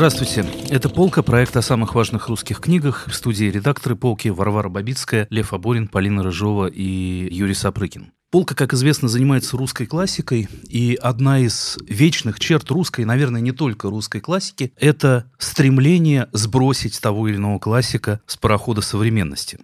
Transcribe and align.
Здравствуйте. 0.00 0.46
Это 0.70 0.88
«Полка», 0.88 1.22
проект 1.22 1.54
о 1.58 1.60
самых 1.60 1.94
важных 1.94 2.28
русских 2.28 2.60
книгах. 2.60 3.06
В 3.06 3.14
студии 3.14 3.44
редакторы 3.44 3.96
«Полки» 3.96 4.28
Варвара 4.28 4.70
Бабицкая, 4.70 5.26
Лев 5.28 5.52
Аборин, 5.52 5.88
Полина 5.88 6.22
Рыжова 6.22 6.68
и 6.68 7.28
Юрий 7.30 7.52
Сапрыкин. 7.52 8.10
Полка, 8.30 8.54
как 8.54 8.72
известно, 8.72 9.08
занимается 9.08 9.58
русской 9.58 9.84
классикой, 9.84 10.48
и 10.66 10.94
одна 11.02 11.40
из 11.40 11.76
вечных 11.86 12.40
черт 12.40 12.70
русской, 12.70 13.04
наверное, 13.04 13.42
не 13.42 13.52
только 13.52 13.90
русской 13.90 14.20
классики, 14.20 14.72
это 14.78 15.30
стремление 15.36 16.30
сбросить 16.32 16.98
того 16.98 17.28
или 17.28 17.36
иного 17.36 17.58
классика 17.58 18.22
с 18.24 18.38
парохода 18.38 18.80
современности 18.80 19.58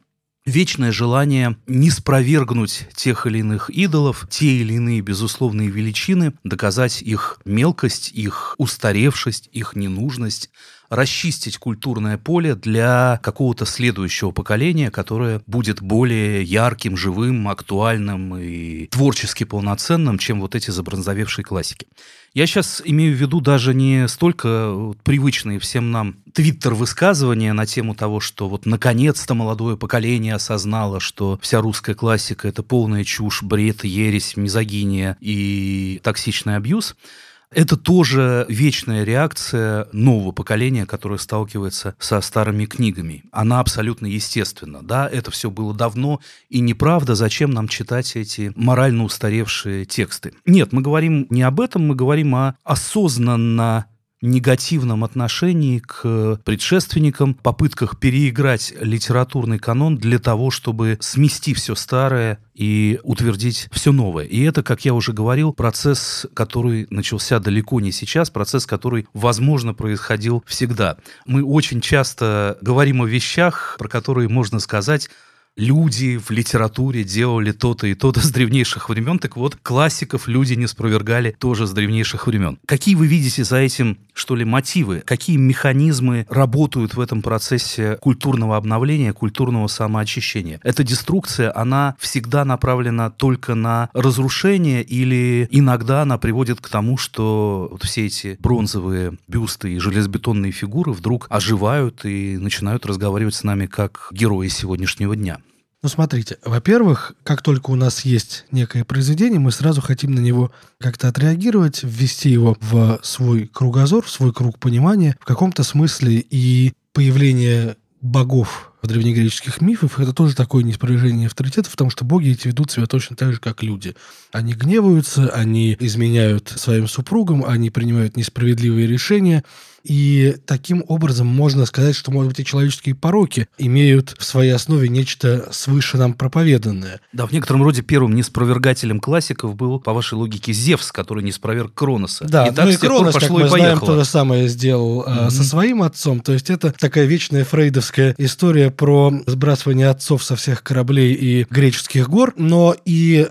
вечное 0.46 0.92
желание 0.92 1.56
не 1.66 1.90
спровергнуть 1.90 2.86
тех 2.94 3.26
или 3.26 3.38
иных 3.38 3.68
идолов, 3.68 4.26
те 4.30 4.46
или 4.46 4.74
иные 4.74 5.00
безусловные 5.02 5.68
величины, 5.68 6.32
доказать 6.44 7.02
их 7.02 7.40
мелкость, 7.44 8.10
их 8.12 8.54
устаревшесть, 8.56 9.50
их 9.52 9.74
ненужность, 9.74 10.50
расчистить 10.88 11.58
культурное 11.58 12.16
поле 12.16 12.54
для 12.54 13.18
какого-то 13.22 13.66
следующего 13.66 14.30
поколения, 14.30 14.90
которое 14.90 15.42
будет 15.46 15.82
более 15.82 16.42
ярким, 16.44 16.96
живым, 16.96 17.48
актуальным 17.48 18.36
и 18.36 18.86
творчески 18.86 19.44
полноценным, 19.44 20.18
чем 20.18 20.40
вот 20.40 20.54
эти 20.54 20.70
забронзовевшие 20.70 21.44
классики. 21.44 21.88
Я 22.36 22.46
сейчас 22.46 22.82
имею 22.84 23.16
в 23.16 23.18
виду 23.18 23.40
даже 23.40 23.72
не 23.72 24.06
столько 24.08 24.92
привычные 25.04 25.58
всем 25.58 25.90
нам 25.90 26.16
твиттер-высказывания 26.34 27.54
на 27.54 27.64
тему 27.64 27.94
того, 27.94 28.20
что 28.20 28.46
вот 28.46 28.66
наконец-то 28.66 29.32
молодое 29.32 29.78
поколение 29.78 30.34
осознало, 30.34 31.00
что 31.00 31.38
вся 31.40 31.62
русская 31.62 31.94
классика— 31.94 32.46
это 32.48 32.62
полная 32.62 33.04
чушь, 33.04 33.42
бред, 33.42 33.84
ересь, 33.84 34.36
мизогиния 34.36 35.16
и 35.18 35.98
токсичный 36.02 36.56
абьюз— 36.56 36.94
это 37.50 37.76
тоже 37.76 38.46
вечная 38.48 39.04
реакция 39.04 39.88
нового 39.92 40.32
поколения, 40.32 40.86
которое 40.86 41.18
сталкивается 41.18 41.94
со 41.98 42.20
старыми 42.20 42.66
книгами. 42.66 43.24
Она 43.32 43.60
абсолютно 43.60 44.06
естественна. 44.06 44.82
Да, 44.82 45.08
это 45.08 45.30
все 45.30 45.50
было 45.50 45.74
давно, 45.74 46.20
и 46.48 46.60
неправда, 46.60 47.14
зачем 47.14 47.50
нам 47.50 47.68
читать 47.68 48.16
эти 48.16 48.52
морально 48.56 49.04
устаревшие 49.04 49.84
тексты. 49.84 50.34
Нет, 50.44 50.72
мы 50.72 50.82
говорим 50.82 51.26
не 51.30 51.42
об 51.42 51.60
этом, 51.60 51.86
мы 51.86 51.94
говорим 51.94 52.34
о 52.34 52.56
осознанно 52.64 53.86
негативном 54.22 55.04
отношении 55.04 55.78
к 55.78 56.40
предшественникам, 56.44 57.34
попытках 57.34 57.98
переиграть 57.98 58.72
литературный 58.80 59.58
канон 59.58 59.98
для 59.98 60.18
того, 60.18 60.50
чтобы 60.50 60.98
смести 61.00 61.54
все 61.54 61.74
старое 61.74 62.38
и 62.54 62.98
утвердить 63.02 63.68
все 63.72 63.92
новое. 63.92 64.24
И 64.24 64.42
это, 64.42 64.62
как 64.62 64.84
я 64.84 64.94
уже 64.94 65.12
говорил, 65.12 65.52
процесс, 65.52 66.26
который 66.34 66.86
начался 66.90 67.38
далеко 67.38 67.80
не 67.80 67.92
сейчас, 67.92 68.30
процесс, 68.30 68.66
который, 68.66 69.06
возможно, 69.12 69.74
происходил 69.74 70.42
всегда. 70.46 70.96
Мы 71.26 71.44
очень 71.44 71.80
часто 71.80 72.58
говорим 72.62 73.02
о 73.02 73.06
вещах, 73.06 73.76
про 73.78 73.88
которые 73.88 74.28
можно 74.28 74.58
сказать, 74.60 75.10
люди 75.56 76.18
в 76.18 76.30
литературе 76.30 77.02
делали 77.02 77.52
то-то 77.52 77.86
и 77.86 77.94
то-то 77.94 78.20
с 78.20 78.30
древнейших 78.30 78.88
времен, 78.88 79.18
так 79.18 79.36
вот, 79.36 79.56
классиков 79.62 80.28
люди 80.28 80.54
не 80.54 80.66
спровергали 80.66 81.34
тоже 81.38 81.66
с 81.66 81.72
древнейших 81.72 82.26
времен. 82.26 82.58
Какие 82.66 82.94
вы 82.94 83.06
видите 83.06 83.42
за 83.44 83.56
этим, 83.56 83.98
что 84.12 84.36
ли, 84.36 84.44
мотивы? 84.44 85.02
Какие 85.04 85.36
механизмы 85.36 86.26
работают 86.28 86.94
в 86.94 87.00
этом 87.00 87.22
процессе 87.22 87.96
культурного 88.00 88.56
обновления, 88.56 89.12
культурного 89.12 89.66
самоочищения? 89.66 90.60
Эта 90.62 90.84
деструкция, 90.84 91.56
она 91.56 91.96
всегда 91.98 92.44
направлена 92.44 93.10
только 93.10 93.54
на 93.54 93.88
разрушение 93.92 94.82
или 94.82 95.48
иногда 95.50 96.02
она 96.02 96.18
приводит 96.18 96.60
к 96.60 96.68
тому, 96.68 96.98
что 96.98 97.68
вот 97.70 97.82
все 97.84 98.06
эти 98.06 98.36
бронзовые 98.40 99.16
бюсты 99.26 99.72
и 99.72 99.78
железобетонные 99.78 100.52
фигуры 100.52 100.92
вдруг 100.92 101.26
оживают 101.30 102.04
и 102.04 102.36
начинают 102.36 102.84
разговаривать 102.86 103.34
с 103.34 103.42
нами 103.42 103.66
как 103.66 104.08
герои 104.12 104.48
сегодняшнего 104.48 105.16
дня? 105.16 105.38
Ну, 105.86 105.90
смотрите, 105.90 106.38
во-первых, 106.44 107.12
как 107.22 107.42
только 107.42 107.70
у 107.70 107.76
нас 107.76 108.04
есть 108.04 108.44
некое 108.50 108.84
произведение, 108.84 109.38
мы 109.38 109.52
сразу 109.52 109.80
хотим 109.80 110.16
на 110.16 110.18
него 110.18 110.50
как-то 110.80 111.06
отреагировать, 111.06 111.84
ввести 111.84 112.28
его 112.28 112.56
в 112.60 112.98
свой 113.04 113.46
кругозор, 113.46 114.04
в 114.04 114.10
свой 114.10 114.32
круг 114.32 114.58
понимания. 114.58 115.16
В 115.20 115.24
каком-то 115.24 115.62
смысле 115.62 116.26
и 116.28 116.72
появление 116.92 117.76
богов 118.00 118.72
в 118.82 118.88
древнегреческих 118.88 119.60
мифах 119.60 120.00
это 120.00 120.12
тоже 120.12 120.34
такое 120.34 120.64
неспровержение 120.64 121.28
авторитета, 121.28 121.70
потому 121.70 121.90
что 121.90 122.04
боги 122.04 122.30
эти 122.30 122.48
ведут 122.48 122.72
себя 122.72 122.86
точно 122.86 123.14
так 123.14 123.34
же, 123.34 123.38
как 123.38 123.62
люди. 123.62 123.94
Они 124.32 124.54
гневаются, 124.54 125.28
они 125.28 125.76
изменяют 125.78 126.48
своим 126.48 126.88
супругам, 126.88 127.44
они 127.44 127.70
принимают 127.70 128.16
несправедливые 128.16 128.88
решения, 128.88 129.44
и 129.86 130.36
таким 130.46 130.84
образом 130.88 131.26
можно 131.26 131.66
сказать, 131.66 131.94
что, 131.94 132.10
может 132.10 132.30
быть, 132.30 132.40
и 132.40 132.44
человеческие 132.44 132.94
пороки 132.94 133.48
имеют 133.58 134.14
в 134.18 134.24
своей 134.24 134.50
основе 134.50 134.88
нечто 134.88 135.48
свыше 135.52 135.96
нам 135.96 136.14
проповеданное. 136.14 137.00
Да, 137.12 137.26
в 137.26 137.32
некотором 137.32 137.62
роде 137.62 137.82
первым 137.82 138.14
неспровергателем 138.14 139.00
классиков 139.00 139.54
был, 139.54 139.78
по 139.78 139.92
вашей 139.92 140.14
логике, 140.14 140.52
Зевс, 140.52 140.90
который 140.90 141.22
не 141.22 141.32
спроверг 141.32 141.72
Кроноса. 141.74 142.26
Да, 142.28 142.48
и 142.48 142.54
так 142.54 142.64
ну 142.64 142.70
и 142.72 142.76
Кронос, 142.76 143.14
как 143.14 143.30
мы 143.30 143.48
знаем, 143.48 143.78
то 143.78 143.96
же 143.96 144.04
самое 144.04 144.48
сделал 144.48 145.04
mm-hmm. 145.04 145.30
со 145.30 145.44
своим 145.44 145.82
отцом. 145.82 146.20
То 146.20 146.32
есть 146.32 146.50
это 146.50 146.72
такая 146.72 147.04
вечная 147.04 147.44
фрейдовская 147.44 148.14
история 148.18 148.70
про 148.70 149.12
сбрасывание 149.26 149.88
отцов 149.88 150.24
со 150.24 150.36
всех 150.36 150.62
кораблей 150.62 151.12
и 151.12 151.46
греческих 151.48 152.08
гор, 152.08 152.34
но 152.36 152.74
и 152.84 153.28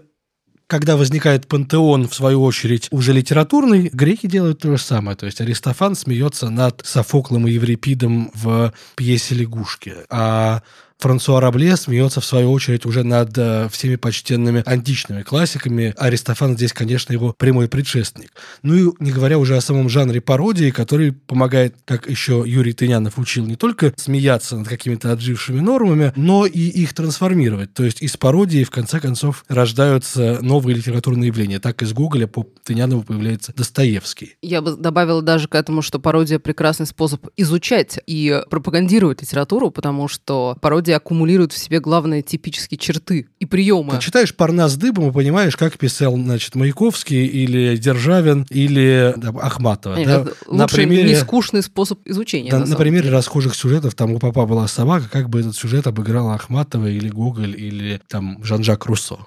когда 0.67 0.97
возникает 0.97 1.47
пантеон, 1.47 2.07
в 2.07 2.15
свою 2.15 2.43
очередь, 2.43 2.87
уже 2.91 3.13
литературный, 3.13 3.89
греки 3.93 4.27
делают 4.27 4.59
то 4.59 4.75
же 4.75 4.81
самое. 4.81 5.15
То 5.15 5.25
есть 5.25 5.41
Аристофан 5.41 5.95
смеется 5.95 6.49
над 6.49 6.81
Софоклом 6.85 7.47
и 7.47 7.51
Еврипидом 7.51 8.31
в 8.33 8.73
пьесе 8.95 9.35
«Лягушки». 9.35 9.93
А 10.09 10.63
Франсуа 11.00 11.41
Рабле 11.41 11.75
смеется, 11.75 12.22
в 12.22 12.25
свою 12.25 12.51
очередь, 12.51 12.85
уже 12.85 13.03
над 13.03 13.38
э, 13.38 13.67
всеми 13.69 13.95
почтенными 13.95 14.63
античными 14.66 15.23
классиками. 15.23 15.94
Аристофан 15.97 16.56
здесь, 16.56 16.73
конечно, 16.73 17.11
его 17.11 17.33
прямой 17.38 17.67
предшественник. 17.67 18.31
Ну 18.63 18.73
и 18.73 18.94
не 19.00 19.11
говоря 19.11 19.38
уже 19.38 19.57
о 19.57 19.61
самом 19.61 19.89
жанре 19.89 20.22
пародии, 20.22 20.72
который 20.72 21.11
помогает, 21.11 21.75
как 21.85 22.09
еще 22.09 22.44
Юрий 22.45 22.73
Тынянов 22.73 23.19
учил, 23.19 23.45
не 23.45 23.55
только 23.55 23.94
смеяться 23.97 24.57
над 24.57 24.67
какими-то 24.67 25.11
отжившими 25.11 25.59
нормами, 25.59 26.13
но 26.16 26.45
и 26.45 26.59
их 26.59 26.94
трансформировать. 26.94 27.73
То 27.73 27.84
есть 27.84 28.01
из 28.01 28.16
пародии, 28.17 28.63
в 28.63 28.72
конце 28.72 29.00
концов, 29.00 29.44
рождаются 29.47 30.39
новые 30.41 30.75
литературные 30.75 31.28
явления. 31.28 31.59
Так 31.59 31.84
из 31.84 31.94
Гоголя 31.94 32.28
по 32.28 32.47
Тынянову 32.63 33.03
появляется 33.03 33.53
Достоевский. 33.55 34.35
Я 34.41 34.61
бы 34.61 34.75
добавила 34.75 35.22
даже 35.22 35.47
к 35.47 35.55
этому, 35.55 35.81
что 35.81 36.00
пародия– 36.00 36.39
прекрасный 36.45 36.85
способ 36.85 37.28
изучать 37.38 38.00
и 38.07 38.41
пропагандировать 38.50 39.22
литературу, 39.22 39.72
потому 39.72 40.07
что 40.07 40.57
пародия 40.61 40.84
пародия 40.85 40.97
аккумулирует 40.97 41.51
в 41.51 41.57
себе 41.57 41.79
главные 41.79 42.22
типические 42.22 42.78
черты 42.78 43.28
и 43.40 43.46
приемы. 43.46 43.94
Ты 43.94 44.00
читаешь 44.00 44.35
«Парнас 44.35 44.75
дыбом» 44.75 45.09
и 45.09 45.12
понимаешь, 45.12 45.56
как 45.57 45.78
писал, 45.78 46.16
значит, 46.16 46.56
Маяковский 46.56 47.25
или 47.25 47.75
Державин 47.78 48.46
или 48.50 49.13
да, 49.18 49.29
Ахматова. 49.41 49.96
Нет, 49.96 50.07
да? 50.07 50.25
На 50.47 50.68
примере... 50.68 51.09
нескучный 51.09 51.63
способ 51.63 52.00
изучения. 52.06 52.51
Да, 52.51 52.59
на, 52.59 52.66
на 52.66 52.75
примере 52.75 53.09
расхожих 53.09 53.56
сюжетов, 53.56 53.96
там 53.96 54.12
у 54.13 54.19
папа 54.19 54.46
была 54.46 54.68
собака, 54.68 55.09
как 55.12 55.29
бы 55.29 55.40
этот 55.40 55.56
сюжет 55.56 55.88
обыграла 55.88 56.35
Ахматова 56.35 56.88
или 56.88 57.09
Гоголь 57.09 57.56
или 57.57 58.00
там 58.07 58.44
Жан-Жак 58.44 58.85
Руссо. 58.85 59.17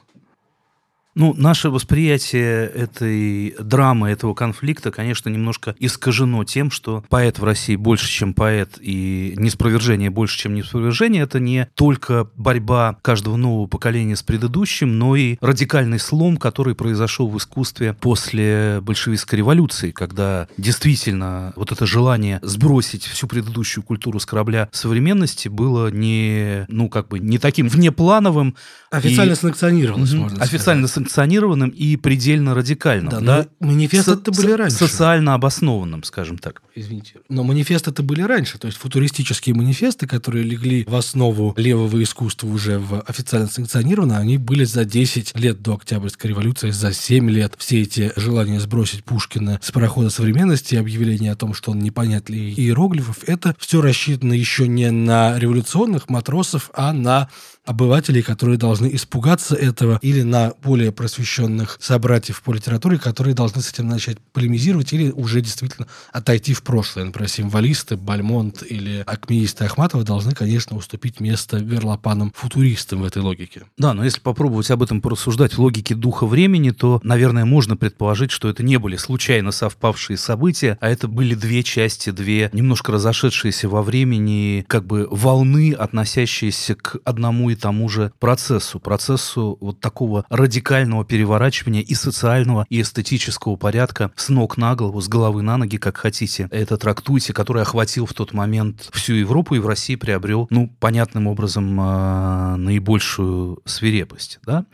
Ну, 1.18 1.34
наше 1.36 1.68
восприятие 1.68 2.68
этой 2.68 3.56
драмы, 3.58 4.08
этого 4.08 4.34
конфликта, 4.34 4.92
конечно, 4.92 5.28
немножко 5.28 5.74
искажено 5.80 6.44
тем, 6.44 6.70
что 6.70 7.04
поэт 7.08 7.40
в 7.40 7.44
России 7.44 7.74
больше, 7.74 8.08
чем 8.08 8.34
поэт, 8.34 8.78
и 8.80 9.34
неспровержение 9.36 10.10
больше, 10.10 10.38
чем 10.38 10.54
неспровержение. 10.54 11.24
Это 11.24 11.40
не 11.40 11.66
только 11.74 12.30
борьба 12.36 12.98
каждого 13.02 13.34
нового 13.34 13.66
поколения 13.66 14.14
с 14.14 14.22
предыдущим, 14.22 14.96
но 14.96 15.16
и 15.16 15.38
радикальный 15.40 15.98
слом, 15.98 16.36
который 16.36 16.76
произошел 16.76 17.28
в 17.28 17.36
искусстве 17.36 17.94
после 17.94 18.80
большевистской 18.80 19.38
революции, 19.38 19.90
когда 19.90 20.46
действительно 20.56 21.52
вот 21.56 21.72
это 21.72 21.84
желание 21.84 22.38
сбросить 22.42 23.02
всю 23.02 23.26
предыдущую 23.26 23.82
культуру 23.82 24.20
с 24.20 24.26
корабля 24.26 24.68
современности 24.70 25.48
было 25.48 25.90
не, 25.90 26.64
ну, 26.68 26.88
как 26.88 27.08
бы, 27.08 27.18
не 27.18 27.38
таким 27.38 27.66
внеплановым. 27.66 28.54
Официально 28.92 29.32
и... 29.32 29.36
санкционировалось, 29.36 30.12
можно 30.12 30.36
сказать. 30.36 30.54
Официально 30.54 30.86
санкционированным 31.08 31.70
и 31.70 31.96
предельно 31.96 32.54
радикальным. 32.54 33.08
Да, 33.08 33.20
да? 33.20 33.46
манифесты 33.60 34.12
это 34.12 34.30
были 34.30 34.52
раньше. 34.52 34.76
Социально 34.76 35.34
обоснованным, 35.34 36.02
скажем 36.02 36.38
так. 36.38 36.62
Извините. 36.74 37.14
Но 37.28 37.44
манифесты 37.44 37.90
это 37.90 38.02
были 38.02 38.22
раньше. 38.22 38.58
То 38.58 38.66
есть 38.66 38.78
футуристические 38.78 39.54
манифесты, 39.54 40.06
которые 40.06 40.44
легли 40.44 40.84
в 40.84 40.94
основу 40.94 41.54
левого 41.56 42.02
искусства 42.02 42.46
уже 42.48 42.78
в 42.78 43.00
официально 43.00 43.48
санкционированно, 43.48 44.18
они 44.18 44.36
были 44.36 44.64
за 44.64 44.84
10 44.84 45.38
лет 45.38 45.62
до 45.62 45.74
Октябрьской 45.74 46.30
революции, 46.30 46.70
за 46.70 46.92
7 46.92 47.30
лет. 47.30 47.54
Все 47.56 47.82
эти 47.82 48.12
желания 48.16 48.60
сбросить 48.60 49.04
Пушкина 49.04 49.58
с 49.62 49.72
парохода 49.72 50.10
современности, 50.10 50.74
объявление 50.74 51.32
о 51.32 51.36
том, 51.36 51.54
что 51.54 51.70
он 51.72 51.78
не 51.78 51.90
понят 51.90 52.28
ли 52.28 52.52
иероглифов, 52.52 53.24
это 53.26 53.56
все 53.58 53.80
рассчитано 53.80 54.34
еще 54.34 54.68
не 54.68 54.90
на 54.90 55.38
революционных 55.38 56.08
матросов, 56.08 56.70
а 56.74 56.92
на 56.92 57.28
обывателей, 57.68 58.22
которые 58.22 58.56
должны 58.56 58.88
испугаться 58.94 59.54
этого, 59.54 59.98
или 60.00 60.22
на 60.22 60.54
более 60.62 60.90
просвещенных 60.90 61.76
собратьев 61.80 62.40
по 62.40 62.54
литературе, 62.54 62.98
которые 62.98 63.34
должны 63.34 63.60
с 63.60 63.70
этим 63.70 63.88
начать 63.88 64.18
полемизировать 64.32 64.94
или 64.94 65.10
уже 65.10 65.42
действительно 65.42 65.86
отойти 66.10 66.54
в 66.54 66.62
прошлое. 66.62 67.04
Например, 67.04 67.28
символисты, 67.28 67.96
Бальмонт 67.96 68.62
или 68.62 69.04
акмеисты 69.06 69.66
Ахматова 69.66 70.02
должны, 70.02 70.32
конечно, 70.32 70.78
уступить 70.78 71.20
место 71.20 71.60
горлопанам-футуристам 71.60 73.02
в 73.02 73.04
этой 73.04 73.20
логике. 73.20 73.64
Да, 73.76 73.92
но 73.92 74.02
если 74.02 74.20
попробовать 74.20 74.70
об 74.70 74.82
этом 74.82 75.02
порассуждать 75.02 75.52
в 75.52 75.58
логике 75.58 75.94
духа 75.94 76.26
времени, 76.26 76.70
то, 76.70 77.00
наверное, 77.02 77.44
можно 77.44 77.76
предположить, 77.76 78.30
что 78.30 78.48
это 78.48 78.62
не 78.62 78.78
были 78.78 78.96
случайно 78.96 79.52
совпавшие 79.52 80.16
события, 80.16 80.78
а 80.80 80.88
это 80.88 81.06
были 81.06 81.34
две 81.34 81.62
части, 81.62 82.08
две 82.10 82.48
немножко 82.54 82.92
разошедшиеся 82.92 83.68
во 83.68 83.82
времени 83.82 84.64
как 84.66 84.86
бы 84.86 85.06
волны, 85.10 85.74
относящиеся 85.74 86.74
к 86.74 86.96
одному 87.04 87.50
и 87.50 87.57
тому 87.58 87.88
же 87.88 88.12
процессу. 88.18 88.80
Процессу 88.80 89.58
вот 89.60 89.80
такого 89.80 90.24
радикального 90.30 91.04
переворачивания 91.04 91.82
и 91.82 91.94
социального, 91.94 92.66
и 92.68 92.80
эстетического 92.80 93.56
порядка 93.56 94.10
с 94.16 94.28
ног 94.28 94.56
на 94.56 94.74
голову, 94.74 95.00
с 95.00 95.08
головы 95.08 95.42
на 95.42 95.56
ноги, 95.56 95.76
как 95.78 95.96
хотите. 95.96 96.48
Это 96.50 96.76
трактуйте, 96.76 97.32
который 97.32 97.62
охватил 97.62 98.06
в 98.06 98.14
тот 98.14 98.32
момент 98.32 98.88
всю 98.92 99.14
Европу 99.14 99.54
и 99.54 99.58
в 99.58 99.66
России 99.66 99.96
приобрел, 99.96 100.46
ну, 100.50 100.74
понятным 100.80 101.26
образом, 101.26 101.80
э, 101.80 102.56
наибольшую 102.56 103.60
свирепость, 103.64 104.38
да. 104.46 104.64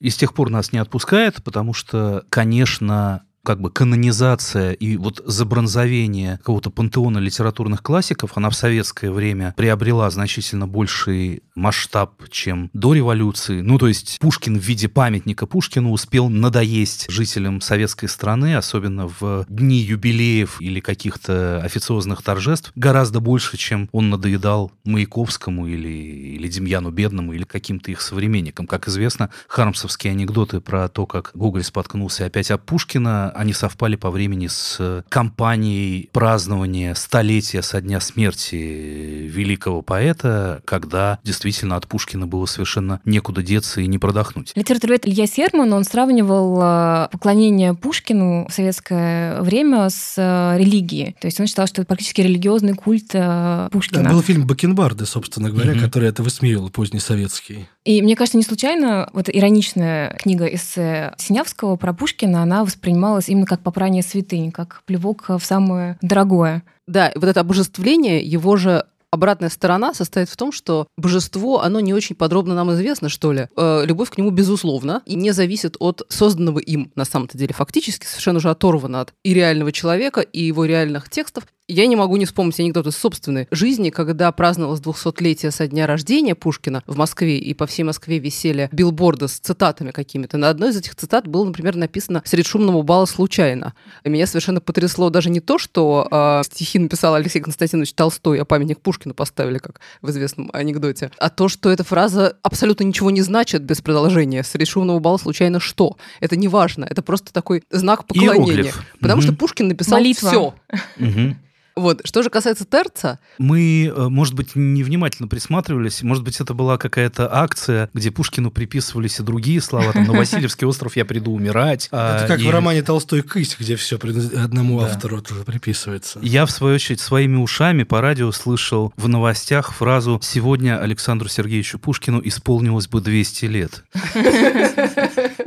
И 0.00 0.10
с 0.10 0.16
тех 0.16 0.34
пор 0.34 0.50
нас 0.50 0.72
не 0.72 0.78
отпускает, 0.78 1.42
потому 1.42 1.72
что, 1.72 2.24
конечно, 2.28 3.22
как 3.44 3.60
бы 3.60 3.70
канонизация 3.70 4.72
и 4.72 4.96
вот 4.96 5.22
забронзовение 5.24 6.38
какого-то 6.38 6.70
пантеона 6.70 7.18
литературных 7.18 7.82
классиков, 7.82 8.32
она 8.34 8.50
в 8.50 8.56
советское 8.56 9.10
время 9.10 9.54
приобрела 9.56 10.10
значительно 10.10 10.66
больший 10.66 11.42
масштаб, 11.54 12.28
чем 12.30 12.70
до 12.72 12.94
революции. 12.94 13.60
Ну, 13.60 13.78
то 13.78 13.86
есть 13.86 14.18
Пушкин 14.20 14.58
в 14.58 14.62
виде 14.62 14.88
памятника 14.88 15.46
Пушкину 15.46 15.92
успел 15.92 16.28
надоесть 16.28 17.10
жителям 17.10 17.60
советской 17.60 18.08
страны, 18.08 18.56
особенно 18.56 19.06
в 19.06 19.46
дни 19.48 19.78
юбилеев 19.78 20.60
или 20.60 20.80
каких-то 20.80 21.60
официозных 21.62 22.22
торжеств, 22.22 22.72
гораздо 22.74 23.20
больше, 23.20 23.56
чем 23.56 23.88
он 23.92 24.10
надоедал 24.10 24.72
Маяковскому 24.84 25.66
или, 25.66 25.88
или 25.88 26.48
Демьяну 26.48 26.90
Бедному 26.90 27.34
или 27.34 27.44
каким-то 27.44 27.90
их 27.90 28.00
современникам. 28.00 28.66
Как 28.66 28.88
известно, 28.88 29.30
хармсовские 29.46 30.12
анекдоты 30.12 30.60
про 30.60 30.88
то, 30.88 31.06
как 31.06 31.30
Гоголь 31.34 31.62
споткнулся 31.62 32.24
опять 32.24 32.50
об 32.50 32.62
Пушкина, 32.62 33.33
они 33.34 33.52
совпали 33.52 33.96
по 33.96 34.10
времени 34.10 34.46
с 34.46 34.76
э, 34.78 35.02
кампанией 35.08 36.08
празднования 36.12 36.94
столетия 36.94 37.62
со 37.62 37.80
дня 37.80 38.00
смерти 38.00 38.54
великого 38.54 39.82
поэта, 39.82 40.62
когда 40.64 41.18
действительно 41.24 41.76
от 41.76 41.86
Пушкина 41.86 42.26
было 42.26 42.46
совершенно 42.46 43.00
некуда 43.04 43.42
деться 43.42 43.80
и 43.80 43.86
не 43.86 43.98
продохнуть. 43.98 44.52
Литературовед 44.54 45.06
Илья 45.06 45.26
Серман, 45.26 45.72
он 45.72 45.84
сравнивал 45.84 46.58
э, 46.60 47.08
поклонение 47.10 47.74
Пушкину 47.74 48.46
в 48.48 48.52
советское 48.52 49.40
время 49.42 49.90
с 49.90 50.14
э, 50.16 50.58
религией. 50.58 51.16
То 51.20 51.26
есть 51.26 51.40
он 51.40 51.46
считал, 51.46 51.66
что 51.66 51.82
это 51.82 51.88
практически 51.88 52.20
религиозный 52.20 52.74
культ 52.74 53.08
Пушкина. 53.08 54.04
Да, 54.04 54.10
был 54.10 54.22
фильм 54.22 54.46
«Бакенбарды», 54.46 55.06
собственно 55.06 55.50
говоря, 55.50 55.72
mm-hmm. 55.72 55.80
который 55.80 56.08
это 56.08 56.22
высмеивал 56.22 56.70
позднесоветский. 56.70 57.68
И 57.84 58.00
мне 58.00 58.16
кажется, 58.16 58.38
не 58.38 58.44
случайно 58.44 59.10
вот 59.12 59.28
ироничная 59.28 60.14
книга 60.14 60.46
эссе 60.46 61.12
Синявского 61.18 61.76
про 61.76 61.92
Пушкина, 61.92 62.42
она 62.42 62.64
воспринималась 62.64 63.23
именно 63.28 63.46
как 63.46 63.60
попрание 63.60 64.02
святынь, 64.02 64.52
как 64.52 64.82
плевок 64.84 65.26
в 65.28 65.40
самое 65.40 65.98
дорогое. 66.02 66.62
Да, 66.86 67.12
вот 67.14 67.24
это 67.24 67.40
обожествление, 67.40 68.22
его 68.22 68.56
же 68.56 68.84
обратная 69.14 69.48
сторона 69.48 69.94
состоит 69.94 70.28
в 70.28 70.36
том, 70.36 70.52
что 70.52 70.88
божество, 70.96 71.62
оно 71.62 71.80
не 71.80 71.94
очень 71.94 72.16
подробно 72.16 72.54
нам 72.54 72.72
известно, 72.72 73.08
что 73.08 73.32
ли. 73.32 73.48
Э, 73.56 73.84
любовь 73.86 74.10
к 74.10 74.18
нему 74.18 74.30
безусловно 74.30 75.02
и 75.06 75.14
не 75.14 75.30
зависит 75.30 75.76
от 75.78 76.02
созданного 76.08 76.58
им, 76.58 76.90
на 76.96 77.04
самом-то 77.04 77.38
деле, 77.38 77.54
фактически 77.54 78.06
совершенно 78.06 78.38
уже 78.38 78.50
оторвана 78.50 79.00
от 79.00 79.14
и 79.22 79.32
реального 79.32 79.72
человека, 79.72 80.20
и 80.20 80.42
его 80.42 80.64
реальных 80.64 81.08
текстов. 81.08 81.44
Я 81.66 81.86
не 81.86 81.96
могу 81.96 82.18
не 82.18 82.26
вспомнить 82.26 82.60
анекдот 82.60 82.86
из 82.88 82.96
собственной 82.96 83.48
жизни, 83.50 83.88
когда 83.88 84.30
праздновалось 84.32 84.80
200-летие 84.80 85.50
со 85.50 85.66
дня 85.66 85.86
рождения 85.86 86.34
Пушкина 86.34 86.82
в 86.86 86.98
Москве, 86.98 87.38
и 87.38 87.54
по 87.54 87.66
всей 87.66 87.84
Москве 87.84 88.18
висели 88.18 88.68
билборды 88.70 89.28
с 89.28 89.38
цитатами 89.38 89.90
какими-то. 89.90 90.36
На 90.36 90.50
одной 90.50 90.70
из 90.70 90.76
этих 90.76 90.94
цитат 90.94 91.26
было, 91.26 91.46
например, 91.46 91.74
написано 91.76 92.20
«Средь 92.26 92.46
шумного 92.46 92.82
бала 92.82 93.06
случайно». 93.06 93.72
И 94.04 94.10
меня 94.10 94.26
совершенно 94.26 94.60
потрясло 94.60 95.08
даже 95.08 95.30
не 95.30 95.40
то, 95.40 95.56
что 95.56 96.06
э, 96.10 96.42
стихи 96.44 96.78
написал 96.78 97.14
Алексей 97.14 97.40
Константинович 97.40 97.94
Толстой, 97.94 98.42
а 98.42 98.44
памятник 98.44 98.82
Пушкину 98.82 99.14
поставили, 99.14 99.56
как 99.56 99.80
в 100.02 100.10
известном 100.10 100.50
анекдоте, 100.52 101.12
а 101.16 101.30
то, 101.30 101.48
что 101.48 101.70
эта 101.70 101.82
фраза 101.82 102.36
абсолютно 102.42 102.84
ничего 102.84 103.10
не 103.10 103.22
значит 103.22 103.62
без 103.62 103.80
продолжения. 103.80 104.42
«Средь 104.42 104.68
шумного 104.68 104.98
бала 104.98 105.16
случайно 105.16 105.60
что?» 105.60 105.96
Это 106.20 106.36
не 106.36 106.48
важно, 106.48 106.84
это 106.84 107.00
просто 107.00 107.32
такой 107.32 107.64
знак 107.70 108.06
поклонения. 108.06 108.52
Иероглиф. 108.52 108.84
Потому 109.00 109.20
угу. 109.20 109.28
что 109.28 109.34
Пушкин 109.34 109.68
написал 109.68 110.02
все. 110.12 110.54
Угу. 110.98 111.36
Вот. 111.76 112.02
Что 112.04 112.22
же 112.22 112.30
касается 112.30 112.64
терца... 112.64 113.18
Мы, 113.38 113.92
э, 113.94 114.08
может 114.08 114.34
быть, 114.34 114.54
невнимательно 114.54 115.26
присматривались. 115.26 116.02
Может 116.02 116.22
быть, 116.22 116.40
это 116.40 116.54
была 116.54 116.78
какая-то 116.78 117.34
акция, 117.34 117.90
где 117.92 118.12
Пушкину 118.12 118.50
приписывались 118.52 119.18
и 119.18 119.22
другие 119.22 119.60
слова. 119.60 119.92
Там, 119.92 120.04
на 120.04 120.12
Васильевский 120.18 120.66
остров 120.66 120.96
я 120.96 121.04
приду 121.04 121.32
умирать. 121.32 121.88
Это 121.90 122.26
как 122.28 122.40
и... 122.40 122.46
в 122.46 122.50
романе 122.50 122.82
«Толстой 122.82 123.22
кысь», 123.22 123.56
где 123.58 123.74
все 123.76 123.96
одному 123.96 124.80
да. 124.80 124.86
автору 124.86 125.20
приписывается. 125.44 126.20
Я, 126.22 126.46
в 126.46 126.50
свою 126.50 126.76
очередь, 126.76 127.00
своими 127.00 127.36
ушами 127.36 127.82
по 127.82 128.00
радио 128.00 128.30
слышал 128.30 128.92
в 128.96 129.08
новостях 129.08 129.72
фразу 129.72 130.20
«Сегодня 130.22 130.80
Александру 130.80 131.28
Сергеевичу 131.28 131.80
Пушкину 131.80 132.20
исполнилось 132.22 132.86
бы 132.86 133.00
200 133.00 133.44
лет». 133.46 133.84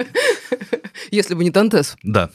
Если 1.12 1.36
бы 1.36 1.44
не 1.46 1.52
Тантес. 1.52 1.96
Да. 2.04 2.30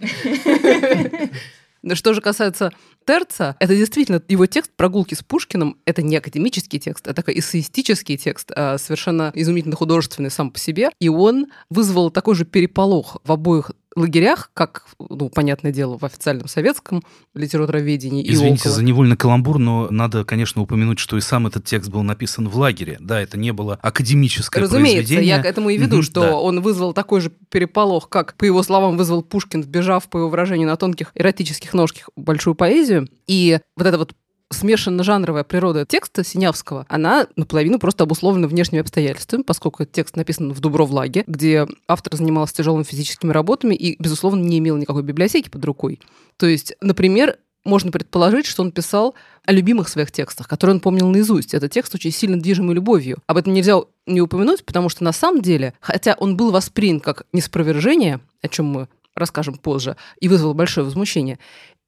Что 1.94 2.14
же 2.14 2.20
касается 2.20 2.70
Терца, 3.06 3.56
это 3.58 3.76
действительно 3.76 4.22
его 4.28 4.46
текст 4.46 4.70
«Прогулки 4.76 5.14
с 5.14 5.22
Пушкиным». 5.22 5.78
Это 5.84 6.02
не 6.02 6.16
академический 6.16 6.78
текст, 6.78 7.06
это 7.06 7.14
такой 7.14 7.38
эссеистический 7.38 8.16
текст, 8.16 8.50
а 8.54 8.78
совершенно 8.78 9.32
изумительно 9.34 9.76
художественный 9.76 10.30
сам 10.30 10.50
по 10.50 10.58
себе. 10.58 10.90
И 11.00 11.08
он 11.08 11.46
вызвал 11.70 12.10
такой 12.10 12.34
же 12.34 12.44
переполох 12.44 13.18
в 13.24 13.32
обоих 13.32 13.72
лагерях, 13.96 14.50
как, 14.54 14.84
ну, 14.98 15.28
понятное 15.28 15.72
дело, 15.72 15.98
в 15.98 16.04
официальном 16.04 16.48
советском 16.48 17.02
литературоведении 17.34 18.22
Извините 18.22 18.54
и 18.54 18.68
около. 18.68 18.74
за 18.74 18.84
невольный 18.84 19.16
каламбур, 19.16 19.58
но 19.58 19.88
надо, 19.90 20.24
конечно, 20.24 20.62
упомянуть, 20.62 20.98
что 20.98 21.16
и 21.16 21.20
сам 21.20 21.46
этот 21.46 21.64
текст 21.64 21.90
был 21.90 22.02
написан 22.02 22.48
в 22.48 22.56
лагере. 22.56 22.96
Да, 23.00 23.20
это 23.20 23.38
не 23.38 23.52
было 23.52 23.78
академическое 23.82 24.62
Разумеется, 24.62 24.98
произведение. 24.98 25.36
я 25.36 25.42
к 25.42 25.46
этому 25.46 25.70
и 25.70 25.78
веду, 25.78 26.02
что 26.02 26.20
да. 26.20 26.36
он 26.36 26.60
вызвал 26.60 26.92
такой 26.92 27.20
же 27.20 27.30
переполох, 27.50 28.08
как, 28.08 28.34
по 28.36 28.44
его 28.44 28.62
словам, 28.62 28.96
вызвал 28.96 29.22
Пушкин, 29.22 29.62
вбежав, 29.62 30.08
по 30.08 30.18
его 30.18 30.28
выражению, 30.28 30.68
на 30.68 30.76
тонких 30.76 31.12
эротических 31.14 31.72
ножках 31.74 32.08
большую 32.16 32.54
поэзию. 32.54 33.08
И 33.26 33.58
вот 33.76 33.86
это 33.86 33.98
вот 33.98 34.14
смешанно-жанровая 34.52 35.44
природа 35.44 35.86
текста 35.86 36.24
Синявского, 36.24 36.86
она 36.88 37.26
наполовину 37.36 37.78
просто 37.78 38.04
обусловлена 38.04 38.48
внешними 38.48 38.80
обстоятельствами, 38.80 39.42
поскольку 39.42 39.82
этот 39.82 39.94
текст 39.94 40.16
написан 40.16 40.52
в 40.52 40.60
Дубровлаге, 40.60 41.24
где 41.26 41.66
автор 41.88 42.16
занимался 42.16 42.54
тяжелыми 42.54 42.84
физическими 42.84 43.32
работами 43.32 43.74
и, 43.74 44.00
безусловно, 44.02 44.42
не 44.42 44.58
имел 44.58 44.76
никакой 44.76 45.02
библиотеки 45.02 45.48
под 45.48 45.64
рукой. 45.64 46.00
То 46.36 46.46
есть, 46.46 46.74
например, 46.80 47.38
можно 47.64 47.92
предположить, 47.92 48.46
что 48.46 48.62
он 48.62 48.72
писал 48.72 49.14
о 49.44 49.52
любимых 49.52 49.88
своих 49.88 50.10
текстах, 50.10 50.48
которые 50.48 50.74
он 50.74 50.80
помнил 50.80 51.08
наизусть. 51.08 51.54
Это 51.54 51.68
текст 51.68 51.94
очень 51.94 52.10
сильно 52.10 52.40
движимый 52.40 52.74
любовью. 52.74 53.18
Об 53.26 53.36
этом 53.36 53.52
нельзя 53.52 53.80
не 54.06 54.20
упомянуть, 54.20 54.64
потому 54.64 54.88
что 54.88 55.04
на 55.04 55.12
самом 55.12 55.42
деле, 55.42 55.74
хотя 55.80 56.16
он 56.18 56.36
был 56.36 56.50
воспринят 56.50 57.02
как 57.02 57.26
неспровержение, 57.32 58.20
о 58.42 58.48
чем 58.48 58.66
мы 58.66 58.88
расскажем 59.14 59.54
позже, 59.54 59.96
и 60.20 60.28
вызвал 60.28 60.54
большое 60.54 60.84
возмущение, 60.84 61.38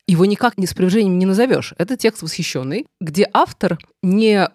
его 0.06 0.24
никак 0.24 0.58
не 0.58 0.66
спряжением 0.66 1.18
не 1.18 1.26
назовешь. 1.26 1.74
Это 1.78 1.96
текст 1.96 2.22
восхищенный, 2.22 2.86
где 3.00 3.28
автор 3.32 3.78
не 4.02 4.48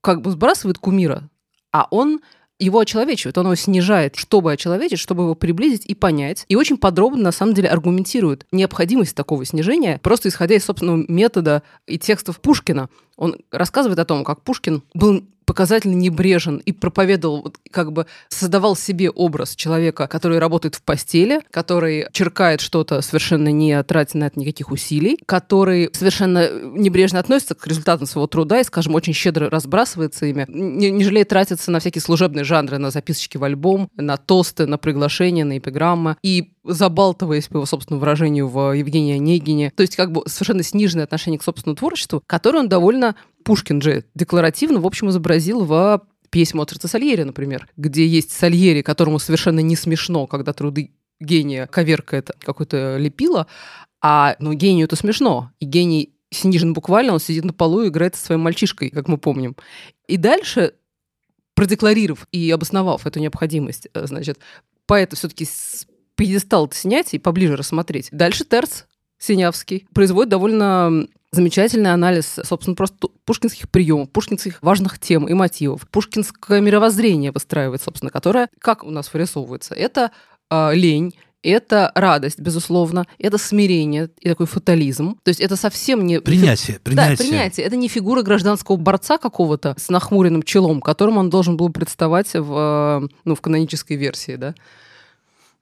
как 0.00 0.20
бы 0.20 0.30
сбрасывает 0.30 0.78
кумира, 0.78 1.30
а 1.72 1.88
он 1.90 2.20
его 2.58 2.78
очеловечивает, 2.78 3.36
он 3.36 3.46
его 3.46 3.54
снижает, 3.56 4.16
чтобы 4.16 4.52
очеловечить, 4.52 5.00
чтобы 5.00 5.24
его 5.24 5.34
приблизить 5.34 5.86
и 5.86 5.94
понять. 5.94 6.44
И 6.48 6.56
очень 6.56 6.76
подробно, 6.76 7.22
на 7.24 7.32
самом 7.32 7.54
деле, 7.54 7.68
аргументирует 7.68 8.46
необходимость 8.52 9.16
такого 9.16 9.44
снижения, 9.44 9.98
просто 10.02 10.28
исходя 10.28 10.54
из 10.54 10.64
собственного 10.64 11.04
метода 11.08 11.62
и 11.86 11.98
текстов 11.98 12.40
Пушкина. 12.40 12.88
Он 13.16 13.36
рассказывает 13.50 13.98
о 13.98 14.04
том, 14.04 14.24
как 14.24 14.42
Пушкин 14.42 14.82
был 14.94 15.24
показательно 15.44 15.94
небрежен 15.94 16.58
и 16.58 16.72
проповедовал, 16.72 17.52
как 17.70 17.92
бы 17.92 18.06
создавал 18.28 18.76
себе 18.76 19.10
образ 19.10 19.54
человека, 19.54 20.06
который 20.06 20.38
работает 20.38 20.74
в 20.74 20.82
постели, 20.82 21.40
который 21.50 22.06
черкает 22.12 22.60
что-то, 22.60 23.00
совершенно 23.02 23.48
не 23.48 23.82
тратя 23.82 24.18
на 24.18 24.24
это 24.24 24.40
никаких 24.40 24.70
усилий, 24.70 25.18
который 25.26 25.90
совершенно 25.92 26.50
небрежно 26.50 27.18
относится 27.18 27.54
к 27.54 27.66
результатам 27.66 28.06
своего 28.06 28.26
труда 28.26 28.60
и, 28.60 28.64
скажем, 28.64 28.94
очень 28.94 29.12
щедро 29.12 29.50
разбрасывается 29.50 30.26
ими, 30.26 30.46
не, 30.48 30.90
не 30.90 31.04
жалеет 31.04 31.28
тратиться 31.28 31.70
на 31.70 31.80
всякие 31.80 32.02
служебные 32.02 32.44
жанры, 32.44 32.78
на 32.78 32.90
записочки 32.90 33.36
в 33.36 33.44
альбом, 33.44 33.88
на 33.96 34.16
тосты, 34.16 34.66
на 34.66 34.78
приглашения, 34.78 35.44
на 35.44 35.58
эпиграммы. 35.58 36.16
И 36.22 36.53
забалтываясь, 36.64 37.48
по 37.48 37.58
его 37.58 37.66
собственному 37.66 38.00
выражению, 38.00 38.48
в 38.48 38.72
Евгении 38.72 39.14
Онегине. 39.14 39.70
То 39.76 39.82
есть 39.82 39.96
как 39.96 40.12
бы 40.12 40.22
совершенно 40.26 40.62
сниженное 40.62 41.04
отношение 41.04 41.38
к 41.38 41.44
собственному 41.44 41.76
творчеству, 41.76 42.22
которое 42.26 42.60
он 42.60 42.68
довольно 42.68 43.16
Пушкин 43.44 43.82
же 43.82 44.04
декларативно, 44.14 44.80
в 44.80 44.86
общем, 44.86 45.10
изобразил 45.10 45.64
в 45.64 46.02
песня 46.30 46.58
Моцарта 46.58 46.88
Сальери, 46.88 47.22
например, 47.22 47.68
где 47.76 48.06
есть 48.06 48.32
Сальери, 48.32 48.82
которому 48.82 49.18
совершенно 49.18 49.60
не 49.60 49.76
смешно, 49.76 50.26
когда 50.26 50.52
труды 50.52 50.90
гения 51.20 51.66
коверкает 51.66 52.30
какое-то 52.40 52.96
лепило, 52.96 53.46
а 54.02 54.36
ну, 54.38 54.52
гению 54.52 54.86
это 54.86 54.96
смешно. 54.96 55.52
И 55.60 55.64
гений 55.64 56.14
снижен 56.30 56.72
буквально, 56.72 57.12
он 57.12 57.20
сидит 57.20 57.44
на 57.44 57.52
полу 57.52 57.82
и 57.82 57.88
играет 57.88 58.16
со 58.16 58.26
своим 58.26 58.40
мальчишкой, 58.40 58.90
как 58.90 59.08
мы 59.08 59.18
помним. 59.18 59.56
И 60.08 60.16
дальше, 60.16 60.74
продекларировав 61.54 62.26
и 62.32 62.50
обосновав 62.50 63.06
эту 63.06 63.20
необходимость, 63.20 63.88
э, 63.94 64.06
значит, 64.06 64.38
поэта 64.86 65.16
все-таки 65.16 65.46
пьедестал 66.16 66.70
снять 66.72 67.14
и 67.14 67.18
поближе 67.18 67.56
рассмотреть. 67.56 68.08
Дальше 68.12 68.44
Терц 68.44 68.84
Синявский 69.18 69.86
производит 69.94 70.30
довольно 70.30 71.06
замечательный 71.32 71.92
анализ, 71.92 72.38
собственно, 72.44 72.76
просто 72.76 73.08
пушкинских 73.24 73.68
приемов, 73.68 74.10
пушкинских 74.10 74.62
важных 74.62 74.98
тем 74.98 75.26
и 75.26 75.34
мотивов. 75.34 75.88
Пушкинское 75.90 76.60
мировоззрение 76.60 77.32
выстраивает, 77.32 77.82
собственно, 77.82 78.10
которое, 78.10 78.48
как 78.60 78.84
у 78.84 78.90
нас 78.90 79.12
вырисовывается, 79.12 79.74
это 79.74 80.12
э, 80.50 80.74
лень, 80.74 81.14
это 81.42 81.92
радость, 81.94 82.40
безусловно, 82.40 83.06
это 83.18 83.36
смирение 83.36 84.08
и 84.18 84.28
такой 84.30 84.46
фатализм. 84.46 85.18
То 85.22 85.28
есть 85.28 85.40
это 85.40 85.56
совсем 85.56 86.06
не... 86.06 86.20
Принятие, 86.20 86.78
принятие. 86.78 87.16
Да, 87.16 87.22
принятие. 87.22 87.66
Это 87.66 87.76
не 87.76 87.88
фигура 87.88 88.22
гражданского 88.22 88.76
борца 88.76 89.18
какого-то 89.18 89.74
с 89.78 89.90
нахмуренным 89.90 90.42
челом, 90.42 90.80
которым 90.80 91.18
он 91.18 91.28
должен 91.28 91.56
был 91.56 91.68
представать 91.68 92.30
в, 92.32 93.08
ну, 93.24 93.34
в 93.34 93.40
канонической 93.42 93.96
версии, 93.96 94.36
да. 94.36 94.54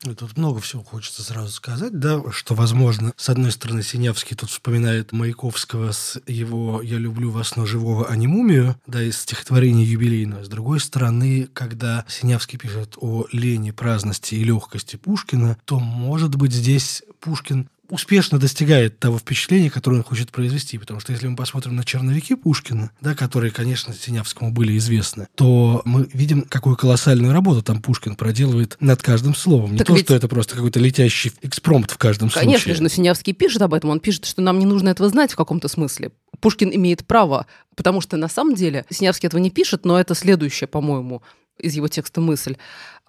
Тут 0.02 0.36
много 0.36 0.60
всего 0.60 0.82
хочется 0.82 1.22
сразу 1.22 1.52
сказать, 1.52 1.98
да, 1.98 2.20
что, 2.32 2.54
возможно, 2.54 3.12
с 3.16 3.28
одной 3.28 3.52
стороны, 3.52 3.82
Синявский 3.82 4.36
тут 4.36 4.50
вспоминает 4.50 5.12
Маяковского 5.12 5.92
с 5.92 6.20
его 6.26 6.82
«Я 6.82 6.98
люблю 6.98 7.30
вас, 7.30 7.54
но 7.54 7.66
живого, 7.66 8.08
а 8.08 8.16
не 8.16 8.26
мумию», 8.26 8.76
да, 8.86 9.02
из 9.02 9.20
стихотворения 9.20 9.84
юбилейного. 9.84 10.44
С 10.44 10.48
другой 10.48 10.80
стороны, 10.80 11.48
когда 11.52 12.04
Синявский 12.08 12.58
пишет 12.58 12.96
о 12.98 13.26
лени, 13.30 13.70
праздности 13.70 14.34
и 14.34 14.44
легкости 14.44 14.96
Пушкина, 14.96 15.56
то, 15.64 15.78
может 15.78 16.34
быть, 16.34 16.52
здесь 16.52 17.02
Пушкин 17.20 17.68
успешно 17.88 18.38
достигает 18.38 18.98
того 18.98 19.18
впечатления, 19.18 19.70
которое 19.70 19.98
он 19.98 20.02
хочет 20.02 20.30
произвести. 20.30 20.78
Потому 20.78 21.00
что 21.00 21.12
если 21.12 21.26
мы 21.26 21.36
посмотрим 21.36 21.76
на 21.76 21.84
черновики 21.84 22.34
Пушкина, 22.34 22.90
да, 23.00 23.14
которые, 23.14 23.50
конечно, 23.50 23.92
Синявскому 23.92 24.50
были 24.50 24.76
известны, 24.78 25.28
то 25.34 25.82
мы 25.84 26.08
видим, 26.12 26.42
какую 26.42 26.76
колоссальную 26.76 27.32
работу 27.32 27.62
там 27.62 27.82
Пушкин 27.82 28.14
проделывает 28.14 28.76
над 28.80 29.02
каждым 29.02 29.34
словом. 29.34 29.72
Не 29.72 29.78
так 29.78 29.88
то, 29.88 29.94
ведь... 29.94 30.04
что 30.06 30.14
это 30.14 30.28
просто 30.28 30.54
какой-то 30.54 30.80
летящий 30.80 31.32
экспромт 31.42 31.90
в 31.90 31.98
каждом 31.98 32.28
конечно 32.28 32.42
случае. 32.42 32.64
Конечно 32.64 32.74
же, 32.74 32.82
но 32.82 32.88
Синявский 32.88 33.32
пишет 33.32 33.62
об 33.62 33.74
этом. 33.74 33.90
Он 33.90 34.00
пишет, 34.00 34.24
что 34.24 34.42
нам 34.42 34.58
не 34.58 34.66
нужно 34.66 34.88
этого 34.88 35.08
знать 35.08 35.32
в 35.32 35.36
каком-то 35.36 35.68
смысле. 35.68 36.12
Пушкин 36.40 36.70
имеет 36.74 37.06
право, 37.06 37.46
потому 37.76 38.00
что 38.00 38.16
на 38.16 38.28
самом 38.28 38.54
деле 38.54 38.84
Синявский 38.90 39.26
этого 39.26 39.40
не 39.40 39.50
пишет, 39.50 39.84
но 39.84 39.98
это 39.98 40.14
следующее, 40.14 40.66
по-моему, 40.66 41.22
из 41.58 41.74
его 41.74 41.88
текста 41.88 42.20
мысль 42.20 42.56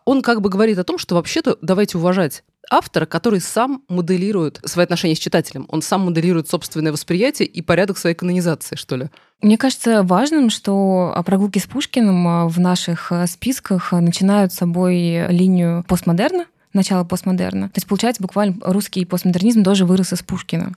он 0.06 0.22
как 0.22 0.42
бы 0.42 0.50
говорит 0.50 0.78
о 0.78 0.84
том, 0.84 0.98
что 0.98 1.16
вообще-то 1.16 1.58
давайте 1.62 1.98
уважать 1.98 2.44
автора, 2.70 3.06
который 3.06 3.40
сам 3.40 3.84
моделирует 3.88 4.60
свои 4.66 4.84
отношения 4.84 5.16
с 5.16 5.20
читателем. 5.20 5.66
Он 5.70 5.82
сам 5.82 6.06
моделирует 6.06 6.50
собственное 6.50 6.92
восприятие 6.92 7.48
и 7.48 7.62
порядок 7.62 7.98
своей 7.98 8.16
канонизации, 8.16 8.76
что 8.76 8.96
ли. 8.96 9.10
Мне 9.42 9.58
кажется 9.58 10.04
важным, 10.04 10.50
что 10.50 11.22
прогулки 11.26 11.60
с 11.60 11.66
Пушкиным 11.66 12.28
а, 12.28 12.48
в 12.48 12.60
наших 12.60 13.12
а, 13.12 13.28
списках 13.28 13.92
начинают 13.92 14.54
собой 14.54 15.28
линию 15.30 15.84
постмодерна, 15.88 16.46
начало 16.74 17.04
постмодерна. 17.04 17.68
То 17.70 17.78
есть, 17.78 17.88
получается, 17.88 18.22
буквально 18.22 18.58
русский 18.62 19.06
постмодернизм 19.06 19.64
тоже 19.64 19.86
вырос 19.86 20.14
из 20.14 20.24
Пушкина. 20.24 20.74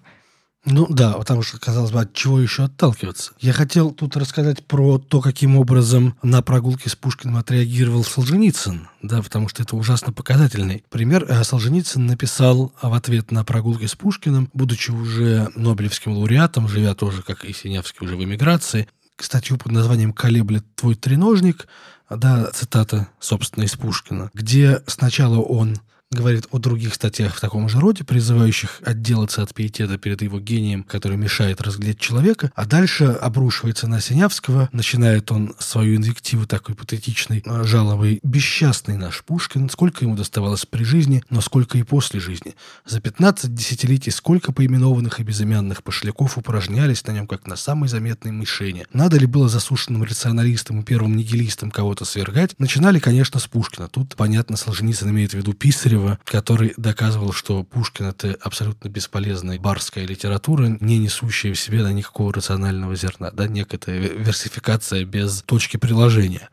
Ну 0.67 0.89
да, 0.91 1.13
потому 1.13 1.43
что, 1.43 1.61
казалось 1.61 1.93
бы, 1.93 2.01
от 2.01 2.13
чего 2.13 2.41
еще 2.41 2.65
отталкиваться. 2.65 3.33
Я 3.39 3.53
хотел 3.53 3.93
тут 3.93 4.17
рассказать 4.17 4.67
про 4.67 4.99
то, 4.99 5.21
каким 5.21 5.57
образом 5.57 6.17
на 6.23 6.43
прогулке 6.43 6.91
с 6.91 6.97
Пушкиным 6.97 7.37
отреагировал 7.37 8.03
Солженицын, 8.03 8.89
да, 9.01 9.23
потому 9.23 9.49
что 9.49 9.63
это 9.63 9.77
ужасно 9.77 10.13
показательный 10.13 10.85
пример. 10.91 11.25
Э, 11.29 11.45
Солженицын 11.45 12.05
написал 12.05 12.73
в 12.83 12.93
ответ 12.93 13.31
на 13.31 13.45
прогулки 13.45 13.87
с 13.87 13.95
Пушкиным, 13.95 14.51
будучи 14.55 14.91
уже 14.91 15.51
Нобелевским 15.55 16.13
лауреатом, 16.13 16.67
живя 16.67 16.97
тоже, 16.97 17.23
как 17.23 17.45
и 17.45 17.53
Синявский, 17.53 18.05
уже 18.05 18.17
в 18.17 18.25
эмиграции, 18.25 18.89
статью 19.19 19.59
под 19.59 19.71
названием 19.71 20.13
«Колеблет 20.13 20.65
твой 20.75 20.97
треножник», 20.97 21.69
да, 22.11 22.51
цитата, 22.53 23.09
собственно, 23.21 23.65
из 23.65 23.77
Пушкина, 23.77 24.31
где 24.35 24.83
сначала 24.87 25.39
он 25.39 25.77
говорит 26.13 26.47
о 26.53 26.59
других 26.59 26.95
статьях 26.95 27.35
в 27.35 27.41
таком 27.41 27.69
же 27.69 27.81
роде, 27.81 28.05
призывающих 28.05 28.81
отделаться 28.85 29.43
от 29.43 29.53
пиетета 29.53 29.99
перед 29.99 30.23
его 30.23 30.39
гением, 30.39 30.85
который 30.85 31.17
мешает 31.17 31.61
разглядеть 31.61 31.99
человека, 31.99 32.53
а 32.55 32.65
дальше 32.65 33.05
обрушивается 33.05 33.89
на 33.89 34.01
Синявского, 34.01 34.69
начинает 34.73 35.33
он 35.33 35.55
свою 35.59 35.97
инвективу 35.97 36.47
такой 36.47 36.77
патетичной, 36.77 37.43
э, 37.45 37.65
жалобой 37.65 38.21
«Бесчастный 38.23 38.97
наш 38.97 39.25
Пушкин, 39.25 39.69
сколько 39.69 40.05
ему 40.05 40.15
доставалось 40.15 40.65
при 40.65 40.85
жизни, 40.85 41.25
но 41.29 41.41
сколько 41.41 41.77
и 41.77 41.83
после 41.83 42.21
жизни. 42.21 42.55
За 42.85 43.01
15 43.01 43.53
десятилетий 43.53 44.13
сколько 44.13 44.53
поименованных 44.53 45.19
и 45.19 45.25
безымянных 45.25 45.83
пошляков 45.83 46.39
упражнялись 46.39 47.05
на 47.07 47.13
нем, 47.13 47.27
как 47.27 47.47
на 47.47 47.57
самой 47.57 47.89
заметной 47.89 48.31
мишени. 48.31 48.87
Надо 48.93 49.19
ли 49.19 49.27
было 49.27 49.49
засушенным 49.49 50.05
рационалистам 50.05 50.81
и 50.81 50.85
первым 50.85 51.17
нигилистам 51.17 51.73
кого-то 51.73 52.05
свергать? 52.05 52.55
Начинали, 52.59 53.01
конечно, 53.01 53.41
с 53.41 53.47
Пушкина. 53.49 53.89
Тут, 53.89 54.15
понятно, 54.15 54.57
Солженицын 54.57 55.11
имеет 55.11 55.33
в 55.33 55.35
виду 55.35 55.53
Писаря, 55.53 55.96
Зубарева, 55.97 56.19
который 56.25 56.75
доказывал, 56.77 57.33
что 57.33 57.63
Пушкин— 57.65 58.07
это 58.09 58.37
абсолютно 58.41 58.89
бесполезная 58.89 59.59
барская 59.59 60.07
литература, 60.07 60.77
не 60.81 60.99
несущая 60.99 61.55
в 61.55 61.59
себе 61.59 61.83
никакого 61.93 62.33
рационального 62.33 62.95
зерна, 62.97 63.31
да, 63.31 63.47
некая 63.47 63.79
версификация 63.99 65.05
без 65.05 65.43
точки 65.43 65.77
приложения. 65.77 66.49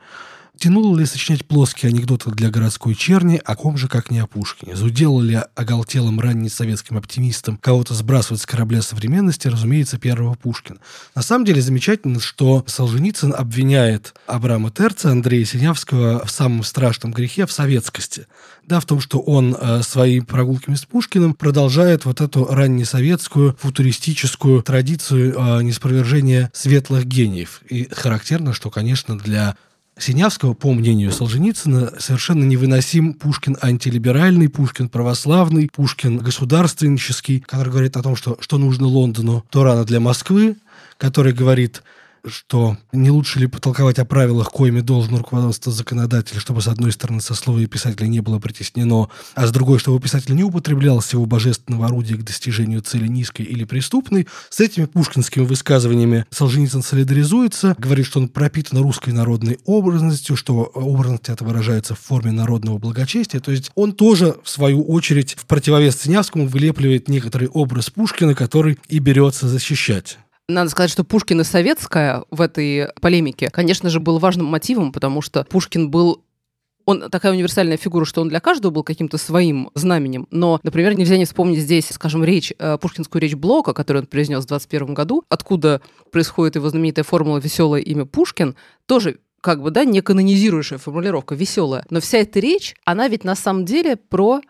Тянуло 0.63 0.97
ли 0.97 1.05
сочинять 1.05 1.45
плоские 1.45 1.89
анекдоты 1.89 2.31
для 2.31 2.49
городской 2.49 2.95
черни, 2.95 3.41
о 3.43 3.53
ком 3.57 3.75
же, 3.75 3.89
как 3.89 4.09
не 4.09 4.19
о 4.19 4.27
Пушкине? 4.27 4.77
Зудело 4.77 5.21
ли 5.21 5.41
оголтелым 5.55 6.21
раннесоветским 6.21 6.95
оптимистам 6.95 7.57
кого-то 7.57 7.93
сбрасывать 7.93 8.41
с 8.41 8.45
корабля 8.45 8.81
современности, 8.81 9.49
разумеется, 9.49 9.97
первого 9.97 10.35
Пушкина. 10.35 10.79
На 11.15 11.21
самом 11.21 11.43
деле 11.43 11.61
замечательно, 11.61 12.21
что 12.21 12.63
Солженицын 12.65 13.35
обвиняет 13.37 14.13
Абрама 14.25 14.71
Терца, 14.71 15.11
Андрея 15.11 15.43
Синявского 15.43 16.25
в 16.25 16.31
самом 16.31 16.63
страшном 16.63 17.11
грехе, 17.11 17.45
в 17.45 17.51
советскости. 17.51 18.27
Да, 18.65 18.79
в 18.79 18.85
том, 18.85 19.01
что 19.01 19.19
он 19.19 19.57
э, 19.59 19.81
своими 19.83 20.23
прогулками 20.23 20.75
с 20.75 20.85
Пушкиным 20.85 21.33
продолжает 21.33 22.05
вот 22.05 22.21
эту 22.21 22.45
раннесоветскую 22.45 23.57
футуристическую 23.59 24.63
традицию 24.63 25.35
э, 25.37 25.61
неспровержения 25.61 26.49
светлых 26.53 27.03
гениев. 27.03 27.59
И 27.67 27.89
характерно, 27.91 28.53
что, 28.53 28.69
конечно, 28.69 29.19
для 29.19 29.57
Синявского, 29.97 30.53
по 30.53 30.73
мнению 30.73 31.11
Солженицына, 31.11 31.93
совершенно 31.99 32.43
невыносим 32.43 33.13
Пушкин 33.13 33.57
антилиберальный, 33.61 34.49
Пушкин 34.49 34.89
православный, 34.89 35.69
Пушкин 35.71 36.17
государственнический, 36.17 37.39
который 37.39 37.71
говорит 37.71 37.95
о 37.95 38.01
том, 38.01 38.15
что, 38.15 38.37
что 38.39 38.57
нужно 38.57 38.87
Лондону, 38.87 39.45
то 39.49 39.63
рано 39.63 39.85
для 39.85 39.99
Москвы, 39.99 40.57
который 40.97 41.33
говорит 41.33 41.83
что 42.25 42.77
не 42.91 43.09
лучше 43.09 43.39
ли 43.39 43.47
потолковать 43.47 43.99
о 43.99 44.05
правилах, 44.05 44.49
коими 44.51 44.81
должен 44.81 45.15
руководство 45.15 45.71
законодателя, 45.71 46.39
чтобы, 46.39 46.61
с 46.61 46.67
одной 46.67 46.91
стороны, 46.91 47.21
сословие 47.21 47.67
писателя 47.67 48.07
не 48.07 48.21
было 48.21 48.39
притеснено, 48.39 49.09
а 49.35 49.47
с 49.47 49.51
другой, 49.51 49.79
чтобы 49.79 49.99
писатель 49.99 50.35
не 50.35 50.43
употреблял 50.43 50.99
всего 50.99 51.25
божественного 51.25 51.87
орудия 51.87 52.15
к 52.15 52.23
достижению 52.23 52.81
цели 52.81 53.07
низкой 53.07 53.43
или 53.43 53.65
преступной. 53.65 54.27
С 54.49 54.59
этими 54.59 54.85
пушкинскими 54.85 55.43
высказываниями 55.43 56.25
Солженицын 56.29 56.81
солидаризуется, 56.83 57.75
говорит, 57.77 58.05
что 58.05 58.19
он 58.19 58.29
пропитан 58.29 58.79
русской 58.79 59.11
народной 59.11 59.59
образностью, 59.65 60.35
что 60.35 60.63
образность 60.73 61.29
это 61.29 61.43
выражается 61.43 61.95
в 61.95 61.99
форме 61.99 62.31
народного 62.31 62.77
благочестия. 62.77 63.39
То 63.39 63.51
есть 63.51 63.71
он 63.75 63.93
тоже, 63.93 64.35
в 64.43 64.49
свою 64.49 64.83
очередь, 64.83 65.35
в 65.37 65.45
противовес 65.45 65.99
Синявскому 66.01 66.47
вылепливает 66.47 67.09
некоторый 67.09 67.47
образ 67.49 67.89
Пушкина, 67.89 68.35
который 68.35 68.77
и 68.87 68.99
берется 68.99 69.47
защищать. 69.47 70.17
Надо 70.53 70.69
сказать, 70.69 70.91
что 70.91 71.03
Пушкин 71.03 71.41
и 71.41 71.43
советская 71.43 72.23
в 72.29 72.41
этой 72.41 72.89
полемике, 73.01 73.49
конечно 73.49 73.89
же, 73.89 73.99
был 73.99 74.19
важным 74.19 74.45
мотивом, 74.47 74.91
потому 74.91 75.21
что 75.21 75.45
Пушкин 75.49 75.89
был 75.89 76.23
он 76.85 77.09
такая 77.09 77.31
универсальная 77.31 77.77
фигура, 77.77 78.05
что 78.05 78.21
он 78.21 78.29
для 78.29 78.39
каждого 78.39 78.71
был 78.71 78.83
каким-то 78.83 79.17
своим 79.17 79.69
знаменем. 79.73 80.27
Но, 80.31 80.59
например, 80.63 80.97
нельзя 80.97 81.17
не 81.17 81.25
вспомнить 81.25 81.59
здесь, 81.59 81.87
скажем, 81.87 82.23
речь, 82.25 82.51
э, 82.59 82.77
пушкинскую 82.77 83.21
речь 83.21 83.35
Блока, 83.35 83.73
которую 83.73 84.03
он 84.03 84.07
произнес 84.07 84.43
в 84.43 84.47
21 84.47 84.93
году, 84.93 85.23
откуда 85.29 85.81
происходит 86.11 86.55
его 86.55 86.69
знаменитая 86.69 87.05
формула 87.05 87.37
«веселое 87.37 87.79
имя 87.79 88.05
Пушкин», 88.05 88.55
тоже 88.85 89.19
как 89.39 89.61
бы, 89.61 89.71
да, 89.71 89.83
не 89.83 90.01
канонизирующая 90.01 90.77
формулировка, 90.77 91.35
веселая. 91.35 91.85
Но 91.89 91.99
вся 91.99 92.19
эта 92.19 92.39
речь, 92.39 92.75
она 92.85 93.07
ведь 93.09 93.23
на 93.23 93.35
самом 93.35 93.65
деле 93.65 93.97
про 93.97 94.41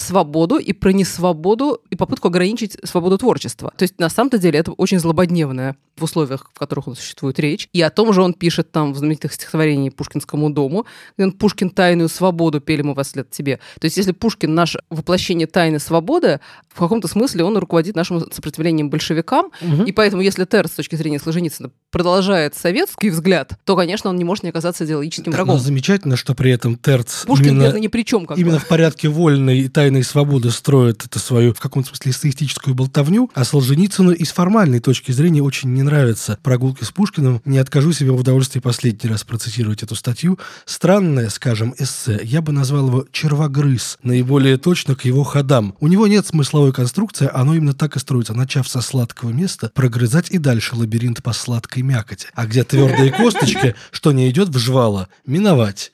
свободу 0.00 0.56
и 0.58 0.72
про 0.72 0.90
несвободу 0.90 1.80
и 1.90 1.96
попытку 1.96 2.28
ограничить 2.28 2.76
свободу 2.84 3.18
творчества. 3.18 3.72
То 3.76 3.82
есть 3.82 3.98
на 3.98 4.08
самом-то 4.08 4.38
деле 4.38 4.58
это 4.58 4.72
очень 4.72 4.98
злободневное 4.98 5.76
в 5.96 6.04
условиях, 6.04 6.50
в 6.54 6.58
которых 6.58 6.88
он 6.88 6.96
существует 6.96 7.38
речь. 7.38 7.68
И 7.72 7.82
о 7.82 7.90
том 7.90 8.12
же 8.12 8.22
он 8.22 8.32
пишет 8.32 8.72
там 8.72 8.92
в 8.92 8.98
знаменитых 8.98 9.32
стихотворении 9.32 9.90
Пушкинскому 9.90 10.50
дому, 10.50 10.86
где 11.16 11.26
он 11.26 11.32
«Пушкин 11.32 11.70
тайную 11.70 12.08
свободу 12.08 12.60
пели 12.60 12.82
мы 12.82 12.94
во 12.94 13.04
след 13.04 13.30
тебе». 13.30 13.60
То 13.80 13.84
есть 13.84 13.96
если 13.96 14.12
Пушкин 14.12 14.54
наш 14.54 14.76
воплощение 14.88 15.46
тайны 15.46 15.78
свободы, 15.78 16.40
в 16.68 16.78
каком-то 16.78 17.08
смысле 17.08 17.44
он 17.44 17.56
руководит 17.58 17.96
нашим 17.96 18.20
сопротивлением 18.32 18.90
большевикам, 18.90 19.50
угу. 19.60 19.84
и 19.84 19.92
поэтому 19.92 20.22
если 20.22 20.44
Терс 20.44 20.72
с 20.72 20.76
точки 20.76 20.96
зрения 20.96 21.18
Солженицына 21.18 21.70
продолжает 21.90 22.54
советский 22.54 23.10
взгляд, 23.10 23.52
то, 23.64 23.76
конечно, 23.76 24.10
он 24.10 24.16
не 24.16 24.24
может 24.24 24.44
не 24.44 24.50
оказаться 24.50 24.84
идеологическим 24.84 25.32
врагом. 25.32 25.56
Но 25.56 25.60
замечательно, 25.60 26.16
что 26.16 26.34
при 26.34 26.52
этом 26.52 26.76
Терц 26.76 27.24
Пушкин 27.24 27.60
именно, 27.60 27.76
ни 27.76 27.88
при 27.88 28.02
чем. 28.02 28.26
Как 28.26 28.38
именно 28.38 28.58
в 28.58 28.66
порядке 28.66 29.08
вольной 29.08 29.60
и 29.60 29.68
тайной 29.90 30.04
свободы 30.04 30.52
строит 30.52 31.04
это 31.04 31.18
свою, 31.18 31.52
в 31.52 31.58
каком-то 31.58 31.88
смысле, 31.88 32.12
эстетическую 32.12 32.76
болтовню, 32.76 33.28
а 33.34 33.44
Солженицыну 33.44 34.12
и 34.12 34.24
с 34.24 34.30
формальной 34.30 34.78
точки 34.78 35.10
зрения 35.10 35.42
очень 35.42 35.70
не 35.74 35.82
нравится 35.82 36.38
прогулки 36.44 36.84
с 36.84 36.92
Пушкиным. 36.92 37.42
Не 37.44 37.58
откажу 37.58 37.92
себе 37.92 38.12
в 38.12 38.20
удовольствии 38.20 38.60
последний 38.60 39.10
раз 39.10 39.24
процитировать 39.24 39.82
эту 39.82 39.96
статью. 39.96 40.38
Странное, 40.64 41.28
скажем, 41.28 41.74
эссе. 41.76 42.20
Я 42.22 42.40
бы 42.40 42.52
назвал 42.52 42.86
его 42.86 43.04
«Червогрыз», 43.10 43.98
наиболее 44.04 44.58
точно 44.58 44.94
к 44.94 45.04
его 45.04 45.24
ходам. 45.24 45.74
У 45.80 45.88
него 45.88 46.06
нет 46.06 46.24
смысловой 46.24 46.72
конструкции, 46.72 47.28
оно 47.32 47.56
именно 47.56 47.74
так 47.74 47.96
и 47.96 47.98
строится. 47.98 48.32
Начав 48.32 48.68
со 48.68 48.82
сладкого 48.82 49.30
места, 49.30 49.72
прогрызать 49.74 50.30
и 50.30 50.38
дальше 50.38 50.76
лабиринт 50.76 51.20
по 51.20 51.32
сладкой 51.32 51.82
мякоти. 51.82 52.28
А 52.34 52.46
где 52.46 52.62
твердые 52.62 53.10
косточки, 53.10 53.74
что 53.90 54.12
не 54.12 54.30
идет 54.30 54.50
в 54.50 54.58
жвало, 54.58 55.08
миновать. 55.26 55.90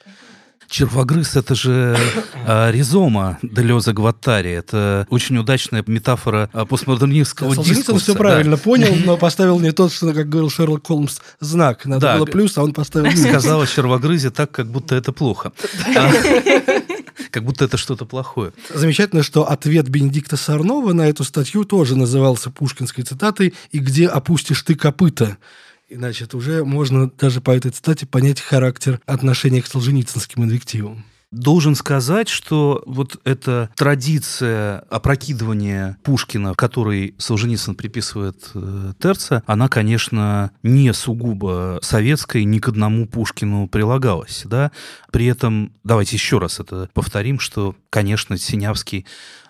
Червогрыз— 0.69 1.37
это 1.37 1.55
же 1.55 1.97
а, 2.47 2.71
ризома 2.71 3.39
Делеза 3.43 3.93
Гваттари. 3.93 4.51
Это 4.51 5.07
очень 5.11 5.37
удачная 5.39 5.85
метафора 5.87 6.51
а, 6.53 6.65
постмодернистского 6.65 7.55
да, 7.55 7.63
дискурса. 7.63 8.03
все 8.03 8.15
правильно 8.15 8.57
да. 8.57 8.63
понял, 8.63 8.95
но 9.05 9.17
поставил 9.17 9.61
не 9.61 9.73
тот, 9.73 9.93
что, 9.93 10.13
как 10.13 10.29
говорил 10.29 10.51
Шерлок 10.51 10.87
Холмс, 10.87 11.19
знак. 11.41 11.87
Надо 11.87 12.01
да. 12.01 12.17
было 12.17 12.27
плюс, 12.27 12.57
а 12.59 12.63
он 12.63 12.73
поставил 12.73 13.07
минус. 13.07 13.29
Сказал 13.29 13.63
о 13.63 13.67
червогрызе 13.67 14.31
так, 14.31 14.51
как 14.51 14.67
будто 14.67 14.95
это 14.95 15.13
плохо. 15.13 15.53
А, 15.97 16.11
как 17.31 17.45
будто 17.45 17.65
это 17.65 17.77
что-то 17.77 18.05
плохое. 18.05 18.53
Замечательно, 18.73 19.23
что 19.23 19.49
ответ 19.49 19.89
Бенедикта 19.89 20.37
Сарнова 20.37 20.93
на 20.93 21.09
эту 21.09 21.25
статью 21.25 21.65
тоже 21.65 21.97
назывался 21.97 22.51
пушкинской 22.51 23.05
цитатой 23.05 23.55
«И 23.73 23.79
где 23.79 24.07
опустишь 24.09 24.63
ты 24.63 24.75
копыта?» 24.75 25.39
И, 25.89 25.95
значит, 25.95 26.35
уже 26.35 26.65
можно 26.65 27.09
даже 27.11 27.41
по 27.41 27.53
этой 27.53 27.71
цитате 27.71 28.07
понять 28.07 28.41
характер 28.41 29.01
отношения 29.07 29.63
к 29.63 29.67
солженицынским 29.67 30.43
инвективам. 30.43 31.05
Должен 31.33 31.75
сказать, 31.75 32.29
что 32.29 32.83
вот 32.87 33.21
эта 33.25 33.71
традиция 33.77 34.81
опрокидывания 34.91 35.99
Пушкина, 36.05 36.55
который 36.55 37.15
Солженицын 37.19 37.75
приписывает 37.75 38.51
э, 38.55 38.93
Терца, 39.01 39.43
она, 39.47 39.69
конечно, 39.69 40.53
не 40.63 40.93
сугубо 40.93 41.81
советской, 41.83 42.45
ни 42.45 42.59
к 42.59 42.69
одному 42.69 43.07
Пушкину 43.07 43.69
прилагалась. 43.69 44.45
Да? 44.47 44.71
При 45.11 45.27
этом, 45.27 45.73
давайте 45.83 46.17
еще 46.17 46.39
раз 46.39 46.61
это 46.61 46.89
повторим, 46.95 47.41
что, 47.41 47.75
конечно, 47.91 48.39
Синявский 48.39 49.05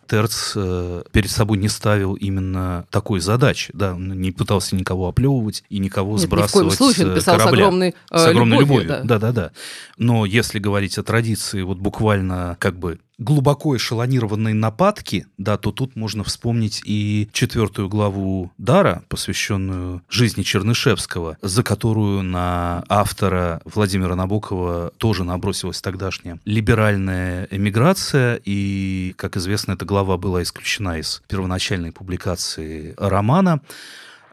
Терц 0.06 0.52
э, 0.54 1.02
перед 1.12 1.30
собой 1.30 1.58
не 1.58 1.68
ставил 1.68 2.14
именно 2.14 2.86
такой 2.90 3.20
задачи, 3.20 3.70
да, 3.74 3.94
он 3.94 4.20
не 4.20 4.32
пытался 4.32 4.76
никого 4.76 5.08
оплевывать 5.08 5.64
и 5.68 5.78
никого 5.78 6.12
Нет, 6.12 6.22
сбрасывать 6.22 6.66
ни 6.66 6.70
в 6.70 6.76
коем 6.78 6.92
случае, 6.92 7.08
он 7.08 7.14
писал 7.14 7.38
корабля. 7.38 7.50
С 7.50 7.66
огромной, 7.66 7.94
э, 8.10 8.18
с 8.18 8.26
огромной 8.26 8.58
любовью. 8.58 8.82
любовью. 8.84 9.06
Да. 9.06 9.18
да, 9.18 9.32
да, 9.32 9.32
да. 9.32 9.50
Но 9.98 10.24
если 10.24 10.58
говорить 10.58 10.98
о 10.98 11.02
традиции, 11.02 11.62
вот 11.62 11.78
буквально 11.78 12.56
как 12.58 12.78
бы 12.78 12.98
глубоко 13.18 13.76
эшелонированной 13.76 14.52
нападки, 14.52 15.26
да, 15.38 15.56
то 15.56 15.72
тут 15.72 15.96
можно 15.96 16.24
вспомнить 16.24 16.82
и 16.84 17.28
четвертую 17.32 17.88
главу 17.88 18.52
Дара, 18.58 19.02
посвященную 19.08 20.02
жизни 20.08 20.42
Чернышевского, 20.42 21.38
за 21.42 21.62
которую 21.62 22.22
на 22.22 22.84
автора 22.88 23.60
Владимира 23.64 24.14
Набокова 24.14 24.92
тоже 24.98 25.24
набросилась 25.24 25.80
тогдашняя 25.80 26.38
либеральная 26.44 27.48
эмиграция, 27.50 28.40
и, 28.44 29.14
как 29.16 29.36
известно, 29.36 29.72
эта 29.72 29.84
глава 29.84 30.16
была 30.16 30.42
исключена 30.42 30.98
из 30.98 31.22
первоначальной 31.28 31.92
публикации 31.92 32.94
романа. 32.98 33.60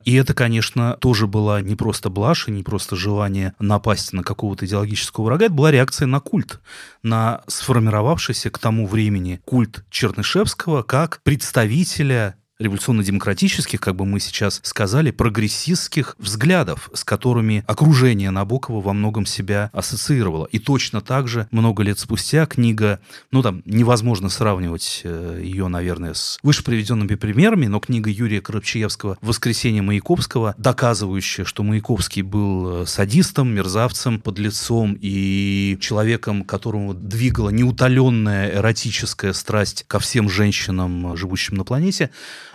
И 0.05 0.13
это, 0.15 0.33
конечно, 0.33 0.97
тоже 0.99 1.27
была 1.27 1.61
не 1.61 1.75
просто 1.75 2.09
блажь, 2.09 2.47
не 2.47 2.63
просто 2.63 2.95
желание 2.95 3.53
напасть 3.59 4.13
на 4.13 4.23
какого-то 4.23 4.65
идеологического 4.65 5.25
врага, 5.25 5.45
это 5.45 5.53
была 5.53 5.71
реакция 5.71 6.05
на 6.05 6.19
культ, 6.19 6.59
на 7.01 7.41
сформировавшийся 7.47 8.49
к 8.49 8.59
тому 8.59 8.87
времени 8.87 9.41
культ 9.45 9.85
Чернышевского 9.89 10.83
как 10.83 11.21
представителя 11.23 12.35
революционно-демократических, 12.59 13.79
как 13.79 13.95
бы 13.95 14.05
мы 14.05 14.19
сейчас 14.19 14.59
сказали, 14.63 15.11
прогрессистских 15.11 16.15
взглядов, 16.19 16.89
с 16.93 17.03
которыми 17.03 17.63
окружение 17.67 18.29
Набокова 18.31 18.81
во 18.81 18.93
многом 18.93 19.25
себя 19.25 19.69
ассоциировало. 19.73 20.45
И 20.45 20.59
точно 20.59 21.01
так 21.01 21.27
же 21.27 21.47
много 21.51 21.83
лет 21.83 21.99
спустя 21.99 22.45
книга, 22.45 22.99
ну 23.31 23.41
там 23.41 23.61
невозможно 23.65 24.29
сравнивать 24.29 25.01
э, 25.03 25.41
ее, 25.43 25.67
наверное, 25.67 26.13
с 26.13 26.37
выше 26.43 26.63
приведенными 26.63 27.15
примерами, 27.15 27.65
но 27.65 27.79
книга 27.79 28.09
Юрия 28.09 28.41
Коробчаевского 28.41 29.17
«Воскресенье 29.21 29.81
Маяковского», 29.81 30.53
доказывающая, 30.57 31.45
что 31.45 31.63
Маяковский 31.63 32.21
был 32.21 32.83
э, 32.83 32.85
садистом, 32.85 33.49
мерзавцем, 33.49 34.19
подлецом 34.21 34.97
и 34.99 35.77
человеком, 35.81 36.43
которому 36.43 36.93
двигала 36.93 37.49
неутоленная 37.49 38.51
эротическая 38.55 39.33
страсть 39.33 39.85
ко 39.87 39.99
всем 39.99 40.29
женщинам, 40.29 41.17
живущим 41.17 41.55
на 41.55 41.63
планете, 41.63 42.11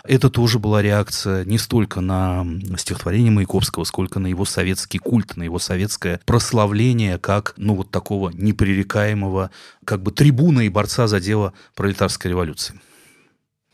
это 0.08 0.30
тоже 0.30 0.58
была 0.58 0.82
реакция 0.82 1.44
не 1.44 1.58
столько 1.58 2.00
на 2.00 2.46
стихотворение 2.78 3.30
Маяковского, 3.30 3.84
сколько 3.84 4.18
на 4.18 4.26
его 4.26 4.44
советский 4.44 4.98
культ, 4.98 5.36
на 5.36 5.42
его 5.42 5.58
советское 5.58 6.20
прославление 6.24 7.18
как, 7.18 7.54
ну, 7.56 7.74
вот 7.74 7.90
такого 7.90 8.30
непререкаемого 8.30 9.50
как 9.84 10.02
бы 10.02 10.10
трибуна 10.10 10.60
и 10.60 10.68
борца 10.68 11.06
за 11.06 11.20
дело 11.20 11.52
пролетарской 11.74 12.30
революции. 12.30 12.80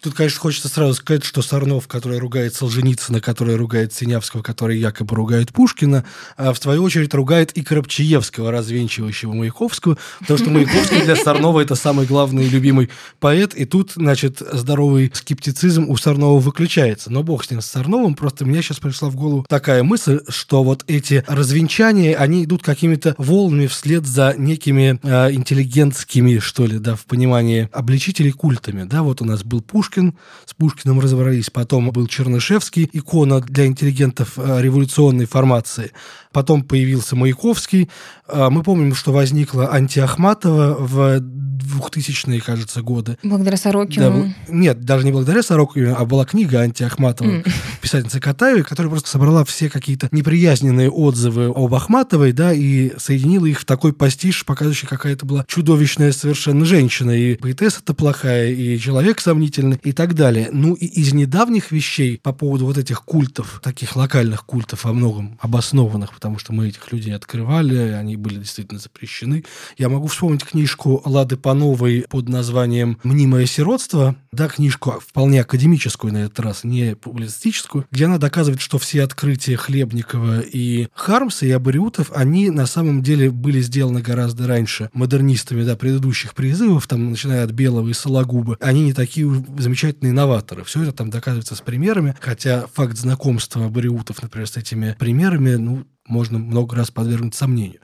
Тут, 0.04 0.12
конечно, 0.12 0.38
хочется 0.38 0.68
сразу 0.68 0.92
сказать, 0.92 1.24
что 1.24 1.40
Сарнов, 1.40 1.88
который 1.88 2.18
ругает 2.18 2.54
Солженицына, 2.54 3.22
который 3.22 3.56
ругает 3.56 3.94
Синявского, 3.94 4.42
который 4.42 4.78
якобы 4.78 5.16
ругает 5.16 5.50
Пушкина, 5.50 6.04
а 6.36 6.52
в 6.52 6.58
свою 6.58 6.82
очередь 6.82 7.14
ругает 7.14 7.52
и 7.52 7.62
Коробчаевского, 7.62 8.50
развенчивающего 8.50 9.32
Маяковского, 9.32 9.96
потому 10.20 10.38
что 10.38 10.50
Маяковский 10.50 11.00
для 11.00 11.16
Сарнова 11.16 11.60
это 11.60 11.74
самый 11.74 12.04
главный 12.04 12.44
и 12.44 12.50
любимый 12.50 12.90
поэт, 13.18 13.54
и 13.54 13.64
тут, 13.64 13.92
значит, 13.96 14.42
здоровый 14.52 15.10
скептицизм 15.14 15.88
у 15.88 15.96
Сарнова 15.96 16.38
выключается. 16.38 17.10
Но 17.10 17.22
бог 17.22 17.42
с 17.42 17.50
ним, 17.50 17.62
с 17.62 17.66
Сарновым, 17.66 18.14
просто 18.14 18.44
мне 18.44 18.60
сейчас 18.60 18.80
пришла 18.80 19.08
в 19.08 19.16
голову 19.16 19.46
такая 19.48 19.82
мысль, 19.84 20.20
что 20.28 20.62
вот 20.62 20.84
эти 20.86 21.24
развенчания, 21.26 22.14
они 22.14 22.44
идут 22.44 22.62
какими-то 22.62 23.14
волнами 23.16 23.68
вслед 23.68 24.04
за 24.04 24.34
некими 24.36 25.00
э, 25.02 25.32
интеллигентскими, 25.32 26.40
что 26.40 26.66
ли, 26.66 26.78
да, 26.78 26.94
в 26.94 27.06
понимании 27.06 27.70
обличителей 27.72 28.32
культами, 28.32 28.84
да, 28.84 29.02
вот 29.02 29.22
у 29.22 29.24
нас 29.24 29.42
был 29.42 29.62
Пушкин, 29.62 29.93
Пушкин, 29.94 30.18
с 30.44 30.54
Пушкиным 30.54 31.00
разобрались, 31.00 31.50
потом 31.50 31.90
был 31.90 32.06
Чернышевский, 32.06 32.88
икона 32.92 33.40
для 33.40 33.66
интеллигентов 33.66 34.38
э, 34.38 34.60
революционной 34.60 35.26
формации, 35.26 35.92
потом 36.34 36.64
появился 36.64 37.16
Маяковский. 37.16 37.88
Э, 38.28 38.48
мы 38.50 38.62
помним, 38.62 38.94
что 38.94 39.12
возникла 39.12 39.72
антиахматова 39.72 40.76
в 40.78 41.20
2000-е, 41.64 42.40
кажется, 42.40 42.82
годы. 42.82 43.16
Благодаря 43.22 43.56
Сорокину? 43.56 44.34
Да, 44.48 44.52
нет, 44.52 44.84
даже 44.84 45.04
не 45.04 45.12
благодаря 45.12 45.42
Сорокину, 45.42 45.94
а 45.96 46.04
была 46.04 46.24
книга 46.24 46.60
антиахматова 46.60 47.28
mm. 47.28 47.50
писательницы 47.80 48.20
Катаевой, 48.20 48.64
которая 48.64 48.90
просто 48.90 49.08
собрала 49.08 49.44
все 49.44 49.70
какие-то 49.70 50.08
неприязненные 50.10 50.90
отзывы 50.90 51.46
об 51.46 51.74
Ахматовой, 51.74 52.32
да, 52.32 52.52
и 52.52 52.92
соединила 52.98 53.46
их 53.46 53.60
в 53.60 53.64
такой 53.64 53.92
пастиш, 53.92 54.44
показывающий, 54.44 54.88
какая 54.88 55.14
это 55.14 55.24
была 55.24 55.44
чудовищная 55.48 56.12
совершенно 56.12 56.64
женщина. 56.64 57.12
И 57.12 57.36
поэтесса-то 57.36 57.94
плохая, 57.94 58.50
и 58.50 58.78
человек 58.78 59.20
сомнительный, 59.20 59.78
и 59.82 59.92
так 59.92 60.14
далее. 60.14 60.48
Ну, 60.52 60.74
и 60.74 60.86
из 60.86 61.12
недавних 61.12 61.70
вещей 61.70 62.18
по 62.22 62.32
поводу 62.32 62.66
вот 62.66 62.78
этих 62.78 63.04
культов, 63.04 63.60
таких 63.62 63.96
локальных 63.96 64.44
культов, 64.44 64.84
во 64.84 64.92
многом 64.92 65.38
обоснованных, 65.40 66.12
потому 66.24 66.38
что 66.38 66.54
мы 66.54 66.68
этих 66.68 66.90
людей 66.90 67.14
открывали, 67.14 67.76
они 67.76 68.16
были 68.16 68.38
действительно 68.38 68.80
запрещены. 68.80 69.44
Я 69.76 69.90
могу 69.90 70.06
вспомнить 70.06 70.42
книжку 70.42 71.02
Лады 71.04 71.36
Пан 71.36 71.58
Ивановой 71.60 72.06
под 72.08 72.30
названием 72.30 72.98
«Мнимое 73.04 73.44
сиротство», 73.44 74.16
да, 74.32 74.48
книжку 74.48 75.02
вполне 75.06 75.42
академическую 75.42 76.14
на 76.14 76.24
этот 76.24 76.40
раз, 76.40 76.64
не 76.64 76.96
публицистическую, 76.96 77.86
где 77.90 78.06
она 78.06 78.16
доказывает, 78.16 78.62
что 78.62 78.78
все 78.78 79.02
открытия 79.02 79.56
Хлебникова 79.56 80.40
и 80.40 80.88
Хармса 80.94 81.44
и 81.44 81.50
Абариутов, 81.50 82.10
они 82.14 82.50
на 82.50 82.66
самом 82.66 83.02
деле 83.02 83.30
были 83.30 83.60
сделаны 83.60 84.00
гораздо 84.00 84.46
раньше 84.46 84.88
модернистами, 84.94 85.62
да, 85.62 85.76
предыдущих 85.76 86.34
призывов, 86.34 86.86
там, 86.86 87.10
начиная 87.10 87.44
от 87.44 87.50
Белого 87.50 87.86
и 87.88 87.92
Сологуба. 87.92 88.56
Они 88.60 88.82
не 88.82 88.92
такие 88.94 89.30
замечательные 89.58 90.14
новаторы. 90.14 90.64
Все 90.64 90.82
это 90.82 90.92
там 90.92 91.10
доказывается 91.10 91.54
с 91.54 91.60
примерами, 91.60 92.16
хотя 92.18 92.66
факт 92.72 92.96
знакомства 92.96 93.66
Абариутов, 93.66 94.22
например, 94.22 94.48
с 94.48 94.56
этими 94.56 94.96
примерами, 94.98 95.54
ну, 95.56 95.84
можно 96.06 96.38
много 96.38 96.76
раз 96.76 96.90
подвергнуть 96.90 97.34
сомнению. 97.34 97.80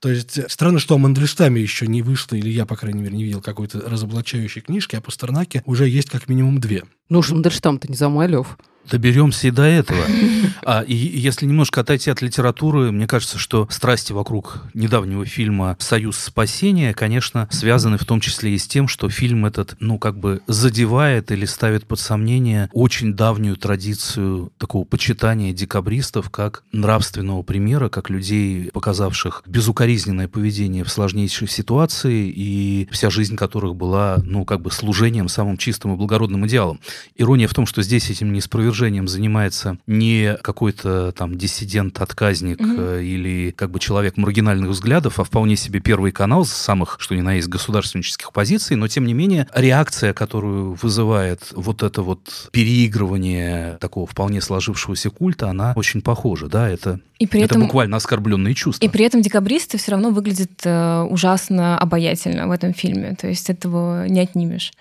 То 0.00 0.08
есть 0.08 0.38
э, 0.38 0.48
странно, 0.48 0.78
что 0.78 0.94
о 0.94 0.98
Мандельштаме 0.98 1.60
еще 1.60 1.86
не 1.86 2.02
вышло, 2.02 2.36
или 2.36 2.48
я, 2.48 2.66
по 2.66 2.76
крайней 2.76 3.02
мере, 3.02 3.16
не 3.16 3.24
видел 3.24 3.40
какой-то 3.40 3.80
разоблачающей 3.80 4.60
книжки, 4.60 4.96
а 4.96 5.00
по 5.00 5.10
Стернаке 5.10 5.62
уже 5.66 5.88
есть 5.88 6.10
как 6.10 6.28
минимум 6.28 6.60
две. 6.60 6.84
Ну 7.08 7.18
уж 7.18 7.30
Мандельштам-то 7.30 7.88
не 7.88 7.96
Замалев. 7.96 8.58
Доберемся 8.90 9.48
и 9.48 9.50
до 9.50 9.62
этого. 9.62 10.00
А, 10.66 10.80
и 10.80 10.94
если 10.94 11.44
немножко 11.46 11.82
отойти 11.82 12.10
от 12.10 12.22
литературы, 12.22 12.90
мне 12.90 13.06
кажется, 13.06 13.38
что 13.38 13.68
страсти 13.70 14.12
вокруг 14.12 14.62
недавнего 14.72 15.26
фильма 15.26 15.76
«Союз 15.78 16.16
спасения», 16.16 16.94
конечно, 16.94 17.48
связаны 17.50 17.98
в 17.98 18.04
том 18.04 18.20
числе 18.20 18.54
и 18.54 18.58
с 18.58 18.66
тем, 18.66 18.88
что 18.88 19.10
фильм 19.10 19.44
этот, 19.44 19.76
ну, 19.80 19.98
как 19.98 20.18
бы 20.18 20.40
задевает 20.46 21.30
или 21.32 21.44
ставит 21.44 21.86
под 21.86 21.98
сомнение 21.98 22.70
очень 22.72 23.14
давнюю 23.14 23.56
традицию 23.56 24.52
такого 24.58 24.84
почитания 24.84 25.52
декабристов 25.52 26.30
как 26.30 26.64
нравственного 26.72 27.42
примера, 27.42 27.88
как 27.88 28.08
людей, 28.08 28.70
показавших 28.72 29.42
безукоризненное 29.46 30.28
поведение 30.28 30.84
в 30.84 30.90
сложнейшей 30.90 31.48
ситуации 31.48 32.32
и 32.34 32.88
вся 32.90 33.10
жизнь 33.10 33.36
которых 33.36 33.76
была, 33.76 34.18
ну, 34.24 34.44
как 34.44 34.62
бы 34.62 34.70
служением 34.70 35.28
самым 35.28 35.58
чистым 35.58 35.92
и 35.92 35.96
благородным 35.96 36.46
идеалом. 36.46 36.80
Ирония 37.16 37.48
в 37.48 37.54
том, 37.54 37.66
что 37.66 37.82
здесь 37.82 38.08
этим 38.10 38.32
не 38.32 38.40
спровержено 38.40 38.73
продвижением 38.74 39.06
занимается 39.06 39.78
не 39.86 40.36
какой-то 40.42 41.12
там 41.12 41.36
диссидент-отказник 41.36 42.60
mm-hmm. 42.60 43.04
или 43.04 43.50
как 43.52 43.70
бы 43.70 43.78
человек 43.78 44.16
маргинальных 44.16 44.70
взглядов, 44.70 45.20
а 45.20 45.24
вполне 45.24 45.54
себе 45.54 45.78
первый 45.78 46.10
канал 46.10 46.44
с 46.44 46.52
самых, 46.52 46.96
что 46.98 47.14
ни 47.14 47.20
на 47.20 47.34
есть, 47.34 47.48
государственнических 47.48 48.32
позиций, 48.32 48.76
но 48.76 48.88
тем 48.88 49.06
не 49.06 49.14
менее 49.14 49.46
реакция, 49.54 50.12
которую 50.12 50.76
вызывает 50.82 51.52
вот 51.52 51.84
это 51.84 52.02
вот 52.02 52.48
переигрывание 52.50 53.78
такого 53.80 54.06
вполне 54.06 54.40
сложившегося 54.40 55.10
культа, 55.10 55.48
она 55.48 55.72
очень 55.76 56.02
похожа, 56.02 56.48
да, 56.48 56.68
это, 56.68 56.98
и 57.20 57.28
при 57.28 57.42
это 57.42 57.54
этом, 57.54 57.62
буквально 57.62 57.96
оскорбленные 57.96 58.54
чувства. 58.54 58.84
И 58.84 58.88
при 58.88 59.04
этом 59.04 59.22
декабристы 59.22 59.78
все 59.78 59.92
равно 59.92 60.10
выглядят 60.10 60.50
э, 60.64 61.02
ужасно 61.02 61.78
обаятельно 61.78 62.48
в 62.48 62.50
этом 62.50 62.74
фильме, 62.74 63.14
то 63.20 63.28
есть 63.28 63.48
этого 63.50 64.08
не 64.08 64.20
отнимешь. 64.20 64.72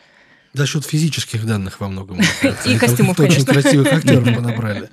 За 0.54 0.68
счет 0.68 0.86
физических 0.86 1.46
данных 1.46 1.80
во 1.80 1.88
многом. 1.88 2.20
И 2.66 2.78
костюмов, 2.78 3.20
Очень 3.20 3.46
красивых 3.46 3.92
актеров 3.92 4.24
понабрали. 4.36 4.90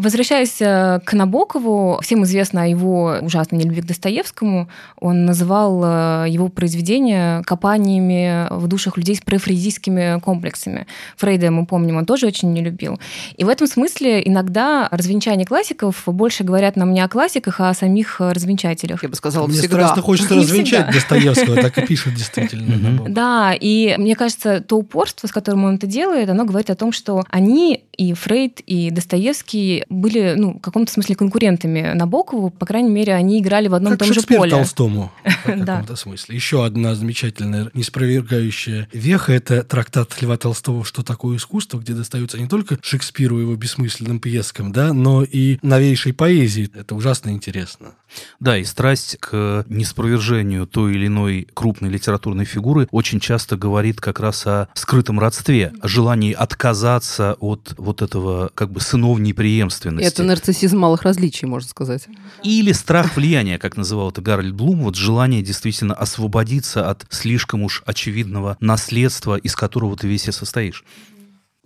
Возвращаясь 0.00 0.56
э, 0.60 1.00
к 1.04 1.12
Набокову, 1.12 2.00
всем 2.02 2.24
известно 2.24 2.62
о 2.62 2.66
его 2.66 3.18
ужасной 3.20 3.58
нелюбви 3.58 3.82
к 3.82 3.84
Достоевскому. 3.84 4.70
Он 4.98 5.26
называл 5.26 5.82
э, 5.84 6.24
его 6.30 6.48
произведения 6.48 7.42
копаниями 7.42 8.46
в 8.50 8.66
душах 8.66 8.96
людей 8.96 9.14
с 9.16 9.20
префрейдистскими 9.20 10.18
комплексами. 10.20 10.86
Фрейда, 11.18 11.50
мы 11.50 11.66
помним, 11.66 11.98
он 11.98 12.06
тоже 12.06 12.26
очень 12.26 12.50
не 12.54 12.62
любил. 12.62 12.98
И 13.36 13.44
в 13.44 13.50
этом 13.50 13.66
смысле 13.66 14.26
иногда 14.26 14.88
развенчания 14.90 15.44
классиков 15.44 16.04
больше 16.06 16.44
говорят 16.44 16.76
нам 16.76 16.94
не 16.94 17.02
о 17.02 17.08
классиках, 17.08 17.60
а 17.60 17.68
о 17.68 17.74
самих 17.74 18.20
развенчателях. 18.20 19.02
Я 19.02 19.10
бы 19.10 19.16
сказала, 19.16 19.48
Мне 19.48 19.58
всегда. 19.58 19.84
страшно 19.84 20.00
хочется 20.00 20.34
развенчать 20.36 20.94
Достоевского, 20.94 21.56
так 21.56 21.76
и 21.76 21.86
пишет 21.86 22.14
действительно. 22.16 23.06
Да, 23.06 23.52
и 23.52 23.96
мне 23.98 24.16
кажется, 24.16 24.62
то 24.62 24.78
упорство, 24.78 25.26
с 25.26 25.30
которым 25.30 25.64
он 25.64 25.74
это 25.74 25.86
делает, 25.86 26.30
оно 26.30 26.46
говорит 26.46 26.70
о 26.70 26.74
том, 26.74 26.90
что 26.90 27.22
они, 27.28 27.84
и 27.98 28.14
Фрейд, 28.14 28.60
и 28.60 28.90
Достоевский, 28.90 29.84
были, 29.90 30.34
ну, 30.36 30.54
в 30.54 30.60
каком-то 30.60 30.90
смысле 30.92 31.16
конкурентами 31.16 31.92
Набокову. 31.94 32.50
По 32.50 32.64
крайней 32.64 32.90
мере, 32.90 33.14
они 33.14 33.40
играли 33.40 33.68
в 33.68 33.74
одном 33.74 33.92
как 33.92 34.02
и 34.02 34.04
том 34.06 34.14
Шекспир 34.14 34.36
же 34.36 34.38
поле. 34.38 34.50
Толстому 34.52 35.12
в 35.24 35.42
каком-то 35.42 35.96
смысле. 35.96 36.34
Еще 36.34 36.64
одна 36.64 36.94
замечательная, 36.94 37.70
неспровергающая 37.74 38.88
веха– 38.92 39.32
это 39.34 39.62
трактат 39.64 40.22
Льва 40.22 40.36
Толстого 40.36 40.84
«Что 40.84 41.02
такое 41.02 41.36
искусство», 41.36 41.78
где 41.78 41.92
достаются 41.92 42.38
не 42.38 42.46
только 42.46 42.78
Шекспиру 42.82 43.38
и 43.38 43.42
его 43.42 43.56
бессмысленным 43.56 44.20
пьескам, 44.20 44.72
да, 44.72 44.92
но 44.92 45.24
и 45.24 45.58
новейшей 45.62 46.12
поэзии. 46.12 46.70
Это 46.74 46.94
ужасно 46.94 47.30
интересно. 47.30 47.92
Да, 48.40 48.56
и 48.56 48.64
страсть 48.64 49.16
к 49.18 49.64
неспровержению 49.68 50.66
той 50.66 50.94
или 50.94 51.06
иной 51.06 51.48
крупной 51.54 51.90
литературной 51.90 52.44
фигуры 52.44 52.88
очень 52.90 53.20
часто 53.20 53.56
говорит 53.56 54.00
как 54.00 54.20
раз 54.20 54.46
о 54.46 54.68
скрытом 54.74 55.20
родстве, 55.20 55.72
о 55.80 55.88
желании 55.88 56.32
отказаться 56.32 57.36
от 57.40 57.74
вот 57.76 58.02
этого 58.02 58.50
как 58.54 58.70
бы 58.72 58.80
сыновней 58.80 59.34
преемственности. 59.34 60.06
Это 60.06 60.22
нарциссизм 60.22 60.78
малых 60.78 61.02
различий, 61.02 61.46
можно 61.46 61.68
сказать. 61.68 62.06
Или 62.42 62.72
страх 62.72 63.16
влияния, 63.16 63.58
как 63.58 63.76
называл 63.76 64.10
это 64.10 64.22
Гарольд 64.22 64.54
Блум, 64.54 64.82
вот 64.82 64.96
желание 64.96 65.42
действительно 65.42 65.94
освободиться 65.94 66.88
от 66.88 67.06
слишком 67.10 67.62
уж 67.62 67.82
очевидного 67.86 68.56
наследства, 68.60 69.36
из 69.36 69.54
которого 69.54 69.96
ты 69.96 70.08
весь 70.08 70.28
и 70.28 70.32
состоишь 70.32 70.84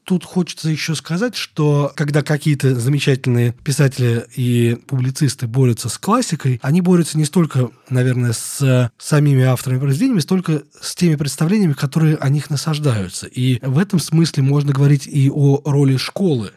тут 0.04 0.24
хочется 0.24 0.68
еще 0.68 0.94
сказать, 0.94 1.34
что 1.34 1.92
когда 1.96 2.22
какие-то 2.22 2.78
замечательные 2.78 3.52
писатели 3.64 4.26
и 4.36 4.76
публицисты 4.86 5.46
борются 5.46 5.88
с 5.88 5.98
классикой, 5.98 6.60
они 6.62 6.80
борются 6.80 7.18
не 7.18 7.24
столько, 7.24 7.70
наверное, 7.88 8.32
с 8.32 8.90
самими 8.98 9.42
авторами 9.44 9.80
произведениями, 9.80 10.20
столько 10.20 10.62
с 10.80 10.94
теми 10.94 11.16
представлениями, 11.16 11.72
которые 11.72 12.16
о 12.16 12.28
них 12.28 12.50
насаждаются. 12.50 13.26
И 13.26 13.58
в 13.64 13.78
этом 13.78 13.98
смысле 13.98 14.42
можно 14.42 14.72
говорить 14.72 15.06
и 15.06 15.30
о 15.30 15.60
роли 15.64 15.96
школы 15.96 16.52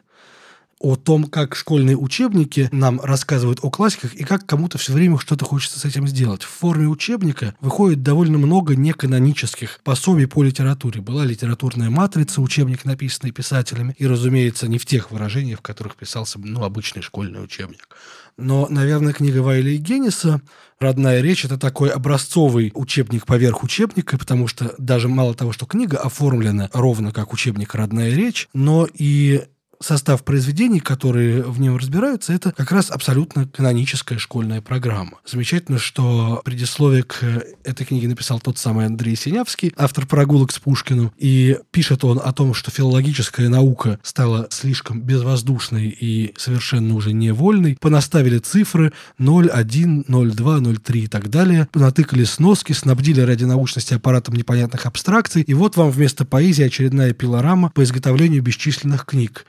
о 0.79 0.95
том, 0.95 1.25
как 1.25 1.55
школьные 1.55 1.97
учебники 1.97 2.69
нам 2.71 3.01
рассказывают 3.01 3.59
о 3.63 3.71
классиках 3.71 4.13
и 4.13 4.23
как 4.23 4.45
кому-то 4.45 4.77
все 4.77 4.93
время 4.93 5.17
что-то 5.19 5.45
хочется 5.45 5.79
с 5.79 5.85
этим 5.85 6.07
сделать. 6.07 6.43
В 6.43 6.49
форме 6.49 6.87
учебника 6.87 7.55
выходит 7.59 8.03
довольно 8.03 8.37
много 8.37 8.75
неканонических 8.75 9.79
пособий 9.83 10.27
по 10.27 10.43
литературе. 10.43 11.01
Была 11.01 11.25
литературная 11.25 11.89
матрица, 11.89 12.41
учебник, 12.41 12.85
написанный 12.85 13.31
писателями, 13.31 13.95
и, 13.97 14.05
разумеется, 14.05 14.67
не 14.67 14.77
в 14.77 14.85
тех 14.85 15.11
выражениях, 15.11 15.59
в 15.59 15.63
которых 15.63 15.95
писался 15.95 16.39
ну, 16.39 16.63
обычный 16.63 17.01
школьный 17.01 17.43
учебник. 17.43 17.89
Но, 18.37 18.67
наверное, 18.69 19.13
книга 19.13 19.39
Вайля 19.39 19.71
и 19.71 19.77
Генниса 19.77 20.41
«Родная 20.79 21.21
речь»— 21.21 21.43
это 21.45 21.57
такой 21.57 21.89
образцовый 21.89 22.71
учебник 22.75 23.25
поверх 23.25 23.63
учебника, 23.63 24.15
потому 24.19 24.47
что 24.47 24.75
даже 24.77 25.07
мало 25.07 25.33
того, 25.33 25.51
что 25.51 25.65
книга 25.65 25.97
оформлена 25.97 26.69
ровно 26.71 27.11
как 27.11 27.33
учебник 27.33 27.73
«Родная 27.73 28.13
речь», 28.13 28.47
но 28.53 28.87
и 28.93 29.45
состав 29.79 30.23
произведений, 30.23 30.79
которые 30.79 31.43
в 31.43 31.59
нем 31.59 31.77
разбираются, 31.77 32.33
это 32.33 32.51
как 32.51 32.71
раз 32.71 32.89
абсолютно 32.89 33.47
каноническая 33.47 34.17
школьная 34.17 34.61
программа. 34.61 35.19
Замечательно, 35.25 35.77
что 35.77 36.41
предисловие 36.43 37.03
к 37.03 37.23
этой 37.63 37.85
книге 37.85 38.07
написал 38.07 38.39
тот 38.39 38.57
самый 38.57 38.85
Андрей 38.85 39.15
Синявский, 39.15 39.73
автор 39.77 40.05
«Прогулок 40.05 40.51
с 40.51 40.59
Пушкиным», 40.59 41.11
и 41.17 41.57
пишет 41.71 42.03
он 42.03 42.19
о 42.23 42.31
том, 42.33 42.53
что 42.53 42.71
филологическая 42.71 43.49
наука 43.49 43.99
стала 44.03 44.47
слишком 44.49 45.01
безвоздушной 45.01 45.89
и 45.89 46.33
совершенно 46.37 46.95
уже 46.95 47.13
невольной. 47.13 47.77
Понаставили 47.79 48.39
цифры 48.39 48.93
0, 49.17 49.49
1, 49.49 50.05
0, 50.07 50.31
2, 50.31 50.59
0, 50.59 50.77
3 50.77 51.01
и 51.01 51.07
так 51.07 51.29
далее. 51.29 51.67
Натыкали 51.73 52.23
сноски, 52.23 52.73
снабдили 52.73 53.21
ради 53.21 53.45
научности 53.45 53.93
аппаратом 53.93 54.35
непонятных 54.35 54.85
абстракций, 54.85 55.41
и 55.41 55.53
вот 55.53 55.75
вам 55.77 55.91
вместо 55.91 56.25
поэзии 56.25 56.63
очередная 56.63 57.13
пилорама 57.13 57.69
по 57.69 57.83
изготовлению 57.83 58.41
бесчисленных 58.41 59.05
книг. 59.05 59.45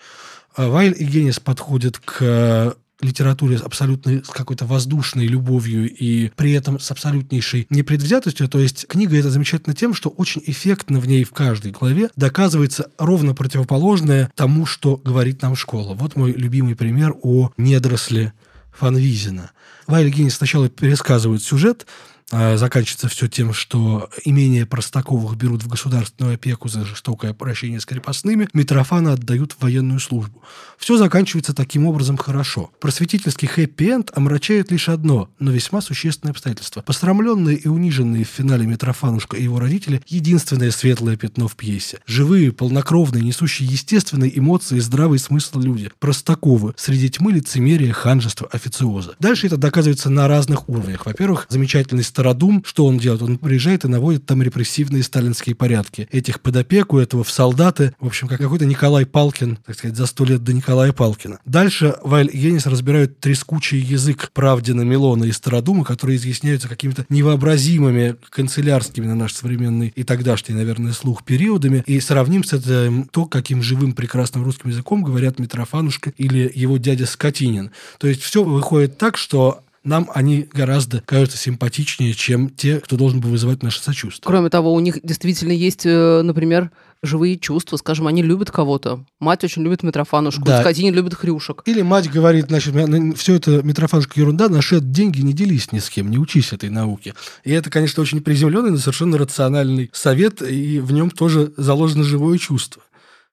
А 0.59 0.69
Вайль 0.69 0.97
и 0.99 1.05
Генис 1.05 1.39
подходят 1.39 1.99
к 1.99 2.17
э, 2.19 2.73
литературе 3.01 3.59
абсолютно 3.59 4.25
с 4.25 4.29
какой-то 4.29 4.67
воздушной 4.67 5.29
любовью 5.29 5.89
и 5.89 6.31
при 6.35 6.51
этом 6.51 6.81
с 6.81 6.91
абсолютнейшей 6.91 7.69
непредвзятостью. 7.71 8.49
То 8.49 8.59
есть 8.59 8.89
книга 8.89 9.17
эта 9.17 9.31
замечательна 9.31 9.77
тем, 9.77 9.95
что 9.95 10.09
очень 10.09 10.43
эффектно 10.45 10.99
в 10.99 11.07
ней 11.07 11.23
в 11.23 11.31
каждой 11.31 11.71
главе 11.71 12.11
доказывается 12.17 12.91
ровно 12.99 13.37
противоположное 13.37 14.33
тому, 14.35 14.67
что 14.67 14.97
говорит 14.97 15.43
нам 15.43 15.55
школа. 15.55 15.95
Вот 15.95 16.17
мой 16.17 16.33
любимый 16.33 16.75
пример 16.75 17.15
о 17.23 17.53
недоросле 17.57 18.33
Фанвизина. 18.73 19.53
Вайль 19.87 20.11
Генис 20.11 20.39
сначала 20.39 20.69
пересказывает 20.69 21.41
сюжет, 21.41 21.87
заканчивается 22.31 23.09
все 23.09 23.29
тем, 23.29 23.53
что 23.53 24.11
имение 24.25 24.67
Простаковых 24.67 25.37
берут 25.37 25.63
в 25.63 25.69
государственную 25.69 26.35
опеку 26.35 26.69
за 26.69 26.85
жестокое 26.85 27.31
обращение 27.31 27.81
с 27.81 27.87
крепостными, 27.87 28.49
Митрофана 28.53 29.15
отдают 29.15 29.53
в 29.53 29.63
военную 29.63 30.01
службу. 30.01 30.43
Все 30.79 30.97
заканчивается 30.97 31.55
таким 31.55 31.87
образом 31.87 32.17
хорошо. 32.17 32.71
Просветительский 32.81 33.49
хэппи-энд 33.49 34.13
омрачает 34.15 34.71
лишь 34.71 34.89
одно, 34.89 35.31
но 35.39 35.51
весьма 35.51 35.81
существенное 35.81 36.33
обстоятельство. 36.33 36.83
Посрамленные 36.83 37.57
и 37.57 37.69
униженные 37.69 38.25
в 38.25 38.29
финале 38.29 38.67
Митрофанушка 38.67 39.37
и 39.37 39.43
его 39.43 39.59
родители– 39.59 40.03
единственное 40.07 40.71
светлое 40.71 41.17
пятно 41.17 41.49
в 41.49 41.57
пьесе. 41.57 41.99
Живые, 42.07 42.53
полнокровные, 42.53 43.23
несущие 43.23 43.69
естественные 43.69 44.39
эмоции 44.39 44.77
и 44.77 44.81
здравый 44.81 45.19
смысл 45.19 45.61
люди. 45.61 45.91
Простаковы. 45.99 46.75
Среди 46.77 47.09
тьмы 47.11 47.33
лицемерия, 47.33 47.93
ханжества, 47.93 48.49
официоза. 48.53 49.17
Дальше 49.19 49.47
это 49.47 49.57
доказывается 49.57 50.11
на 50.11 50.29
разных 50.29 50.69
уровнях. 50.69 51.07
Во-первых, 51.07 51.47
замечательный 51.49 52.05
Стародум, 52.19 52.65
что 52.67 52.85
он 52.85 52.99
делает? 52.99 53.23
Он 53.23 53.39
приезжает 53.39 53.85
и 53.85 53.89
наводит 53.89 54.27
там 54.27 54.43
репрессивные 54.43 55.05
сталинские 55.05 55.55
порядки. 55.55 56.09
Этих 56.11 56.41
под 56.41 56.57
опеку, 56.57 56.99
этого 56.99 57.23
в 57.23 57.31
солдаты. 57.31 57.95
В 58.01 58.09
общем, 58.09 58.27
как 58.27 58.39
какой-то 58.41 58.67
Николай 58.67 59.07
Палкин, 59.07 59.61
так 59.65 59.79
сказать, 59.79 59.97
за 59.97 60.07
сто 60.07 60.25
лет 60.25 60.43
до 60.43 60.53
Николая 60.53 60.93
Палкина. 60.93 61.39
Дальше 61.45 61.95
Вайль 62.03 62.29
и 62.33 62.37
Генис 62.37 62.67
разбирают 62.67 63.21
трескучий 63.21 63.79
язык 63.79 64.33
Правдина, 64.35 64.81
Милона 64.81 65.27
и 65.27 65.31
Стародума, 65.31 65.85
которые 65.85 66.17
изъясняются 66.17 66.67
какими-то 66.67 67.07
невообразимыми 67.09 68.17
канцелярскими 68.31 69.07
на 69.07 69.15
наш 69.15 69.35
современный 69.35 69.93
и 69.95 70.03
тогдашний, 70.03 70.57
наверное, 70.57 70.95
слух 70.95 71.23
периодами. 71.23 71.85
И 71.87 72.01
сравним 72.01 72.43
с 72.43 72.53
этим 72.53 73.05
то, 73.13 73.27
каким 73.27 73.63
живым 73.63 73.93
прекрасным 73.93 74.43
русским 74.43 74.71
языком 74.71 75.05
говорят 75.05 75.39
Митрофанушка 75.39 76.13
или 76.17 76.51
его 76.53 76.79
дядя 76.79 77.07
Скотинин. 77.07 77.71
То 77.99 78.09
есть 78.09 78.23
все 78.23 78.43
выходит 78.43 78.99
так, 78.99 79.17
что 79.17 79.63
нам 79.89 80.11
они 80.15 80.49
гораздо 80.53 81.01
кажутся 81.01 81.39
симпатичнее, 81.39 82.15
чем 82.15 82.51
те, 82.51 82.79
кто 82.81 82.97
должен 82.97 83.21
был 83.21 83.31
вызывать 83.31 83.63
наше 83.63 83.81
сочувствие. 83.81 84.27
Кроме 84.27 84.51
того, 84.51 84.73
у 84.73 84.81
них 84.81 84.99
действительно 85.03 85.53
есть, 85.53 85.87
э, 85.87 86.23
например, 86.23 86.71
живые 87.03 87.39
чувства. 87.39 87.77
Скажем, 87.77 88.07
они 88.07 88.23
любят 88.23 88.51
кого-то. 88.51 89.05
Мать 89.21 89.45
очень 89.45 89.63
любит 89.63 89.83
Митрофанушку, 89.83 90.45
да. 90.45 90.61
Скотинин 90.61 90.95
любит 90.95 91.15
Хрюшек. 91.15 91.63
Или 91.65 91.83
мать 91.83 92.11
говорит, 92.11 92.47
значит, 92.49 92.75
все 93.17 93.35
это 93.35 93.63
Митрофанушка 93.63 94.19
ерунда, 94.21 94.49
наши 94.49 94.81
деньги 94.81 95.21
не 95.21 95.33
делись 95.33 95.73
ни 95.73 95.79
с 95.79 95.89
кем, 95.91 96.11
не 96.11 96.19
учись 96.19 96.53
этой 96.53 96.71
науке. 96.71 97.15
И 97.45 97.53
это, 97.53 97.71
конечно, 97.71 98.03
очень 98.03 98.21
приземленный, 98.21 98.71
но 98.71 98.79
совершенно 98.79 99.17
рациональный 99.17 99.91
совет, 99.93 100.43
и 100.43 100.81
в 100.81 100.93
нем 100.93 101.11
тоже 101.11 101.53
заложено 101.57 102.05
живое 102.05 102.39
чувство. 102.39 102.83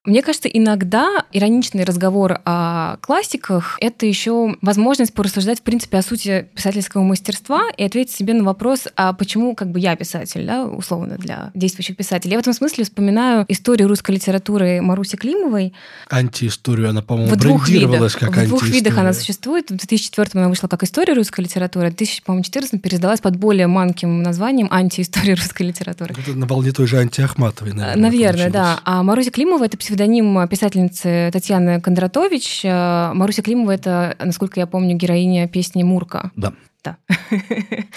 Мне 0.06 0.22
кажется, 0.22 0.48
иногда 0.48 1.24
ироничный 1.32 1.82
разговор 1.82 2.40
о 2.44 2.96
классиках— 3.00 3.76
это 3.80 4.06
еще 4.06 4.56
возможность 4.62 5.12
порассуждать, 5.12 5.58
в 5.58 5.62
принципе, 5.62 5.98
о 5.98 6.02
сути 6.02 6.46
писательского 6.54 7.02
мастерства 7.02 7.64
и 7.76 7.82
ответить 7.82 8.14
себе 8.14 8.32
на 8.32 8.44
вопрос, 8.44 8.84
а 8.94 9.12
почему 9.12 9.56
как 9.56 9.72
бы 9.72 9.80
я 9.80 9.96
писатель, 9.96 10.46
да, 10.46 10.64
условно, 10.64 11.16
для 11.18 11.50
действующих 11.54 11.96
писателей. 11.96 12.32
Я 12.32 12.38
в 12.38 12.42
этом 12.42 12.52
смысле 12.52 12.84
вспоминаю 12.84 13.44
историю 13.48 13.88
русской 13.88 14.12
литературы 14.12 14.80
Маруси 14.80 15.16
Климовой. 15.16 15.74
Антиисторию 16.08 16.90
она, 16.90 17.02
по-моему, 17.02 17.34
в 17.34 17.36
двух 17.36 17.68
видах. 17.68 18.16
как 18.16 18.36
В 18.36 18.46
двух 18.46 18.62
видах 18.62 18.98
она 18.98 19.12
существует. 19.12 19.72
В 19.72 19.76
2004 19.76 20.30
она 20.34 20.48
вышла 20.48 20.68
как 20.68 20.84
история 20.84 21.14
русской 21.14 21.40
литературы, 21.40 21.88
а 21.88 21.90
в 21.90 21.96
2014 21.96 22.80
пересдалась 22.80 23.20
под 23.20 23.36
более 23.36 23.66
манким 23.66 24.22
названием 24.22 24.68
антиистория 24.70 25.34
русской 25.34 25.64
литературы. 25.64 26.14
Это 26.16 26.38
на 26.38 26.46
волне 26.46 26.70
той 26.70 26.86
же 26.86 26.98
антиахматовой, 26.98 27.72
наверное. 27.72 28.02
Наверное, 28.02 28.50
да. 28.50 28.80
А 28.84 29.02
Маруся 29.02 29.32
Климова— 29.32 29.64
это 29.66 29.76
псевдоним 29.76 29.95
псевдоним 29.96 30.46
писательницы 30.48 31.30
Татьяны 31.32 31.80
Кондратович. 31.80 32.60
Э, 32.64 33.12
Маруся 33.14 33.40
Климова— 33.40 33.70
это, 33.72 34.14
насколько 34.22 34.60
я 34.60 34.66
помню, 34.66 34.94
героиня 34.94 35.48
песни 35.48 35.82
«Мурка». 35.82 36.32
Да. 36.36 36.52
Да. 36.84 36.98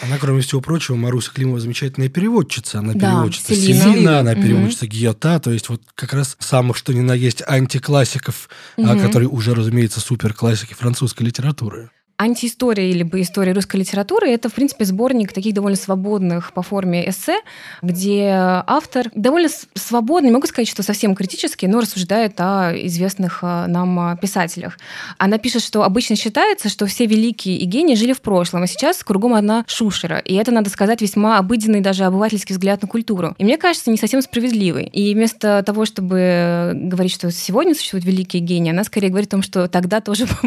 Она, 0.02 0.18
кроме 0.18 0.40
всего 0.42 0.62
прочего, 0.62 0.96
Маруся 0.96 1.32
Климова 1.34 1.60
замечательная 1.60 2.08
переводчица. 2.08 2.80
Она 2.80 2.94
да, 2.94 3.12
переводчица 3.12 3.54
Селина, 3.54 3.84
Селина 3.84 4.20
она 4.20 4.34
переводчица 4.34 4.86
угу. 4.86 4.94
Гиота, 4.94 5.40
то 5.40 5.52
есть 5.52 5.68
вот 5.68 5.82
как 5.94 6.14
раз 6.14 6.38
самых, 6.40 6.78
что 6.78 6.94
ни 6.94 7.02
на 7.02 7.12
есть, 7.12 7.44
антиклассиков, 7.46 8.50
угу. 8.78 8.88
которые 9.00 9.28
уже, 9.28 9.54
разумеется, 9.54 10.00
суперклассики 10.00 10.74
французской 10.74 11.24
литературы 11.24 11.92
антиистория 12.20 12.94
либо 12.94 13.22
история 13.22 13.54
русской 13.54 13.78
литературы— 13.78 14.30
это, 14.32 14.50
в 14.50 14.54
принципе, 14.54 14.84
сборник 14.84 15.32
таких 15.32 15.54
довольно 15.54 15.78
свободных 15.78 16.52
по 16.52 16.62
форме 16.62 17.10
эссе, 17.10 17.40
где 17.82 18.30
автор 18.68 19.10
довольно 19.16 19.48
свободно, 19.74 20.28
не 20.28 20.34
могу 20.34 20.46
сказать, 20.46 20.68
что 20.68 20.84
совсем 20.84 21.16
критически, 21.16 21.66
но 21.66 21.80
рассуждает 21.80 22.34
о 22.40 22.74
известных 22.76 23.40
а, 23.42 23.68
нам 23.68 23.98
а, 24.00 24.18
писателях. 24.18 24.78
Она 25.18 25.38
пишет, 25.38 25.64
что 25.64 25.84
обычно 25.84 26.18
считается, 26.18 26.68
что 26.68 26.86
все 26.88 27.06
великие 27.06 27.58
и 27.58 27.66
гении 27.66 27.96
жили 27.96 28.12
в 28.12 28.22
прошлом, 28.22 28.64
а 28.64 28.68
сейчас 28.68 29.02
кругом 29.02 29.34
одна 29.34 29.64
шушера. 29.68 30.18
И 30.18 30.36
это, 30.36 30.52
надо 30.52 30.70
сказать, 30.70 31.02
весьма 31.02 31.38
обыденный 31.38 31.80
даже 31.80 32.04
обывательский 32.04 32.54
взгляд 32.54 32.82
на 32.82 32.90
культуру. 32.90 33.34
И 33.38 33.46
мне 33.46 33.58
кажется, 33.58 33.90
не 33.92 33.98
совсем 33.98 34.22
справедливый. 34.22 34.86
И 34.88 35.14
вместо 35.14 35.64
того, 35.66 35.86
чтобы 35.86 36.74
говорить, 36.76 37.14
что 37.14 37.32
сегодня 37.32 37.74
существуют 37.74 38.06
великие 38.06 38.42
гении, 38.42 38.72
она 38.72 38.84
скорее 38.84 39.08
говорит 39.08 39.30
о 39.30 39.32
том, 39.32 39.42
что 39.42 39.70
тогда 39.70 40.02
тоже, 40.02 40.26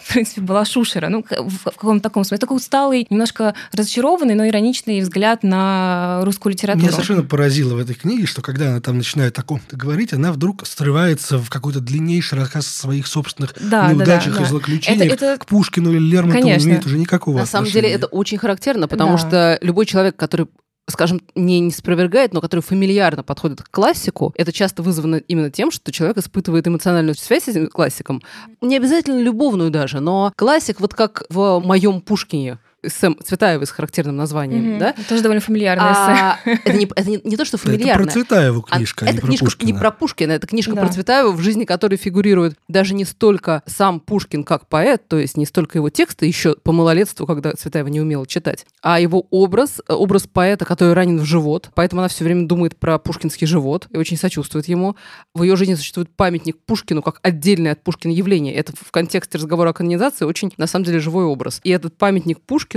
в 0.00 0.12
принципе, 0.12 0.40
была 0.40 0.64
шушера. 0.64 1.10
Ну, 1.10 1.17
ну, 1.18 1.48
в 1.48 1.64
каком-то 1.64 2.02
таком 2.02 2.24
смысле. 2.24 2.38
Такой 2.38 2.56
усталый, 2.56 3.06
немножко 3.10 3.54
разочарованный, 3.72 4.34
но 4.34 4.46
ироничный 4.46 5.00
взгляд 5.00 5.42
на 5.42 6.20
русскую 6.24 6.52
литературу. 6.52 6.84
Меня 6.84 6.92
совершенно 6.92 7.22
поразило 7.22 7.74
в 7.74 7.78
этой 7.78 7.94
книге, 7.94 8.26
что 8.26 8.42
когда 8.42 8.70
она 8.70 8.80
там 8.80 8.98
начинает 8.98 9.38
о 9.38 9.42
ком-то 9.42 9.76
говорить, 9.76 10.12
она 10.12 10.32
вдруг 10.32 10.66
срывается 10.66 11.38
в 11.38 11.48
какой-то 11.50 11.80
длиннейший 11.80 12.38
рассказ 12.38 12.66
о 12.66 12.70
своих 12.70 13.06
собственных 13.06 13.54
да, 13.60 13.92
неудачах 13.92 14.34
да, 14.34 14.40
да, 14.40 14.44
и 14.44 14.48
злоключениях. 14.48 15.12
Это, 15.12 15.26
это... 15.26 15.44
К 15.44 15.46
Пушкину 15.46 15.90
или 15.92 15.98
Лермонтову 15.98 16.42
Конечно. 16.42 16.66
не 16.66 16.72
имеет 16.72 16.86
уже 16.86 16.98
никакого 16.98 17.36
На 17.36 17.42
отношения. 17.42 17.70
самом 17.70 17.82
деле 17.82 17.94
это 17.94 18.06
очень 18.06 18.38
характерно, 18.38 18.88
потому 18.88 19.12
да. 19.12 19.18
что 19.18 19.58
любой 19.62 19.86
человек, 19.86 20.16
который 20.16 20.48
скажем, 20.90 21.20
не, 21.34 21.60
не 21.60 21.70
спровергает, 21.70 22.32
но 22.32 22.40
который 22.40 22.60
фамильярно 22.60 23.22
подходит 23.22 23.62
к 23.62 23.70
классику, 23.70 24.32
это 24.36 24.52
часто 24.52 24.82
вызвано 24.82 25.16
именно 25.16 25.50
тем, 25.50 25.70
что 25.70 25.92
человек 25.92 26.18
испытывает 26.18 26.66
эмоциональную 26.66 27.14
связь 27.14 27.44
с 27.44 27.48
этим 27.48 27.68
классиком. 27.68 28.22
Не 28.60 28.76
обязательно 28.76 29.20
любовную 29.20 29.70
даже, 29.70 30.00
но 30.00 30.32
классик, 30.36 30.80
вот 30.80 30.94
как 30.94 31.24
в 31.28 31.60
моем 31.60 32.00
Пушкине, 32.00 32.58
Сэм 32.86 33.18
Цветаевой 33.24 33.66
с 33.66 33.70
характерным 33.70 34.16
названием, 34.16 34.76
mm-hmm. 34.76 34.78
да? 34.78 34.94
Тоже 35.08 35.22
довольно 35.22 35.40
фамильярная 35.40 35.88
а, 35.88 36.38
это, 36.44 36.72
не, 36.72 36.84
это 36.84 37.10
не, 37.10 37.20
не 37.24 37.36
то, 37.36 37.44
что 37.44 37.58
фамильярное. 37.58 38.04
Это 38.04 38.04
про 38.04 38.12
Цветаеву 38.12 38.62
книжка, 38.62 39.04
а, 39.04 39.08
а 39.08 39.12
не 39.12 39.18
про 39.18 39.26
книжка 39.26 39.44
Пушкина. 39.46 39.66
не 39.66 39.78
про 39.78 39.90
Пушкина, 39.90 40.32
это 40.32 40.46
книжка 40.46 40.74
да. 40.74 40.82
про 40.82 40.92
Цветаеву, 40.92 41.32
в 41.32 41.40
жизни 41.40 41.64
которой 41.64 41.96
фигурирует 41.96 42.56
даже 42.68 42.94
не 42.94 43.04
столько 43.04 43.64
сам 43.66 43.98
Пушкин 43.98 44.44
как 44.44 44.68
поэт, 44.68 45.08
то 45.08 45.18
есть 45.18 45.36
не 45.36 45.44
столько 45.44 45.78
его 45.78 45.90
тексты, 45.90 46.26
еще 46.26 46.54
по 46.54 46.70
малолетству, 46.70 47.26
когда 47.26 47.52
Цветаева 47.52 47.88
не 47.88 48.00
умела 48.00 48.26
читать, 48.28 48.64
а 48.80 49.00
его 49.00 49.26
образ, 49.30 49.80
образ 49.88 50.28
поэта, 50.28 50.64
который 50.64 50.94
ранен 50.94 51.18
в 51.18 51.24
живот, 51.24 51.70
поэтому 51.74 52.02
она 52.02 52.08
все 52.08 52.22
время 52.22 52.46
думает 52.46 52.76
про 52.76 52.98
пушкинский 52.98 53.48
живот 53.48 53.88
и 53.90 53.96
очень 53.96 54.16
сочувствует 54.16 54.68
ему. 54.68 54.94
В 55.34 55.42
ее 55.42 55.56
жизни 55.56 55.74
существует 55.74 56.10
памятник 56.14 56.56
Пушкину 56.64 57.02
как 57.02 57.18
отдельное 57.22 57.72
от 57.72 57.82
Пушкина 57.82 58.12
явление. 58.12 58.54
Это 58.54 58.72
в 58.76 58.92
контексте 58.92 59.38
разговора 59.38 59.70
о 59.70 59.72
канонизации 59.72 60.24
очень, 60.24 60.52
на 60.58 60.68
самом 60.68 60.84
деле, 60.84 61.00
живой 61.00 61.24
образ. 61.24 61.60
И 61.64 61.70
этот 61.70 61.96
памятник 61.96 62.40
Пушкину 62.40 62.67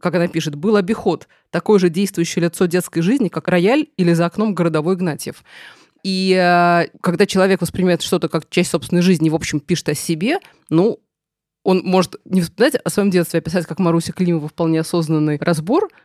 как 0.00 0.14
она 0.14 0.28
пишет, 0.28 0.54
был 0.54 0.76
обиход, 0.76 1.28
такое 1.50 1.78
же 1.78 1.90
действующее 1.90 2.44
лицо 2.44 2.66
детской 2.66 3.00
жизни, 3.00 3.28
как 3.28 3.48
рояль 3.48 3.88
или 3.96 4.12
за 4.12 4.26
окном 4.26 4.54
городовой 4.54 4.94
Игнатьев. 4.94 5.42
И 6.04 6.32
э, 6.32 6.88
когда 7.00 7.26
человек 7.26 7.60
воспринимает 7.60 8.02
что-то 8.02 8.28
как 8.28 8.48
часть 8.48 8.70
собственной 8.70 9.02
жизни 9.02 9.28
в 9.28 9.34
общем, 9.34 9.58
пишет 9.58 9.88
о 9.88 9.94
себе, 9.94 10.38
ну, 10.70 11.00
он 11.64 11.82
может 11.84 12.16
не 12.24 12.40
вспоминать 12.40 12.76
о 12.76 12.90
своем 12.90 13.10
детстве, 13.10 13.38
а 13.38 13.42
писать, 13.42 13.66
как 13.66 13.80
Маруся 13.80 14.12
Климова, 14.12 14.48
вполне 14.48 14.80
осознанный 14.80 15.38
разбор– 15.40 15.88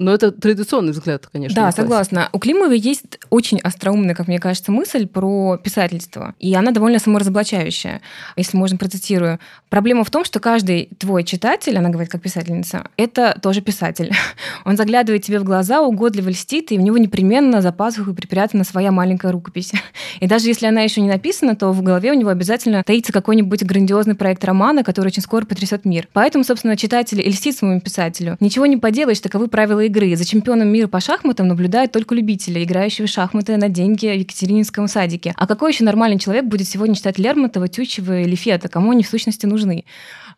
но 0.00 0.12
это 0.12 0.32
традиционный 0.32 0.90
взгляд, 0.90 1.28
конечно. 1.32 1.54
Да, 1.54 1.70
согласна. 1.70 2.28
У 2.32 2.40
Климовой 2.40 2.80
есть 2.80 3.18
очень 3.30 3.60
остроумная, 3.60 4.16
как 4.16 4.26
мне 4.26 4.40
кажется, 4.40 4.72
мысль 4.72 5.06
про 5.06 5.56
писательство. 5.56 6.34
И 6.40 6.52
она 6.52 6.72
довольно 6.72 6.98
саморазоблачающая, 6.98 8.00
если 8.34 8.56
можно 8.56 8.76
процитирую. 8.76 9.38
Проблема 9.68 10.02
в 10.02 10.10
том, 10.10 10.24
что 10.24 10.40
каждый 10.40 10.88
твой 10.98 11.22
читатель, 11.22 11.78
она 11.78 11.90
говорит 11.90 12.10
как 12.10 12.22
писательница, 12.22 12.88
это 12.96 13.38
тоже 13.40 13.60
писатель. 13.60 14.10
Он 14.64 14.76
заглядывает 14.76 15.22
тебе 15.22 15.38
в 15.38 15.44
глаза, 15.44 15.80
угодливо 15.80 16.30
льстит, 16.30 16.72
и 16.72 16.78
у 16.78 16.80
него 16.80 16.98
непременно 16.98 17.62
за 17.62 17.70
пазухой 17.70 18.14
припрятана 18.14 18.64
своя 18.64 18.90
маленькая 18.90 19.30
рукопись. 19.30 19.72
И 20.20 20.26
даже 20.26 20.48
если 20.48 20.66
она 20.66 20.80
еще 20.80 21.02
не 21.02 21.08
написана, 21.08 21.54
то 21.54 21.70
в 21.70 21.82
голове 21.82 22.10
у 22.10 22.14
него 22.14 22.30
обязательно 22.30 22.82
таится 22.82 23.12
какой-нибудь 23.12 23.62
грандиозный 23.62 24.16
проект 24.16 24.44
романа, 24.44 24.82
который 24.82 25.08
очень 25.08 25.22
скоро 25.22 25.44
потрясет 25.44 25.84
мир. 25.84 26.08
Поэтому, 26.12 26.42
собственно, 26.42 26.76
читатель 26.76 27.20
и 27.20 27.28
льстит 27.30 27.56
своему 27.56 27.80
писателю. 27.80 28.36
Ничего 28.40 28.66
не 28.66 28.76
поделаешь, 28.76 29.20
таковы 29.20 29.46
правила 29.48 29.83
игры. 29.86 30.14
За 30.16 30.24
чемпионом 30.24 30.68
мира 30.68 30.88
по 30.88 31.00
шахматам 31.00 31.48
наблюдают 31.48 31.92
только 31.92 32.14
любители, 32.14 32.62
играющие 32.62 33.06
в 33.06 33.10
шахматы 33.10 33.56
на 33.56 33.68
деньги 33.68 34.06
в 34.06 34.18
Екатерининском 34.18 34.88
садике. 34.88 35.34
А 35.36 35.46
какой 35.46 35.72
еще 35.72 35.84
нормальный 35.84 36.18
человек 36.18 36.44
будет 36.44 36.68
сегодня 36.68 36.94
читать 36.94 37.18
Лермонтова, 37.18 37.68
Тютчева 37.68 38.20
или 38.20 38.34
Фета? 38.34 38.68
Кому 38.68 38.90
они 38.92 39.02
в 39.02 39.08
сущности 39.08 39.46
нужны? 39.46 39.84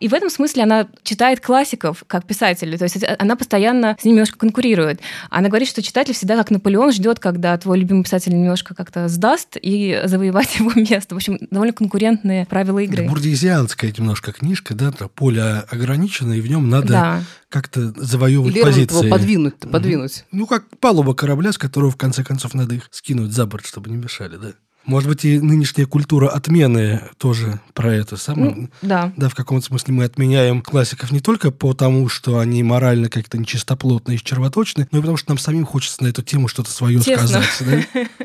И 0.00 0.08
в 0.08 0.14
этом 0.14 0.30
смысле 0.30 0.64
она 0.64 0.88
читает 1.02 1.40
классиков 1.40 2.04
как 2.06 2.26
писатели, 2.26 2.76
то 2.76 2.84
есть 2.84 2.98
она 3.18 3.36
постоянно 3.36 3.96
с 3.98 4.04
ними 4.04 4.16
немножко 4.16 4.38
конкурирует. 4.38 5.00
Она 5.30 5.48
говорит, 5.48 5.68
что 5.68 5.82
читатель 5.82 6.14
всегда 6.14 6.36
как 6.36 6.50
Наполеон 6.50 6.92
ждет, 6.92 7.18
когда 7.18 7.56
твой 7.56 7.78
любимый 7.78 8.04
писатель 8.04 8.32
немножко 8.32 8.74
как-то 8.74 9.08
сдаст 9.08 9.56
и 9.60 10.02
завоевать 10.04 10.56
его 10.58 10.72
место. 10.74 11.14
В 11.14 11.18
общем, 11.18 11.38
довольно 11.50 11.72
конкурентные 11.72 12.46
правила 12.46 12.78
игры. 12.80 13.04
Да, 13.04 13.10
бурдизианская 13.10 13.92
немножко 13.96 14.32
книжка, 14.32 14.74
да, 14.74 14.92
поле 15.14 15.64
ограничено, 15.70 16.32
и 16.34 16.40
в 16.40 16.48
нем 16.48 16.68
надо 16.68 16.88
да. 16.88 17.22
Как-то 17.56 17.92
завоевывать 17.96 18.60
позиции. 18.60 19.08
подвинуть, 19.08 19.58
подвинуть. 19.58 20.24
Ну, 20.30 20.46
как 20.46 20.64
палуба 20.78 21.14
корабля, 21.14 21.52
с 21.52 21.58
которого 21.58 21.90
в 21.90 21.96
конце 21.96 22.22
концов 22.22 22.52
надо 22.52 22.74
их 22.74 22.88
скинуть 22.90 23.32
за 23.32 23.46
борт, 23.46 23.66
чтобы 23.66 23.88
не 23.90 23.96
мешали, 23.96 24.36
да. 24.36 24.52
Может 24.84 25.08
быть, 25.08 25.24
и 25.24 25.40
нынешняя 25.40 25.86
культура 25.86 26.28
отмены 26.28 27.02
тоже 27.18 27.60
про 27.74 27.92
это 27.92 28.16
самое. 28.16 28.54
Ну, 28.54 28.68
да. 28.82 29.12
Да, 29.16 29.28
в 29.28 29.34
каком-то 29.34 29.66
смысле 29.66 29.94
мы 29.94 30.04
отменяем 30.04 30.62
классиков 30.62 31.10
не 31.10 31.20
только 31.20 31.50
потому, 31.50 32.08
что 32.08 32.38
они 32.38 32.62
морально 32.62 33.08
как-то 33.08 33.36
нечистоплотные 33.36 34.16
и 34.16 34.22
червоточные, 34.22 34.86
но 34.92 34.98
и 34.98 35.00
потому, 35.00 35.16
что 35.16 35.30
нам 35.30 35.38
самим 35.38 35.64
хочется 35.66 36.04
на 36.04 36.08
эту 36.08 36.22
тему 36.22 36.46
что-то 36.46 36.70
свое 36.70 37.00
Честно. 37.00 37.42
сказать. 37.42 37.88
Да? 37.94 38.24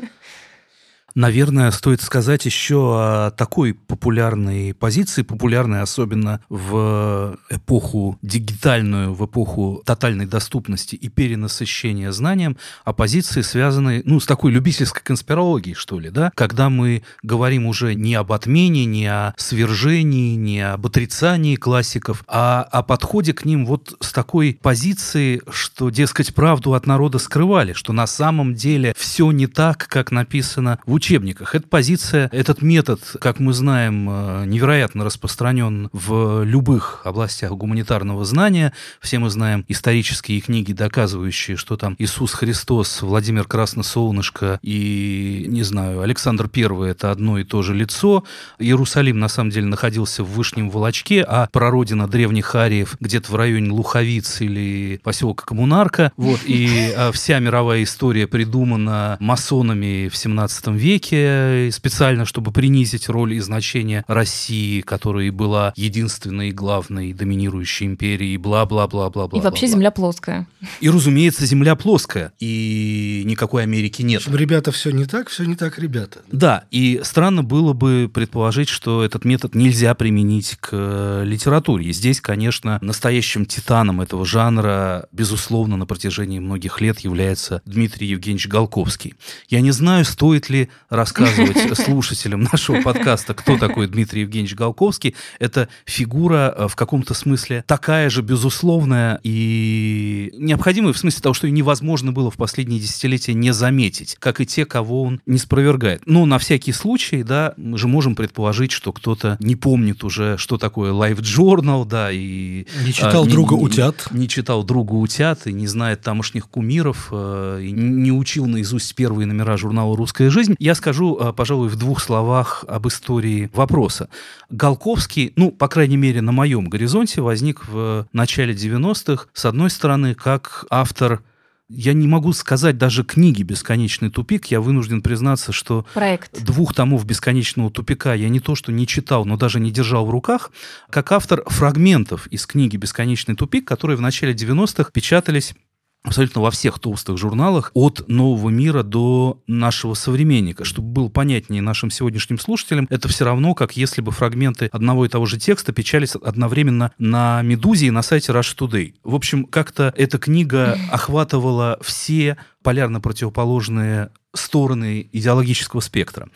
Наверное, 1.14 1.70
стоит 1.70 2.00
сказать 2.00 2.46
еще 2.46 2.94
о 2.96 3.30
такой 3.30 3.74
популярной 3.74 4.74
позиции, 4.74 5.22
популярной 5.22 5.82
особенно 5.82 6.40
в 6.48 7.38
эпоху 7.50 8.18
дигитальную, 8.22 9.12
в 9.12 9.24
эпоху 9.26 9.82
тотальной 9.84 10.26
доступности 10.26 10.96
и 10.96 11.08
перенасыщения 11.08 12.12
знанием, 12.12 12.56
о 12.84 12.92
позиции, 12.92 13.42
связанной 13.42 14.02
ну, 14.04 14.20
с 14.20 14.26
такой 14.26 14.52
любительской 14.52 15.02
конспирологией, 15.02 15.74
что 15.74 15.98
ли, 15.98 16.08
да, 16.08 16.32
когда 16.34 16.70
мы 16.70 17.02
говорим 17.22 17.66
уже 17.66 17.94
не 17.94 18.14
об 18.14 18.32
отмене, 18.32 18.86
не 18.86 19.06
о 19.06 19.34
свержении, 19.36 20.34
не 20.36 20.60
об 20.60 20.86
отрицании 20.86 21.56
классиков, 21.56 22.24
а 22.26 22.62
о 22.62 22.82
подходе 22.82 23.34
к 23.34 23.44
ним 23.44 23.66
вот 23.66 23.96
с 24.00 24.12
такой 24.12 24.58
позиции, 24.60 25.42
что, 25.50 25.90
дескать, 25.90 26.34
правду 26.34 26.74
от 26.74 26.86
народа 26.86 27.18
скрывали, 27.18 27.74
что 27.74 27.92
на 27.92 28.06
самом 28.06 28.54
деле 28.54 28.94
все 28.96 29.30
не 29.30 29.46
так, 29.46 29.86
как 29.88 30.10
написано 30.10 30.78
в 30.86 30.92
учебниках. 31.02 31.56
Эта 31.56 31.66
позиция, 31.66 32.28
этот 32.32 32.62
метод, 32.62 33.00
как 33.20 33.40
мы 33.40 33.52
знаем, 33.52 34.08
э, 34.08 34.44
невероятно 34.46 35.04
распространен 35.04 35.88
в 35.92 36.44
любых 36.44 37.00
областях 37.02 37.50
гуманитарного 37.50 38.24
знания. 38.24 38.72
Все 39.00 39.18
мы 39.18 39.28
знаем 39.28 39.64
исторические 39.66 40.40
книги, 40.40 40.72
доказывающие, 40.72 41.56
что 41.56 41.76
там 41.76 41.96
Иисус 41.98 42.34
Христос, 42.34 43.02
Владимир 43.02 43.48
Красносолнышко 43.48 44.60
и, 44.62 45.46
не 45.48 45.64
знаю, 45.64 46.02
Александр 46.02 46.48
I– 46.54 46.90
это 46.92 47.10
одно 47.10 47.40
и 47.40 47.44
то 47.44 47.62
же 47.62 47.74
лицо. 47.74 48.22
Иерусалим, 48.60 49.18
на 49.18 49.28
самом 49.28 49.50
деле, 49.50 49.66
находился 49.66 50.22
в 50.22 50.30
Вышнем 50.30 50.70
Волочке, 50.70 51.24
а 51.26 51.48
прародина 51.50 52.06
древних 52.06 52.54
ариев 52.54 52.96
где-то 53.00 53.32
в 53.32 53.34
районе 53.34 53.72
Луховиц 53.72 54.40
или 54.40 55.00
поселка 55.02 55.46
Коммунарка. 55.46 56.12
Вот, 56.16 56.38
и 56.46 56.92
э, 56.94 57.10
вся 57.10 57.40
мировая 57.40 57.82
история 57.82 58.28
придумана 58.28 59.16
масонами 59.18 60.08
в 60.08 60.16
17 60.16 60.68
веке 60.68 60.91
веке, 60.92 61.70
специально, 61.72 62.24
чтобы 62.24 62.52
принизить 62.52 63.08
роль 63.08 63.34
и 63.34 63.40
значение 63.40 64.04
России, 64.06 64.80
которая 64.80 65.32
была 65.32 65.72
единственной 65.76 66.50
главной 66.50 67.12
доминирующей 67.12 67.86
империей, 67.86 68.36
бла-бла-бла-бла-бла. 68.36 69.38
И 69.38 69.42
вообще 69.42 69.66
земля 69.66 69.90
плоская. 69.90 70.46
И, 70.80 70.90
разумеется, 70.90 71.46
земля 71.46 71.76
плоская, 71.76 72.32
и 72.40 73.22
никакой 73.24 73.62
Америки 73.62 74.02
нет. 74.02 74.22
Ребята, 74.28 74.72
все 74.72 74.90
не 74.90 75.06
так, 75.06 75.28
все 75.28 75.44
не 75.44 75.56
так, 75.56 75.78
ребята. 75.78 76.20
Да, 76.30 76.64
и 76.70 77.00
странно 77.04 77.42
было 77.42 77.72
бы 77.72 78.10
предположить, 78.12 78.68
что 78.68 79.02
этот 79.04 79.24
метод 79.24 79.54
нельзя 79.54 79.94
применить 79.94 80.56
к 80.60 80.68
э, 80.72 81.22
литературе. 81.24 81.86
И 81.86 81.92
здесь, 81.92 82.20
конечно, 82.20 82.78
настоящим 82.82 83.46
титаном 83.46 84.00
этого 84.00 84.26
жанра, 84.26 85.08
безусловно, 85.12 85.76
на 85.76 85.86
протяжении 85.86 86.38
многих 86.38 86.80
лет 86.80 87.00
является 87.00 87.62
Дмитрий 87.64 88.08
Евгеньевич 88.08 88.48
Голковский. 88.48 89.14
Я 89.48 89.60
не 89.60 89.70
знаю, 89.70 90.04
стоит 90.04 90.50
ли 90.50 90.68
рассказывать 90.92 91.74
слушателям 91.78 92.42
нашего 92.52 92.82
подкаста, 92.82 93.32
кто 93.32 93.56
такой 93.56 93.88
Дмитрий 93.88 94.20
Евгеньевич 94.20 94.54
Голковский. 94.54 95.14
Это 95.38 95.68
фигура 95.86 96.54
э, 96.54 96.68
в 96.68 96.76
каком-то 96.76 97.14
смысле 97.14 97.64
такая 97.66 98.10
же 98.10 98.20
безусловная 98.20 99.18
и 99.22 100.30
необходимая 100.36 100.92
в 100.92 100.98
смысле 100.98 101.22
того, 101.22 101.32
что 101.32 101.46
ее 101.46 101.52
невозможно 101.52 102.12
было 102.12 102.30
в 102.30 102.36
последние 102.36 102.78
десятилетия 102.78 103.32
не 103.32 103.52
заметить, 103.52 104.16
как 104.18 104.40
и 104.42 104.46
те, 104.46 104.66
кого 104.66 105.04
он 105.04 105.22
не 105.24 105.38
спровергает. 105.38 106.02
Но 106.04 106.26
на 106.26 106.38
всякий 106.38 106.72
случай, 106.72 107.22
да, 107.22 107.54
мы 107.56 107.78
же 107.78 107.88
можем 107.88 108.14
предположить, 108.14 108.72
что 108.72 108.92
кто-то 108.92 109.38
не 109.40 109.56
помнит 109.56 110.04
уже, 110.04 110.36
что 110.36 110.58
такое 110.58 110.92
Life 110.92 111.20
Journal, 111.20 111.86
да, 111.86 112.10
и... 112.12 112.66
Не 112.84 112.92
читал 112.92 113.24
а, 113.24 113.26
друга 113.26 113.56
не, 113.56 113.62
утят. 113.62 114.08
Не, 114.10 114.20
не 114.20 114.28
читал 114.28 114.62
друга 114.62 114.92
утят 114.92 115.46
и 115.46 115.54
не 115.54 115.66
знает 115.66 116.02
тамошних 116.02 116.48
кумиров, 116.48 117.08
э, 117.10 117.60
и 117.62 117.72
не 117.72 118.12
учил 118.12 118.46
наизусть 118.46 118.94
первые 118.94 119.26
номера 119.26 119.56
журнала 119.56 119.96
«Русская 119.96 120.28
жизнь». 120.28 120.54
Я 120.58 120.74
скажу, 120.82 121.16
э, 121.16 121.32
пожалуй, 121.32 121.68
в 121.68 121.76
двух 121.76 122.00
словах 122.00 122.64
об 122.66 122.88
истории 122.88 123.48
вопроса. 123.54 124.08
Голковский, 124.50 125.32
ну, 125.36 125.52
по 125.52 125.68
крайней 125.68 125.96
мере, 125.96 126.20
на 126.22 126.32
моем 126.32 126.68
горизонте, 126.68 127.20
возник 127.20 127.68
в 127.68 128.08
начале 128.12 128.52
90-х, 128.52 129.26
с 129.32 129.44
одной 129.44 129.70
стороны, 129.70 130.14
как 130.14 130.66
автор 130.70 131.22
я 131.68 131.92
не 131.92 132.08
могу 132.08 132.32
сказать 132.32 132.76
даже 132.76 133.04
книги 133.04 133.44
«Бесконечный 133.44 134.10
тупик». 134.10 134.46
Я 134.46 134.60
вынужден 134.60 135.00
признаться, 135.02 135.52
что 135.52 135.86
Проект. 135.94 136.42
двух 136.42 136.74
томов 136.74 137.06
«Бесконечного 137.06 137.70
тупика» 137.70 138.12
я 138.12 138.28
не 138.28 138.40
то 138.40 138.56
что 138.56 138.72
не 138.72 138.86
читал, 138.86 139.24
но 139.24 139.36
даже 139.36 139.60
не 139.60 139.70
держал 139.70 140.04
в 140.04 140.10
руках, 140.10 140.50
как 140.90 141.12
автор 141.12 141.44
фрагментов 141.46 142.26
из 142.26 142.44
книги 142.44 142.76
«Бесконечный 142.76 143.36
тупик», 143.36 143.66
которые 143.66 143.96
в 143.96 144.00
начале 144.00 144.34
90-х 144.34 144.90
печатались 144.92 145.54
абсолютно 146.02 146.40
во 146.40 146.50
всех 146.50 146.78
толстых 146.78 147.16
журналах 147.18 147.70
от 147.74 148.08
нового 148.08 148.50
мира 148.50 148.82
до 148.82 149.40
нашего 149.46 149.94
современника. 149.94 150.64
Чтобы 150.64 150.88
было 150.88 151.08
понятнее 151.08 151.62
нашим 151.62 151.90
сегодняшним 151.90 152.38
слушателям, 152.38 152.86
это 152.90 153.08
все 153.08 153.24
равно, 153.24 153.54
как 153.54 153.76
если 153.76 154.00
бы 154.00 154.10
фрагменты 154.10 154.68
одного 154.72 155.06
и 155.06 155.08
того 155.08 155.26
же 155.26 155.38
текста 155.38 155.72
печались 155.72 156.14
одновременно 156.16 156.92
на 156.98 157.42
«Медузе» 157.42 157.86
и 157.86 157.90
на 157.90 158.02
сайте 158.02 158.32
Rush 158.32 158.56
Today. 158.56 158.94
В 159.04 159.14
общем, 159.14 159.44
как-то 159.44 159.92
эта 159.96 160.18
книга 160.18 160.78
охватывала 160.90 161.78
все 161.82 162.36
полярно 162.62 163.00
противоположные 163.00 164.10
стороны 164.34 165.08
идеологического 165.12 165.80
спектра. 165.80 166.28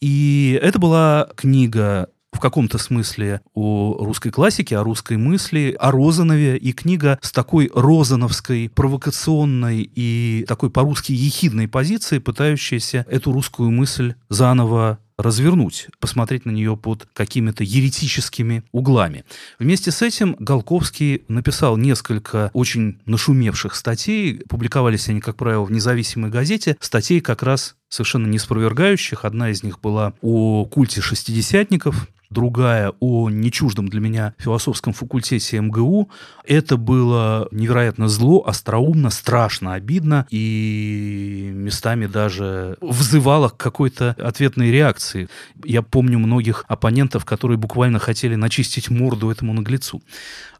И 0.00 0.58
это 0.60 0.78
была 0.78 1.28
книга 1.36 2.08
в 2.34 2.40
каком-то 2.40 2.78
смысле 2.78 3.40
о 3.54 3.96
русской 4.00 4.30
классике, 4.30 4.76
о 4.76 4.84
русской 4.84 5.16
мысли, 5.16 5.76
о 5.78 5.90
Розанове, 5.90 6.56
и 6.56 6.72
книга 6.72 7.18
с 7.22 7.32
такой 7.32 7.70
розановской, 7.72 8.68
провокационной 8.68 9.88
и 9.94 10.44
такой 10.48 10.70
по-русски 10.70 11.12
ехидной 11.12 11.68
позиции, 11.68 12.18
пытающаяся 12.18 13.06
эту 13.08 13.32
русскую 13.32 13.70
мысль 13.70 14.14
заново 14.28 14.98
развернуть, 15.16 15.88
посмотреть 16.00 16.44
на 16.44 16.50
нее 16.50 16.76
под 16.76 17.06
какими-то 17.12 17.62
еретическими 17.62 18.64
углами. 18.72 19.24
Вместе 19.58 19.90
с 19.90 20.02
этим 20.02 20.34
Голковский 20.38 21.22
написал 21.28 21.76
несколько 21.76 22.50
очень 22.52 22.98
нашумевших 23.06 23.76
статей, 23.76 24.40
публиковались 24.48 25.08
они, 25.08 25.20
как 25.20 25.36
правило, 25.36 25.64
в 25.64 25.72
независимой 25.72 26.30
газете, 26.30 26.76
статей 26.80 27.20
как 27.20 27.42
раз 27.42 27.76
совершенно 27.88 28.26
не 28.26 28.38
спровергающих. 28.38 29.24
Одна 29.24 29.50
из 29.50 29.62
них 29.62 29.80
была 29.80 30.14
о 30.20 30.64
культе 30.64 31.00
шестидесятников, 31.00 32.08
другая 32.34 32.92
о 33.00 33.30
нечуждом 33.30 33.88
для 33.88 34.00
меня 34.00 34.34
философском 34.38 34.92
факультете 34.92 35.58
МГУ. 35.60 36.10
Это 36.44 36.76
было 36.76 37.48
невероятно 37.52 38.08
зло, 38.08 38.44
остроумно, 38.46 39.08
страшно, 39.08 39.72
обидно 39.72 40.26
и 40.30 41.50
местами 41.54 42.06
даже 42.06 42.76
взывало 42.82 43.48
к 43.48 43.56
какой-то 43.56 44.14
ответной 44.18 44.70
реакции. 44.70 45.28
Я 45.64 45.80
помню 45.80 46.18
многих 46.18 46.64
оппонентов, 46.68 47.24
которые 47.24 47.56
буквально 47.56 47.98
хотели 47.98 48.34
начистить 48.34 48.90
морду 48.90 49.30
этому 49.30 49.54
наглецу. 49.54 50.02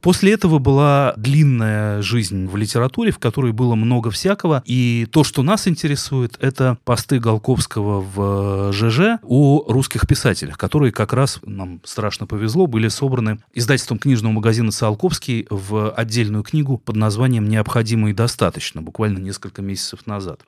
После 0.04 0.34
этого 0.34 0.58
была 0.58 1.14
длинная 1.16 2.02
жизнь 2.02 2.46
в 2.46 2.58
литературе, 2.58 3.10
в 3.10 3.18
которой 3.18 3.52
было 3.52 3.74
много 3.74 4.10
всякого. 4.10 4.62
И 4.66 5.08
то, 5.10 5.24
что 5.24 5.42
нас 5.42 5.66
интересует, 5.66 6.36
это 6.40 6.76
посты 6.84 7.18
Голковского 7.18 8.02
в 8.02 8.70
ЖЖ 8.70 9.18
о 9.22 9.64
русских 9.66 10.06
писателях, 10.06 10.58
которые 10.58 10.92
как 10.92 11.14
раз, 11.14 11.40
нам 11.46 11.80
страшно 11.84 12.26
повезло, 12.26 12.66
были 12.66 12.88
собраны 12.88 13.38
издательством 13.54 13.98
книжного 13.98 14.34
магазина 14.34 14.72
«Циолковский» 14.72 15.46
в 15.48 15.90
отдельную 15.92 16.44
книгу 16.44 16.76
под 16.76 16.96
названием 16.96 17.48
«Необходимо 17.48 18.10
и 18.10 18.12
достаточно», 18.12 18.82
буквально 18.82 19.20
несколько 19.20 19.62
месяцев 19.62 20.06
назад. 20.06 20.42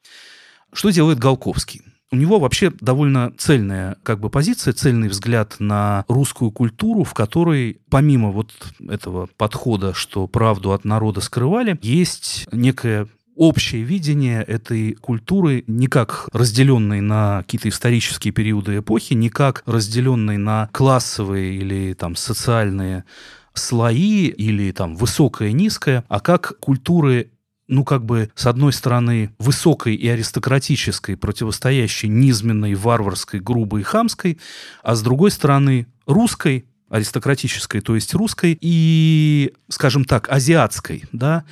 Что 0.75 0.91
делает 0.91 1.19
Голковский? 1.19 1.81
У 2.13 2.17
него 2.17 2.39
вообще 2.39 2.71
довольно 2.81 3.33
цельная 3.37 3.97
как 4.05 4.21
бы 4.21 4.31
позиция, 4.31 4.73
цельный 4.73 5.09
взгляд 5.09 5.57
на 5.59 6.05
русскую 6.07 6.53
культуру, 6.53 7.03
в 7.03 7.15
которой 7.15 7.81
помимо 7.91 8.31
вот 8.31 8.53
этого 8.89 9.29
подхода, 9.37 9.93
что 9.93 10.29
правду 10.29 10.73
от 10.73 10.85
народа 10.85 11.21
скрывали, 11.21 11.79
есть 11.83 12.47
некое 12.53 13.09
общее 13.35 13.83
видение 13.83 14.43
этой 14.43 14.95
культуры 14.95 15.63
не 15.67 15.89
как 15.89 16.29
разделенной 16.33 17.01
на 17.01 17.43
какие-то 17.43 17.69
исторические 17.69 18.33
периоды 18.33 18.79
эпохи, 18.79 19.15
не 19.15 19.29
как 19.29 19.63
разделенной 19.67 20.39
на 20.39 20.71
классовые 20.73 21.57
или 21.57 21.93
там 21.95 22.17
социальные 22.17 23.05
слои 23.53 24.27
или 24.27 24.71
там 24.73 24.97
высокое, 24.97 25.53
низкое, 25.53 26.05
а 26.09 26.21
как 26.21 26.59
культуры 26.61 27.31
ну, 27.69 27.85
как 27.85 28.05
бы, 28.05 28.31
с 28.35 28.47
одной 28.47 28.73
стороны, 28.73 29.35
высокой 29.39 29.95
и 29.95 30.09
аристократической, 30.09 31.17
противостоящей 31.17 32.09
низменной, 32.09 32.75
варварской, 32.75 33.41
грубой 33.41 33.81
и 33.81 33.85
хамской, 33.85 34.39
а 34.83 34.95
с 34.95 35.03
другой 35.03 35.31
стороны, 35.31 35.87
русской, 36.07 36.67
аристократической, 36.89 37.81
то 37.81 37.95
есть 37.97 38.15
русской, 38.15 38.57
и, 38.61 39.53
скажем 39.69 40.05
так, 40.05 40.31
азиатской, 40.31 41.05
да, 41.13 41.45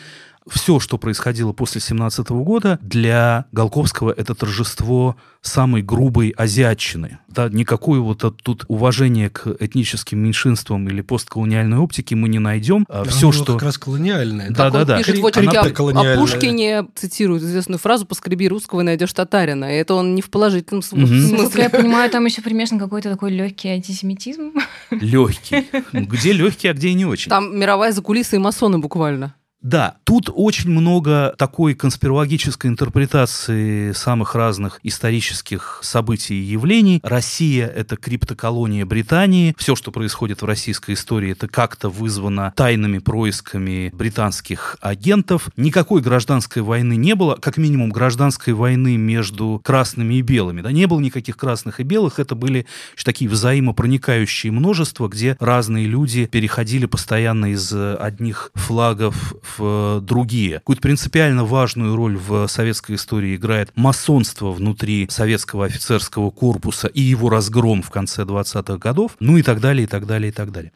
все, 0.48 0.78
что 0.78 0.98
происходило 0.98 1.52
после 1.52 1.80
17 1.80 2.28
года, 2.30 2.78
для 2.82 3.46
Голковского 3.52 4.12
это 4.12 4.34
торжество 4.34 5.16
самой 5.40 5.82
грубой 5.82 6.30
азиатчины. 6.30 7.18
Да, 7.28 7.48
никакое 7.48 8.00
вот 8.00 8.24
тут 8.42 8.64
уважение 8.68 9.30
к 9.30 9.56
этническим 9.60 10.18
меньшинствам 10.18 10.88
или 10.88 11.00
постколониальной 11.00 11.78
оптике 11.78 12.14
мы 12.16 12.28
не 12.28 12.38
найдем. 12.38 12.86
А 12.88 13.04
все, 13.04 13.32
что... 13.32 13.54
как 13.54 13.62
раз 13.62 13.78
колониальное. 13.78 14.50
Да, 14.50 14.70
да, 14.70 14.84
да. 14.84 14.98
Пишет 14.98 15.18
в 15.18 15.26
очерке 15.26 15.58
о, 15.58 16.14
о 16.14 16.16
Пушкине, 16.16 16.86
цитирует 16.94 17.42
известную 17.42 17.78
фразу 17.78 18.06
«Поскреби 18.06 18.48
русского 18.48 18.80
и 18.80 18.84
найдешь 18.84 19.12
татарина». 19.12 19.72
И 19.72 19.76
это 19.76 19.94
он 19.94 20.14
не 20.14 20.22
в 20.22 20.30
положительном 20.30 20.82
смысле. 20.82 21.38
Насколько 21.38 21.62
я 21.62 21.70
понимаю, 21.70 22.10
там 22.10 22.24
еще 22.24 22.42
примешан 22.42 22.78
какой-то 22.78 23.10
такой 23.10 23.30
легкий 23.30 23.68
антисемитизм. 23.68 24.52
Легкий. 24.90 25.66
Где 25.92 26.32
легкий, 26.32 26.68
а 26.68 26.74
где 26.74 26.88
и 26.88 26.94
не 26.94 27.04
очень. 27.04 27.30
Там 27.30 27.58
мировая 27.58 27.92
закулиса 27.92 28.36
и 28.36 28.38
масоны 28.38 28.78
буквально. 28.78 29.34
Да, 29.64 29.96
тут 30.04 30.28
очень 30.30 30.68
много 30.68 31.34
такой 31.38 31.72
конспирологической 31.72 32.70
интерпретации 32.70 33.92
самых 33.92 34.34
разных 34.34 34.78
исторических 34.82 35.80
событий 35.82 36.34
и 36.34 36.42
явлений. 36.42 37.00
Россия— 37.02 37.66
это 37.74 37.96
криптоколония 37.96 38.84
Британии. 38.84 39.54
Все, 39.56 39.74
что 39.74 39.90
происходит 39.90 40.42
в 40.42 40.44
российской 40.44 40.92
истории, 40.92 41.32
это 41.32 41.48
как-то 41.48 41.88
вызвано 41.88 42.52
тайными 42.54 42.98
происками 42.98 43.90
британских 43.94 44.76
агентов. 44.82 45.48
Никакой 45.56 46.02
гражданской 46.02 46.60
войны 46.60 46.96
не 46.96 47.14
было, 47.14 47.36
как 47.36 47.56
минимум 47.56 47.88
гражданской 47.88 48.52
войны 48.52 48.98
между 48.98 49.62
красными 49.64 50.16
и 50.16 50.20
белыми. 50.20 50.60
Да, 50.60 50.72
не 50.72 50.86
было 50.86 51.00
никаких 51.00 51.38
красных 51.38 51.80
и 51.80 51.84
белых, 51.84 52.18
это 52.18 52.34
были 52.34 52.66
такие 53.02 53.30
взаимопроникающие 53.30 54.52
множества, 54.52 55.08
где 55.08 55.38
разные 55.40 55.86
люди 55.86 56.26
переходили 56.26 56.84
постоянно 56.84 57.52
из 57.52 57.72
одних 57.72 58.50
флагов 58.54 59.32
в 59.42 59.53
другие. 59.58 60.58
Какую-то 60.58 60.82
принципиально 60.82 61.44
важную 61.44 61.96
роль 61.96 62.16
в 62.16 62.46
советской 62.48 62.96
истории 62.96 63.36
играет 63.36 63.70
масонство 63.74 64.52
внутри 64.52 65.06
советского 65.10 65.66
офицерского 65.66 66.30
корпуса 66.30 66.88
и 66.88 67.00
его 67.00 67.28
разгром 67.28 67.82
в 67.82 67.90
конце 67.90 68.22
20-х 68.22 68.78
годов, 68.78 69.16
ну 69.20 69.36
и 69.36 69.42
так 69.42 69.60
далее, 69.60 69.84
и 69.84 69.86
так 69.86 70.06
далее, 70.06 70.30
и 70.30 70.32
так 70.32 70.52
далее. 70.52 70.72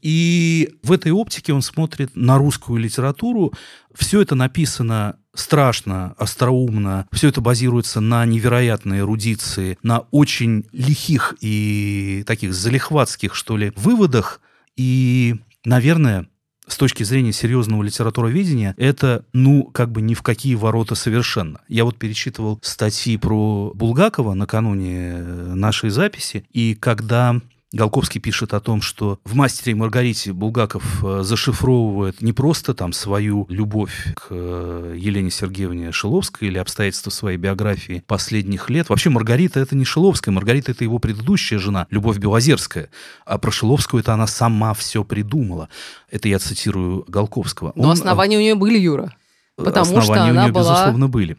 И 0.00 0.74
в 0.82 0.90
этой 0.90 1.12
оптике 1.12 1.52
он 1.52 1.62
смотрит 1.62 2.16
на 2.16 2.36
русскую 2.36 2.78
литературу. 2.78 3.52
Все 3.94 4.20
это 4.20 4.34
написано 4.34 5.16
страшно, 5.32 6.14
остроумно. 6.18 7.06
Все 7.12 7.28
это 7.28 7.40
базируется 7.40 8.00
на 8.00 8.26
невероятной 8.26 8.98
эрудиции, 8.98 9.78
на 9.84 10.00
очень 10.10 10.66
лихих 10.72 11.36
и 11.40 12.24
таких 12.26 12.52
залихватских, 12.52 13.34
что 13.34 13.56
ли, 13.56 13.72
выводах. 13.76 14.40
И, 14.76 15.36
наверное, 15.64 16.26
с 16.72 16.76
точки 16.76 17.02
зрения 17.02 17.32
серьезного 17.32 17.82
литературоведения, 17.82 18.74
это, 18.78 19.24
ну, 19.32 19.64
как 19.64 19.92
бы 19.92 20.00
ни 20.00 20.14
в 20.14 20.22
какие 20.22 20.54
ворота 20.54 20.94
совершенно. 20.94 21.60
Я 21.68 21.84
вот 21.84 21.98
перечитывал 21.98 22.58
статьи 22.62 23.16
про 23.18 23.72
Булгакова 23.74 24.32
накануне 24.32 25.12
э, 25.14 25.54
нашей 25.54 25.90
записи, 25.90 26.44
и 26.50 26.74
когда 26.74 27.40
Голковский 27.72 28.20
пишет 28.20 28.52
о 28.52 28.60
том, 28.60 28.82
что 28.82 29.18
в 29.24 29.34
«Мастере 29.34 29.72
и 29.72 29.74
Маргарите» 29.74 30.32
Булгаков 30.34 31.02
э, 31.02 31.22
зашифровывает 31.22 32.20
не 32.20 32.34
просто 32.34 32.74
там 32.74 32.92
свою 32.92 33.46
любовь 33.48 34.12
к 34.14 34.26
э, 34.30 34.94
Елене 34.98 35.30
Сергеевне 35.30 35.90
Шиловской 35.90 36.48
или 36.48 36.58
обстоятельства 36.58 37.08
своей 37.10 37.38
биографии 37.38 38.04
последних 38.06 38.68
лет. 38.68 38.90
Вообще 38.90 39.08
Маргарита— 39.08 39.58
это 39.60 39.74
не 39.74 39.86
Шиловская, 39.86 40.34
Маргарита— 40.34 40.72
это 40.72 40.84
его 40.84 40.98
предыдущая 40.98 41.58
жена, 41.58 41.86
Любовь 41.88 42.18
Белозерская. 42.18 42.90
А 43.24 43.38
про 43.38 43.50
Шиловскую 43.50 44.02
это 44.02 44.12
она 44.12 44.26
сама 44.26 44.74
все 44.74 45.02
придумала. 45.02 45.70
Это 46.10 46.28
я 46.28 46.38
цитирую 46.38 47.06
Голковского. 47.08 47.72
Но 47.74 47.84
Он... 47.84 47.92
основания 47.92 48.36
у 48.36 48.40
нее 48.40 48.54
были, 48.54 48.78
Юра. 48.78 49.14
Потому 49.56 49.98
Основания 49.98 50.04
что 50.04 50.14
она 50.14 50.30
у 50.30 50.44
нее, 50.44 50.52
была... 50.52 50.74
безусловно, 50.74 51.08
были 51.08 51.38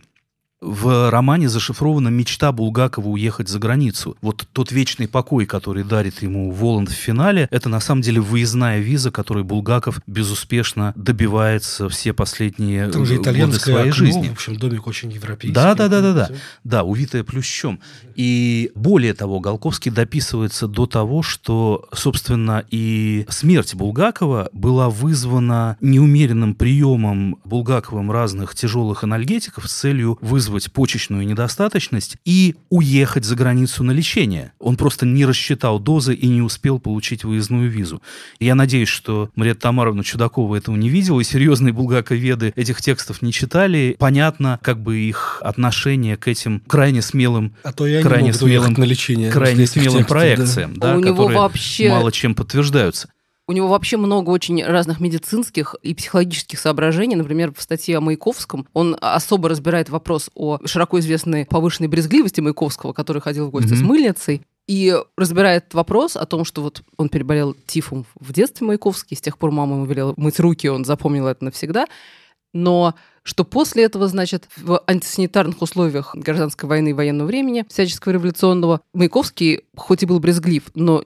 в 0.63 1.09
романе 1.11 1.49
зашифрована 1.49 2.07
мечта 2.07 2.51
Булгакова 2.51 3.07
уехать 3.07 3.49
за 3.49 3.59
границу. 3.59 4.15
Вот 4.21 4.47
тот 4.53 4.71
вечный 4.71 5.07
покой, 5.07 5.45
который 5.45 5.83
дарит 5.83 6.21
ему 6.21 6.51
Воланд 6.51 6.89
в 6.89 6.93
финале, 6.93 7.47
это 7.51 7.69
на 7.69 7.79
самом 7.79 8.01
деле 8.01 8.21
выездная 8.21 8.79
виза, 8.79 9.11
которой 9.11 9.43
Булгаков 9.43 9.99
безуспешно 10.07 10.93
добивается 10.95 11.89
все 11.89 12.13
последние 12.13 12.89
Там 12.89 13.05
же 13.05 13.17
годы 13.17 13.59
своей 13.59 13.89
окно, 13.89 13.93
жизни. 13.93 14.27
В 14.29 14.31
общем, 14.31 14.55
домик 14.55 14.87
очень 14.87 15.11
европейский. 15.11 15.53
Да, 15.53 15.75
да, 15.75 15.87
да, 15.87 16.01
да, 16.01 16.13
да. 16.13 16.29
Да, 16.63 16.83
увитая 16.83 17.23
плющом. 17.23 17.79
И 18.15 18.71
более 18.75 19.13
того, 19.13 19.39
Голковский 19.39 19.91
дописывается 19.91 20.67
до 20.67 20.85
того, 20.85 21.23
что, 21.23 21.87
собственно, 21.93 22.63
и 22.69 23.25
смерть 23.29 23.75
Булгакова 23.75 24.49
была 24.53 24.89
вызвана 24.89 25.77
неумеренным 25.81 26.55
приемом 26.55 27.37
Булгаковым 27.43 28.11
разных 28.11 28.55
тяжелых 28.55 29.03
анальгетиков 29.03 29.69
с 29.69 29.73
целью 29.73 30.17
вызвать 30.21 30.52
вызвать 30.53 30.71
почечную 30.71 31.25
недостаточность 31.25 32.17
и 32.25 32.55
уехать 32.69 33.25
за 33.25 33.35
границу 33.35 33.83
на 33.83 33.91
лечение. 33.91 34.53
Он 34.59 34.77
просто 34.77 35.05
не 35.05 35.25
рассчитал 35.25 35.79
дозы 35.79 36.13
и 36.13 36.27
не 36.27 36.41
успел 36.41 36.79
получить 36.79 37.23
выездную 37.23 37.69
визу. 37.69 38.01
я 38.39 38.55
надеюсь, 38.55 38.87
что 38.87 39.29
Мария 39.35 39.55
Тамаровна 39.55 40.03
Чудакова 40.03 40.55
этого 40.55 40.75
не 40.75 40.89
видела, 40.89 41.19
и 41.19 41.23
серьезные 41.23 41.73
булгаковеды 41.73 42.53
этих 42.55 42.81
текстов 42.81 43.21
не 43.21 43.31
читали. 43.31 43.95
Понятно, 43.99 44.59
как 44.61 44.81
бы 44.81 44.97
их 44.97 45.39
отношение 45.41 46.17
к 46.17 46.27
этим 46.27 46.61
крайне 46.67 47.01
смелым, 47.01 47.55
а 47.63 47.73
то 47.73 47.87
я 47.87 48.01
крайне 48.01 48.27
не 48.27 48.33
смелым, 48.33 48.73
на 48.73 48.83
лечение, 48.83 49.31
крайне 49.31 49.67
смелым 49.67 49.99
текстов, 49.99 50.07
проекциям, 50.07 50.77
да, 50.77 50.93
да, 50.93 50.97
у 50.99 51.01
которые 51.01 51.37
вообще... 51.37 51.89
мало 51.89 52.11
чем 52.11 52.35
подтверждаются. 52.35 53.09
У 53.45 53.51
него 53.51 53.67
вообще 53.67 53.97
много 53.97 54.29
очень 54.29 54.63
разных 54.63 55.01
медицинских 55.01 55.75
и 55.81 55.93
психологических 55.93 56.57
соображений. 56.57 57.15
Например, 57.15 57.53
в 57.53 57.61
статье 57.61 57.97
о 57.97 58.01
Маяковском 58.01 58.67
он 58.73 58.95
особо 59.01 59.49
разбирает 59.49 59.89
вопрос 59.89 60.29
о 60.33 60.59
широко 60.65 60.99
известной 60.99 61.45
повышенной 61.45 61.89
брезгливости 61.89 62.39
Маяковского, 62.39 62.93
который 62.93 63.21
ходил 63.21 63.47
в 63.47 63.51
гости 63.51 63.73
mm-hmm. 63.73 63.77
с 63.77 63.81
мыльницей. 63.81 64.41
И 64.65 64.97
разбирает 65.17 65.73
вопрос 65.73 66.15
о 66.15 66.25
том, 66.25 66.45
что 66.45 66.61
вот 66.61 66.83
он 66.95 67.09
переболел 67.09 67.53
тифом 67.65 68.05
в 68.15 68.31
детстве 68.31 68.65
Маяковский, 68.65 69.17
с 69.17 69.21
тех 69.21 69.37
пор 69.37 69.51
мама 69.51 69.75
ему 69.75 69.85
велела 69.85 70.13
мыть 70.15 70.39
руки, 70.39 70.67
он 70.67 70.85
запомнил 70.85 71.27
это 71.27 71.43
навсегда. 71.43 71.87
Но 72.53 72.95
что 73.23 73.43
после 73.43 73.83
этого, 73.83 74.07
значит, 74.07 74.47
в 74.55 74.81
антисанитарных 74.87 75.61
условиях 75.61 76.15
гражданской 76.15 76.69
войны 76.69 76.89
и 76.89 76.93
военного 76.93 77.27
времени, 77.27 77.65
всяческого 77.67 78.13
революционного, 78.13 78.81
Маяковский, 78.93 79.61
хоть 79.75 80.03
и 80.03 80.05
был 80.05 80.19
брезглив, 80.19 80.63
но 80.75 81.03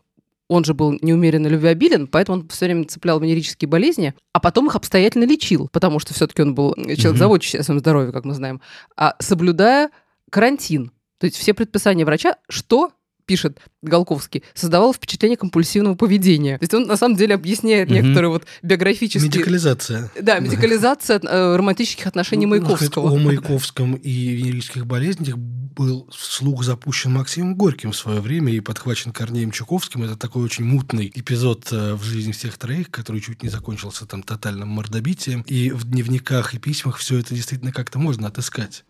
он 0.49 0.63
же 0.63 0.73
был 0.73 0.97
неумеренно 1.01 1.47
любвеобилен, 1.47 2.07
поэтому 2.07 2.39
он 2.39 2.47
все 2.47 2.65
время 2.65 2.85
цеплял 2.85 3.19
венерические 3.19 3.67
болезни, 3.67 4.13
а 4.33 4.39
потом 4.39 4.67
их 4.67 4.75
обстоятельно 4.75 5.25
лечил, 5.25 5.69
потому 5.71 5.99
что 5.99 6.13
все-таки 6.13 6.41
он 6.41 6.55
был 6.55 6.73
человек, 6.75 7.17
заботящийся 7.17 7.59
о 7.59 7.63
своем 7.63 7.79
здоровье, 7.79 8.11
как 8.11 8.25
мы 8.25 8.33
знаем, 8.33 8.61
а 8.95 9.15
соблюдая 9.19 9.89
карантин. 10.31 10.91
То 11.19 11.25
есть 11.25 11.37
все 11.37 11.53
предписания 11.53 12.05
врача, 12.05 12.37
что 12.47 12.91
пишет 13.27 13.59
Голковский, 13.83 14.43
создавало 14.55 14.93
впечатление 14.93 15.37
компульсивного 15.37 15.93
поведения. 15.93 16.57
То 16.57 16.63
есть 16.63 16.73
он 16.73 16.83
на 16.87 16.97
самом 16.97 17.15
деле 17.15 17.35
объясняет 17.35 17.91
некоторые 17.91 18.29
вот 18.29 18.45
биографические... 18.63 19.29
Медикализация. 19.29 20.09
Да, 20.19 20.39
медикализация 20.39 21.19
э, 21.19 21.55
романтических 21.55 22.07
отношений 22.07 22.45
ну, 22.45 22.51
Маяковского. 22.51 23.11
О 23.11 23.17
Маяковском 23.17 23.93
и 23.93 24.09
венерических 24.09 24.87
болезнях 24.87 25.37
был 25.37 26.09
слух 26.11 26.63
запущен 26.63 27.11
Максимом 27.11 27.55
Горьким 27.55 27.91
в 27.91 27.95
свое 27.95 28.19
время 28.19 28.51
и 28.51 28.61
подхвачен 28.61 29.11
Корнеем 29.11 29.51
Чуковским. 29.51 30.03
Это 30.03 30.15
такой 30.15 30.43
очень 30.43 30.63
мутный 30.63 31.11
эпизод 31.13 31.67
э, 31.71 31.93
в 31.93 32.03
жизни 32.03 32.31
всех 32.31 32.57
троих, 32.57 32.89
который 32.89 33.21
чуть 33.21 33.43
не 33.43 33.49
закончился 33.49 34.07
там 34.07 34.23
тотальным 34.23 34.69
мордобитием. 34.69 35.41
И 35.41 35.69
в 35.71 35.83
дневниках 35.83 36.55
и 36.55 36.59
письмах 36.59 36.97
все 36.97 37.19
это 37.19 37.35
действительно 37.35 37.71
как-то 37.71 37.99
можно 37.99 38.27
отыскать. 38.27 38.85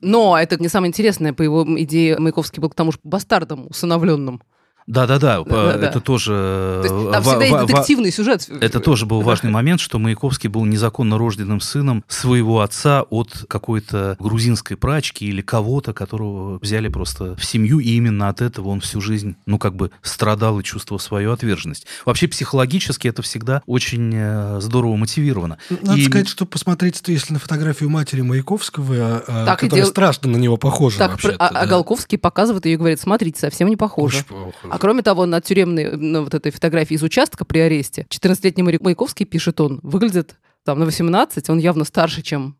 Но 0.00 0.38
это 0.38 0.56
не 0.60 0.68
самое 0.68 0.88
интересное, 0.88 1.32
по 1.32 1.42
его 1.42 1.66
идее, 1.80 2.18
Маяковский 2.18 2.60
был 2.60 2.70
к 2.70 2.74
тому 2.74 2.92
же 2.92 2.98
бастардом 3.02 3.66
усыновленным. 3.68 4.42
Да-да-да, 4.88 5.42
это 5.42 6.00
тоже... 6.00 6.80
То 6.82 6.94
есть, 6.94 7.12
там 7.12 7.22
всегда 7.22 7.44
есть 7.44 7.66
детективный 7.66 8.10
сюжет. 8.10 8.48
Это 8.60 8.80
тоже 8.80 9.04
был 9.04 9.20
важный 9.20 9.50
момент, 9.50 9.80
что 9.80 9.98
Маяковский 9.98 10.48
был 10.48 10.64
незаконно 10.64 11.18
рожденным 11.18 11.60
сыном 11.60 12.04
своего 12.08 12.62
отца 12.62 13.02
от 13.02 13.44
какой-то 13.48 14.16
грузинской 14.18 14.78
прачки 14.78 15.26
или 15.26 15.42
кого-то, 15.42 15.92
которого 15.92 16.58
взяли 16.60 16.88
просто 16.88 17.36
в 17.36 17.44
семью, 17.44 17.80
и 17.80 17.90
именно 17.90 18.30
от 18.30 18.40
этого 18.40 18.68
он 18.68 18.80
всю 18.80 19.02
жизнь, 19.02 19.36
ну, 19.44 19.58
как 19.58 19.76
бы 19.76 19.90
страдал 20.00 20.58
и 20.58 20.64
чувствовал 20.64 20.98
свою 20.98 21.32
отверженность. 21.32 21.86
Вообще, 22.06 22.26
психологически 22.26 23.08
это 23.08 23.20
всегда 23.20 23.62
очень 23.66 24.10
э, 24.14 24.60
здорово 24.62 24.96
мотивировано. 24.96 25.58
Надо 25.82 25.98
и... 25.98 26.04
сказать, 26.04 26.28
что 26.28 26.46
посмотреть, 26.46 27.02
если 27.08 27.34
на 27.34 27.38
фотографию 27.38 27.90
матери 27.90 28.22
Маяковского, 28.22 28.94
а, 28.96 29.24
а, 29.26 29.46
так, 29.46 29.60
которая 29.60 29.84
дел... 29.84 29.90
страшно 29.90 30.30
на 30.30 30.36
него 30.36 30.56
похожа 30.56 30.96
так, 30.96 31.20
а, 31.38 31.48
а 31.48 31.66
Голковский 31.66 32.16
показывает 32.16 32.64
ее 32.64 32.74
и 32.74 32.76
говорит, 32.76 33.00
смотрите, 33.00 33.38
совсем 33.38 33.68
не 33.68 33.76
похоже. 33.76 34.24
Очень 34.30 34.70
а 34.70 34.77
кроме 34.78 35.02
того, 35.02 35.26
на 35.26 35.40
тюремной, 35.40 35.96
на 35.96 36.22
вот 36.22 36.34
этой 36.34 36.52
фотографии 36.52 36.94
из 36.94 37.02
участка 37.02 37.44
при 37.44 37.58
аресте, 37.58 38.06
14-летний 38.08 38.62
Маяковский, 38.62 39.26
пишет 39.26 39.60
он, 39.60 39.80
выглядит 39.82 40.36
там 40.64 40.78
на 40.78 40.84
18, 40.84 41.50
он 41.50 41.58
явно 41.58 41.84
старше, 41.84 42.22
чем 42.22 42.56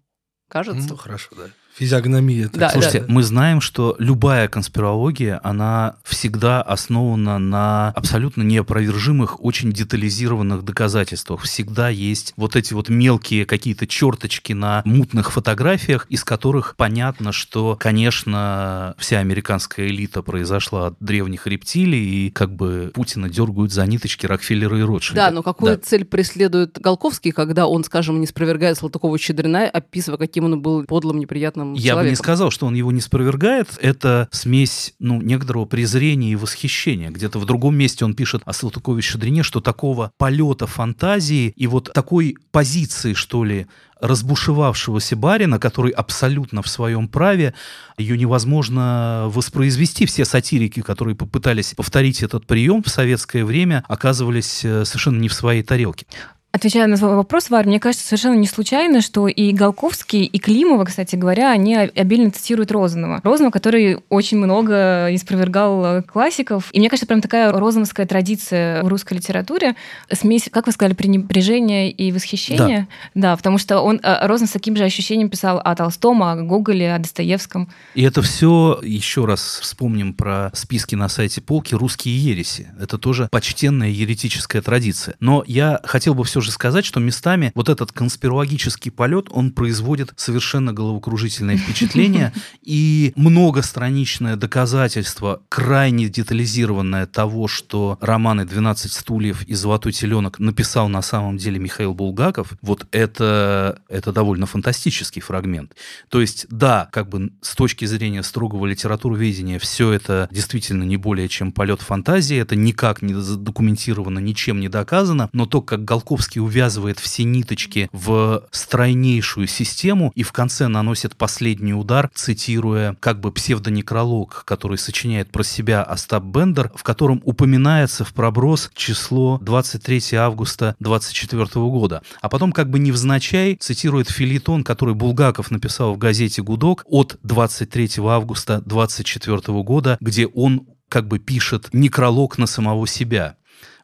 кажется. 0.49 0.89
Ну, 0.91 0.97
хорошо, 0.97 1.31
да. 1.37 1.45
Физиогномия. 1.79 2.51
Да, 2.53 2.71
Слушайте, 2.71 3.01
да. 3.01 3.07
мы 3.09 3.23
знаем, 3.23 3.61
что 3.61 3.95
любая 3.99 4.49
конспирология, 4.49 5.41
она 5.45 5.95
всегда 6.05 6.61
основана 6.61 7.39
на 7.39 7.91
абсолютно 7.91 8.43
неопровержимых, 8.43 9.43
очень 9.45 9.73
детализированных 9.73 10.65
доказательствах. 10.65 11.43
Всегда 11.43 11.89
есть 11.89 12.35
вот 12.37 12.57
эти 12.57 12.75
вот 12.75 12.89
мелкие 12.89 13.47
какие-то 13.47 13.87
черточки 13.87 14.53
на 14.53 14.83
мутных 14.85 15.31
фотографиях, 15.31 16.07
из 16.09 16.25
которых 16.25 16.75
понятно, 16.77 17.31
что, 17.31 17.77
конечно, 17.79 18.95
вся 18.99 19.21
американская 19.21 19.87
элита 19.87 20.23
произошла 20.23 20.89
от 20.89 20.97
древних 20.99 21.47
рептилий, 21.47 22.27
и 22.27 22.31
как 22.31 22.55
бы 22.55 22.91
Путина 22.93 23.29
дергают 23.29 23.73
за 23.73 23.87
ниточки 23.87 24.27
Рокфеллера 24.27 24.79
и 24.79 24.83
Ротшильда. 24.83 25.27
Да, 25.27 25.31
но 25.31 25.43
какую 25.43 25.77
да. 25.77 25.83
цель 25.83 26.05
преследует 26.05 26.79
Голковский, 26.81 27.31
когда 27.31 27.69
он, 27.69 27.85
скажем, 27.85 28.21
не 28.21 28.27
спровергает 28.27 28.79
Салтыкова-Щедрина, 28.79 29.69
описывая, 29.69 30.19
каким 30.19 30.45
он 30.45 30.61
был 30.61 30.85
подлым, 30.85 31.19
неприятным 31.19 31.68
Я 31.75 31.93
человеком? 31.93 32.03
бы 32.05 32.11
не 32.11 32.17
сказал, 32.17 32.51
что 32.51 32.67
он 32.67 32.75
его 32.75 32.93
не 32.93 33.01
спровергает. 33.01 33.79
Это 33.81 34.29
смесь, 34.31 34.95
ну, 34.99 35.21
некоторого 35.21 35.65
презрения 35.65 36.33
и 36.33 36.37
восхищения. 36.37 37.11
Где-то 37.11 37.39
в 37.39 37.45
другом 37.45 37.77
месте 37.77 38.05
он 38.05 38.15
пишет 38.15 38.43
о 38.45 38.53
Салтыкове-Щедрине, 38.53 39.43
что 39.43 39.61
такого 39.61 40.13
полета 40.19 40.67
фантазии 40.67 41.53
и 41.57 41.67
вот 41.67 41.93
такой 41.93 42.37
позиции, 42.51 43.15
что 43.15 43.45
ли, 43.45 43.67
разбушевавшегося 44.01 45.17
барина, 45.17 45.59
который 45.59 45.93
абсолютно 45.93 46.63
в 46.63 46.69
своем 46.69 47.09
праве, 47.09 47.55
ее 47.97 48.17
невозможно 48.17 49.25
воспроизвести. 49.27 50.07
Все 50.07 50.25
сатирики, 50.25 50.81
которые 50.81 51.15
попытались 51.15 51.75
повторить 51.75 52.23
этот 52.23 52.47
прием 52.47 52.83
в 52.83 52.89
советское 52.89 53.45
время, 53.45 53.85
оказывались 53.89 54.65
э, 54.65 54.85
совершенно 54.85 55.19
не 55.19 55.29
в 55.29 55.35
своей 55.35 55.63
тарелке. 55.63 56.07
Отвечая 56.51 56.87
на 56.87 56.97
свой 56.97 57.15
вопрос, 57.15 57.51
Варя, 57.51 57.69
мне 57.69 57.79
кажется 57.79 58.07
совершенно 58.07 58.35
не 58.35 58.47
случайно, 58.47 59.03
что 59.03 59.29
и 59.29 59.53
Голковский, 59.53 60.25
и 60.25 60.39
Климова, 60.39 60.87
кстати 60.87 61.15
говоря, 61.15 61.51
они 61.51 61.77
обильно 61.77 62.31
цитируют 62.31 62.73
Розанова. 62.73 63.21
Розанова, 63.23 63.53
который 63.53 63.99
очень 64.09 64.39
много 64.39 65.15
испровергал 65.15 66.03
классиков. 66.03 66.71
И 66.73 66.79
мне 66.79 66.89
кажется, 66.89 67.07
прям 67.07 67.21
такая 67.21 67.53
розановская 67.53 68.07
традиция 68.07 68.83
в 68.83 68.89
русской 68.89 69.15
литературе. 69.15 69.77
Смесь, 70.11 70.49
как 70.51 70.67
вы 70.67 70.73
сказали, 70.73 70.95
пренебрежения 70.95 71.91
и 71.91 72.11
восхищения. 72.13 72.89
Да, 73.15 73.33
да 73.33 73.37
потому 73.37 73.59
что 73.59 73.81
он 73.83 74.01
э, 74.03 74.27
Розанов 74.27 74.49
с 74.49 74.53
таким 74.53 74.75
же 74.75 74.85
ощущением 74.85 75.29
писал 75.29 75.61
о 75.63 75.77
Толстом, 75.77 76.23
о 76.23 76.35
Гоголе, 76.35 76.95
о 76.95 76.99
Достоевском. 76.99 77.69
И 77.95 78.03
это 78.03 78.23
все, 78.23 78.81
еще 78.83 79.27
раз 79.27 79.59
вспомним 79.61 80.15
про 80.15 80.51
списки 80.55 80.95
на 80.95 81.11
сайте 81.11 81.43
полки, 81.43 81.75
русские 81.75 82.19
ереси. 82.19 82.69
Это 82.81 82.97
тоже 82.97 83.29
почтенная 83.31 83.91
еретическая 83.91 84.63
традиция. 84.63 85.15
Но 85.21 85.45
я 85.47 85.81
хотел 85.85 86.15
бы 86.15 86.25
все 86.25 86.38
все 86.39 86.45
же 86.45 86.53
сказать, 86.53 86.85
что 86.85 87.01
местами 87.01 87.51
вот 87.57 87.69
этот 87.69 87.91
конспирологический 87.91 88.93
полет, 88.93 89.27
он 89.31 89.51
производит 89.51 90.13
совершенно 90.17 90.73
головокружительное 90.73 91.57
впечатление 91.59 92.33
и 92.63 93.13
многостраничное 93.17 94.37
доказательство, 94.37 95.43
крайне 95.49 96.09
детализированное 96.09 97.07
того, 97.07 97.49
что 97.49 97.99
романы 98.01 98.43
«12 98.43 98.89
стульев» 98.89 99.43
и 99.49 99.55
«Золотой 99.55 99.91
теленок» 99.91 100.39
написал 100.39 100.89
на 100.89 101.03
самом 101.03 101.39
деле 101.39 101.59
Михаил 101.59 101.93
Булгаков, 101.93 102.53
вот 102.63 102.87
это, 102.93 103.83
это 103.89 104.13
довольно 104.13 104.47
фантастический 104.47 105.21
фрагмент. 105.21 105.73
То 106.09 106.21
есть, 106.21 106.47
да, 106.51 106.89
как 106.93 107.09
бы 107.09 107.33
с 107.41 107.57
точки 107.57 107.85
зрения 107.85 108.23
строгого 108.23 108.67
литературоведения 108.67 109.59
все 109.59 109.91
это 109.91 110.29
действительно 110.31 110.85
не 110.85 110.97
более 110.97 111.29
чем 111.29 111.51
полет 111.51 111.81
фантазии, 111.81 112.37
это 112.37 112.55
никак 112.55 113.03
не 113.03 113.15
задокументировано, 113.15 114.21
ничем 114.21 114.61
не 114.61 114.69
доказано, 114.69 115.31
но 115.33 115.45
то, 115.45 115.63
как 115.63 115.85
Голковский 115.89 116.28
Достоевский 116.29 116.41
увязывает 116.41 116.99
все 116.99 117.25
ниточки 117.25 117.89
в 117.93 118.45
стройнейшую 118.51 119.47
систему 119.47 120.13
и 120.15 120.23
в 120.23 120.33
конце 120.33 120.69
наносит 120.69 121.17
последний 121.17 121.73
удар, 121.73 122.11
цитируя 122.15 122.97
как 123.01 123.21
бы 123.21 123.33
псевдонекролог, 123.33 124.43
который 124.45 124.77
сочиняет 124.77 125.31
про 125.31 125.43
себя 125.43 125.83
Остап 125.83 126.25
Бендер, 126.25 126.71
в 126.75 126.83
котором 126.83 127.23
упоминается 127.25 128.05
в 128.05 128.13
проброс 128.13 128.71
число 128.75 129.39
23 129.41 130.17
августа 130.19 130.75
24 130.81 131.47
года. 131.55 132.03
А 132.21 132.29
потом 132.29 132.53
как 132.53 132.69
бы 132.69 132.79
невзначай 132.79 133.57
цитирует 133.57 134.11
филитон, 134.11 134.65
который 134.65 134.95
Булгаков 134.95 135.51
написал 135.51 135.95
в 135.95 135.99
газете 135.99 136.43
«Гудок» 136.43 136.85
от 136.87 137.19
23 137.23 137.91
августа 138.05 138.63
24 138.67 139.41
года, 139.63 139.97
где 140.01 140.27
он 140.27 140.67
как 140.89 141.07
бы 141.07 141.19
пишет 141.19 141.69
некролог 141.73 142.39
на 142.39 142.47
самого 142.47 142.87
себя. 142.87 143.37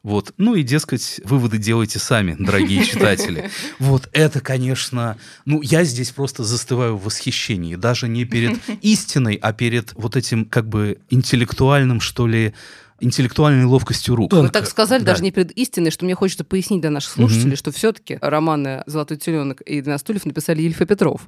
Вот. 0.05 0.35
Ну 0.37 0.53
и, 0.53 0.61
дескать, 0.61 1.19
выводы 1.23 1.57
делайте 1.57 1.97
сами, 1.97 2.35
дорогие 2.37 2.85
читатели. 2.85 3.49
Вот 3.79 4.07
это, 4.13 4.39
конечно, 4.39 5.17
ну 5.45 5.63
я 5.63 5.83
здесь 5.83 6.11
просто 6.11 6.43
застываю 6.43 6.95
в 6.95 7.05
восхищении, 7.05 7.75
даже 7.75 8.07
не 8.07 8.23
перед 8.23 8.59
истиной, 8.83 9.33
а 9.41 9.51
перед 9.51 9.93
вот 9.95 10.15
этим 10.15 10.45
как 10.45 10.69
бы 10.69 10.99
интеллектуальным, 11.09 12.01
что 12.01 12.27
ли, 12.27 12.53
интеллектуальной 12.99 13.65
ловкостью 13.65 14.15
рук. 14.15 14.31
Вы 14.31 14.49
так 14.49 14.67
сказали, 14.67 14.99
да. 14.99 15.13
даже 15.13 15.23
не 15.23 15.31
перед 15.31 15.51
истиной, 15.57 15.89
что 15.89 16.05
мне 16.05 16.13
хочется 16.13 16.43
пояснить 16.43 16.81
для 16.81 16.91
наших 16.91 17.13
слушателей, 17.13 17.53
угу. 17.53 17.57
что 17.57 17.71
все-таки 17.71 18.19
романы 18.21 18.83
«Золотой 18.85 19.17
теленок» 19.17 19.61
и 19.61 19.79
«12 19.81 19.97
стульев» 19.97 20.25
написали 20.25 20.61
Ильф 20.61 20.81
и 20.81 20.85
Петров. 20.85 21.27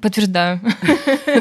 Подтверждаю. 0.00 0.60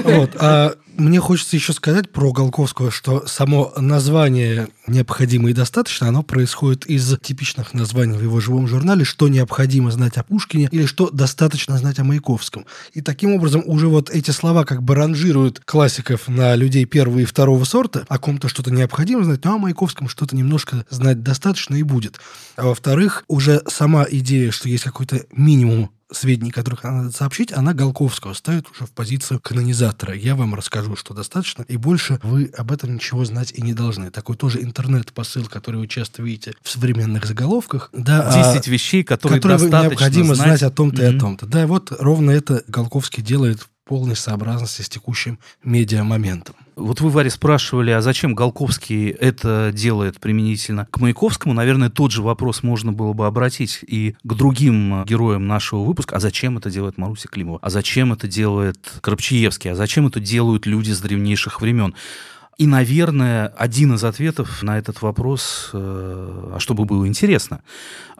Вот. 0.03 0.31
А 0.39 0.73
мне 0.99 1.19
хочется 1.19 1.55
еще 1.55 1.73
сказать 1.73 2.11
про 2.11 2.31
Голковского, 2.31 2.91
что 2.91 3.25
само 3.25 3.73
название 3.77 4.67
«Необходимо 4.87 5.49
и 5.49 5.53
достаточно», 5.53 6.07
оно 6.07 6.23
происходит 6.23 6.85
из 6.85 7.17
типичных 7.19 7.73
названий 7.73 8.17
в 8.17 8.21
его 8.21 8.39
живом 8.39 8.67
журнале, 8.67 9.05
что 9.05 9.27
необходимо 9.27 9.91
знать 9.91 10.17
о 10.17 10.23
Пушкине 10.23 10.67
или 10.71 10.85
что 10.85 11.09
достаточно 11.09 11.77
знать 11.77 11.99
о 11.99 12.03
Маяковском. 12.03 12.65
И 12.93 13.01
таким 13.01 13.33
образом 13.33 13.63
уже 13.65 13.87
вот 13.87 14.09
эти 14.09 14.31
слова 14.31 14.65
как 14.65 14.83
бы 14.83 14.95
ранжируют 14.95 15.61
классиков 15.63 16.27
на 16.27 16.55
людей 16.55 16.85
первого 16.85 17.19
и 17.19 17.25
второго 17.25 17.63
сорта, 17.63 18.05
о 18.07 18.19
ком-то 18.19 18.49
что-то 18.49 18.71
необходимо 18.71 19.23
знать, 19.23 19.45
а 19.45 19.55
о 19.55 19.57
Маяковском 19.57 20.09
что-то 20.09 20.35
немножко 20.35 20.85
знать 20.89 21.23
достаточно 21.23 21.75
и 21.75 21.83
будет. 21.83 22.19
А 22.55 22.65
во-вторых, 22.65 23.23
уже 23.27 23.61
сама 23.67 24.05
идея, 24.09 24.51
что 24.51 24.69
есть 24.69 24.83
какой-то 24.83 25.25
минимум 25.31 25.91
сведений, 26.11 26.51
которых 26.51 26.83
надо 26.83 27.11
сообщить, 27.11 27.51
она 27.51 27.73
Голковского 27.73 28.33
ставит 28.33 28.69
уже 28.71 28.85
в 28.85 28.91
позицию 28.91 29.39
канонизатора. 29.39 30.15
Я 30.15 30.35
вам 30.35 30.55
расскажу, 30.55 30.95
что 30.95 31.13
достаточно, 31.13 31.63
и 31.63 31.77
больше 31.77 32.19
вы 32.23 32.51
об 32.57 32.71
этом 32.71 32.95
ничего 32.95 33.25
знать 33.25 33.51
и 33.53 33.61
не 33.61 33.73
должны. 33.73 34.11
Такой 34.11 34.35
тоже 34.35 34.61
интернет-посыл, 34.61 35.45
который 35.45 35.77
вы 35.77 35.87
часто 35.87 36.21
видите 36.23 36.53
в 36.61 36.69
современных 36.69 37.25
заголовках. 37.25 37.89
Да, 37.93 38.53
10 38.53 38.67
а, 38.67 38.71
вещей, 38.71 39.03
которые, 39.03 39.39
которые 39.39 39.59
достаточно 39.59 39.89
необходимо 39.89 40.35
знать, 40.35 40.47
знать 40.47 40.63
о 40.63 40.71
том-то 40.71 41.01
mm-hmm. 41.01 41.13
и 41.13 41.17
о 41.17 41.19
том-то. 41.19 41.45
Да, 41.45 41.67
вот 41.67 41.91
ровно 41.99 42.31
это 42.31 42.63
Голковский 42.67 43.23
делает 43.23 43.61
в 43.61 43.69
полной 43.85 44.15
сообразности 44.15 44.81
с 44.81 44.89
текущим 44.89 45.39
медиа-моментом. 45.63 46.55
Вот 46.79 47.01
вы, 47.01 47.09
Варя, 47.09 47.29
спрашивали, 47.29 47.91
а 47.91 48.01
зачем 48.01 48.33
Голковский 48.33 49.09
это 49.09 49.71
делает 49.73 50.19
применительно 50.19 50.87
к 50.89 50.99
Маяковскому? 50.99 51.53
Наверное, 51.53 51.89
тот 51.89 52.11
же 52.11 52.21
вопрос 52.21 52.63
можно 52.63 52.93
было 52.93 53.11
бы 53.11 53.27
обратить 53.27 53.79
и 53.85 54.15
к 54.23 54.33
другим 54.33 55.03
героям 55.03 55.45
нашего 55.45 55.83
выпуска. 55.83 56.15
А 56.15 56.19
зачем 56.21 56.57
это 56.57 56.71
делает 56.71 56.97
Маруся 56.97 57.27
Климова? 57.27 57.59
А 57.61 57.69
зачем 57.69 58.13
это 58.13 58.27
делает 58.29 58.79
Крапчиевский? 59.01 59.71
А 59.71 59.75
зачем 59.75 60.07
это 60.07 60.21
делают 60.21 60.65
люди 60.65 60.91
с 60.91 61.01
древнейших 61.01 61.59
времен? 61.59 61.95
И, 62.57 62.65
наверное, 62.65 63.47
один 63.47 63.95
из 63.95 64.03
ответов 64.03 64.63
на 64.63 64.77
этот 64.77 65.01
вопрос, 65.01 65.69
э, 65.73 66.51
а 66.55 66.59
чтобы 66.59 66.83
было 66.85 67.07
интересно, 67.07 67.61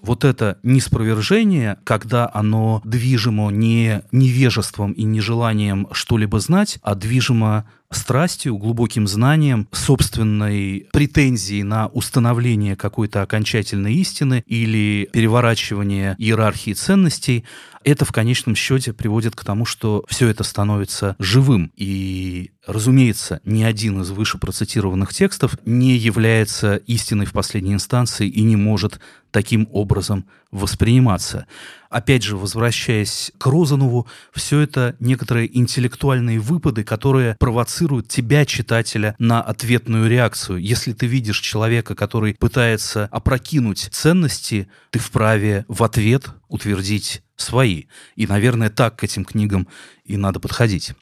вот 0.02 0.24
это 0.24 0.58
неспровержение, 0.64 1.78
когда 1.84 2.30
оно 2.34 2.82
движимо 2.86 3.52
не 3.52 4.02
невежеством 4.14 4.94
и 4.94 5.04
нежеланием 5.04 5.88
что-либо 5.92 6.40
знать, 6.40 6.80
а 6.84 6.96
движимо 6.96 7.66
страстью, 7.92 8.58
глубоким 8.58 9.08
знанием, 9.08 9.68
собственной 9.72 10.88
претензией 10.92 11.64
на 11.64 11.88
установление 11.88 12.76
какой-то 12.76 13.22
окончательной 13.22 13.96
истины 13.96 14.44
или 14.46 15.10
переворачивание 15.12 16.16
иерархии 16.18 16.74
ценностей, 16.74 17.46
это 17.84 18.06
в 18.06 18.12
конечном 18.12 18.56
счете 18.56 18.94
приводит 18.94 19.36
к 19.36 19.44
тому, 19.44 19.66
что 19.66 20.04
все 20.08 20.28
это 20.28 20.44
становится 20.44 21.16
живым. 21.18 21.72
И, 21.76 22.52
разумеется, 22.68 23.40
ни 23.44 23.64
один 23.64 24.02
из 24.02 24.12
выше 24.12 24.38
процитированных 24.38 25.14
текстов 25.14 25.58
не 25.66 25.96
является 25.96 26.76
истиной 26.76 27.26
в 27.26 27.32
последней 27.32 27.74
инстанции 27.74 28.28
и 28.28 28.42
не 28.42 28.56
может 28.56 29.00
таким 29.32 29.68
образом 29.72 30.26
восприниматься. 30.52 31.48
Опять 31.90 32.24
же, 32.24 32.38
возвращаясь 32.38 33.32
к 33.38 33.46
Розанову, 33.48 34.08
все 34.34 34.60
это 34.60 34.96
некоторые 35.00 35.56
интеллектуальные 35.58 36.40
выпады, 36.40 36.84
которые 36.84 37.36
провоцируют 37.40 38.08
тебя, 38.08 38.46
читателя, 38.46 39.16
на 39.20 39.42
ответную 39.42 40.10
реакцию. 40.10 40.60
Если 40.60 40.94
ты 40.94 41.08
видишь 41.08 41.40
человека, 41.40 41.96
который 41.96 42.36
пытается 42.36 43.08
опрокинуть 43.12 43.90
ценности, 43.92 44.70
ты 44.92 45.00
вправе 45.00 45.66
в 45.68 45.84
ответ 45.84 46.30
утвердить 46.48 47.24
свои. 47.36 47.86
И, 48.16 48.28
наверное, 48.28 48.70
так 48.70 48.98
к 48.98 49.04
этим 49.04 49.26
книгам 49.26 49.68
и 50.04 50.18
надо 50.18 50.40
подходить. 50.40 50.94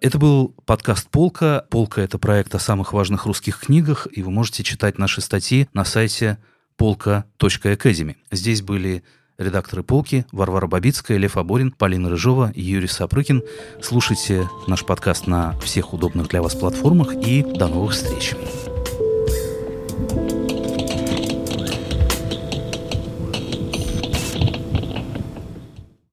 Это 0.00 0.18
был 0.18 0.54
подкаст 0.64 1.10
«Полка». 1.10 1.66
«Полка»— 1.68 2.00
это 2.02 2.18
проект 2.18 2.54
о 2.54 2.58
самых 2.58 2.94
важных 2.94 3.26
русских 3.26 3.60
книгах, 3.60 4.08
и 4.10 4.22
вы 4.22 4.30
можете 4.30 4.62
читать 4.62 4.96
наши 4.98 5.20
статьи 5.20 5.68
на 5.74 5.84
сайте 5.84 6.38
polka.academy. 6.80 8.16
Здесь 8.30 8.62
были 8.62 9.02
редакторы 9.36 9.82
«Полки» 9.82 10.24
Варвара 10.32 10.66
Бабицкая, 10.66 11.18
Лев 11.18 11.36
Аборин, 11.36 11.72
Полина 11.72 12.08
Рыжова 12.08 12.52
и 12.54 12.62
Юрий 12.62 12.88
Сапрыкин. 12.88 13.42
Слушайте 13.82 14.48
наш 14.66 14.86
подкаст 14.86 15.26
на 15.26 15.58
всех 15.60 15.92
удобных 15.92 16.28
для 16.28 16.40
вас 16.40 16.54
платформах 16.54 17.12
и 17.14 17.42
до 17.42 17.68
новых 17.68 17.92
встреч. 17.92 18.34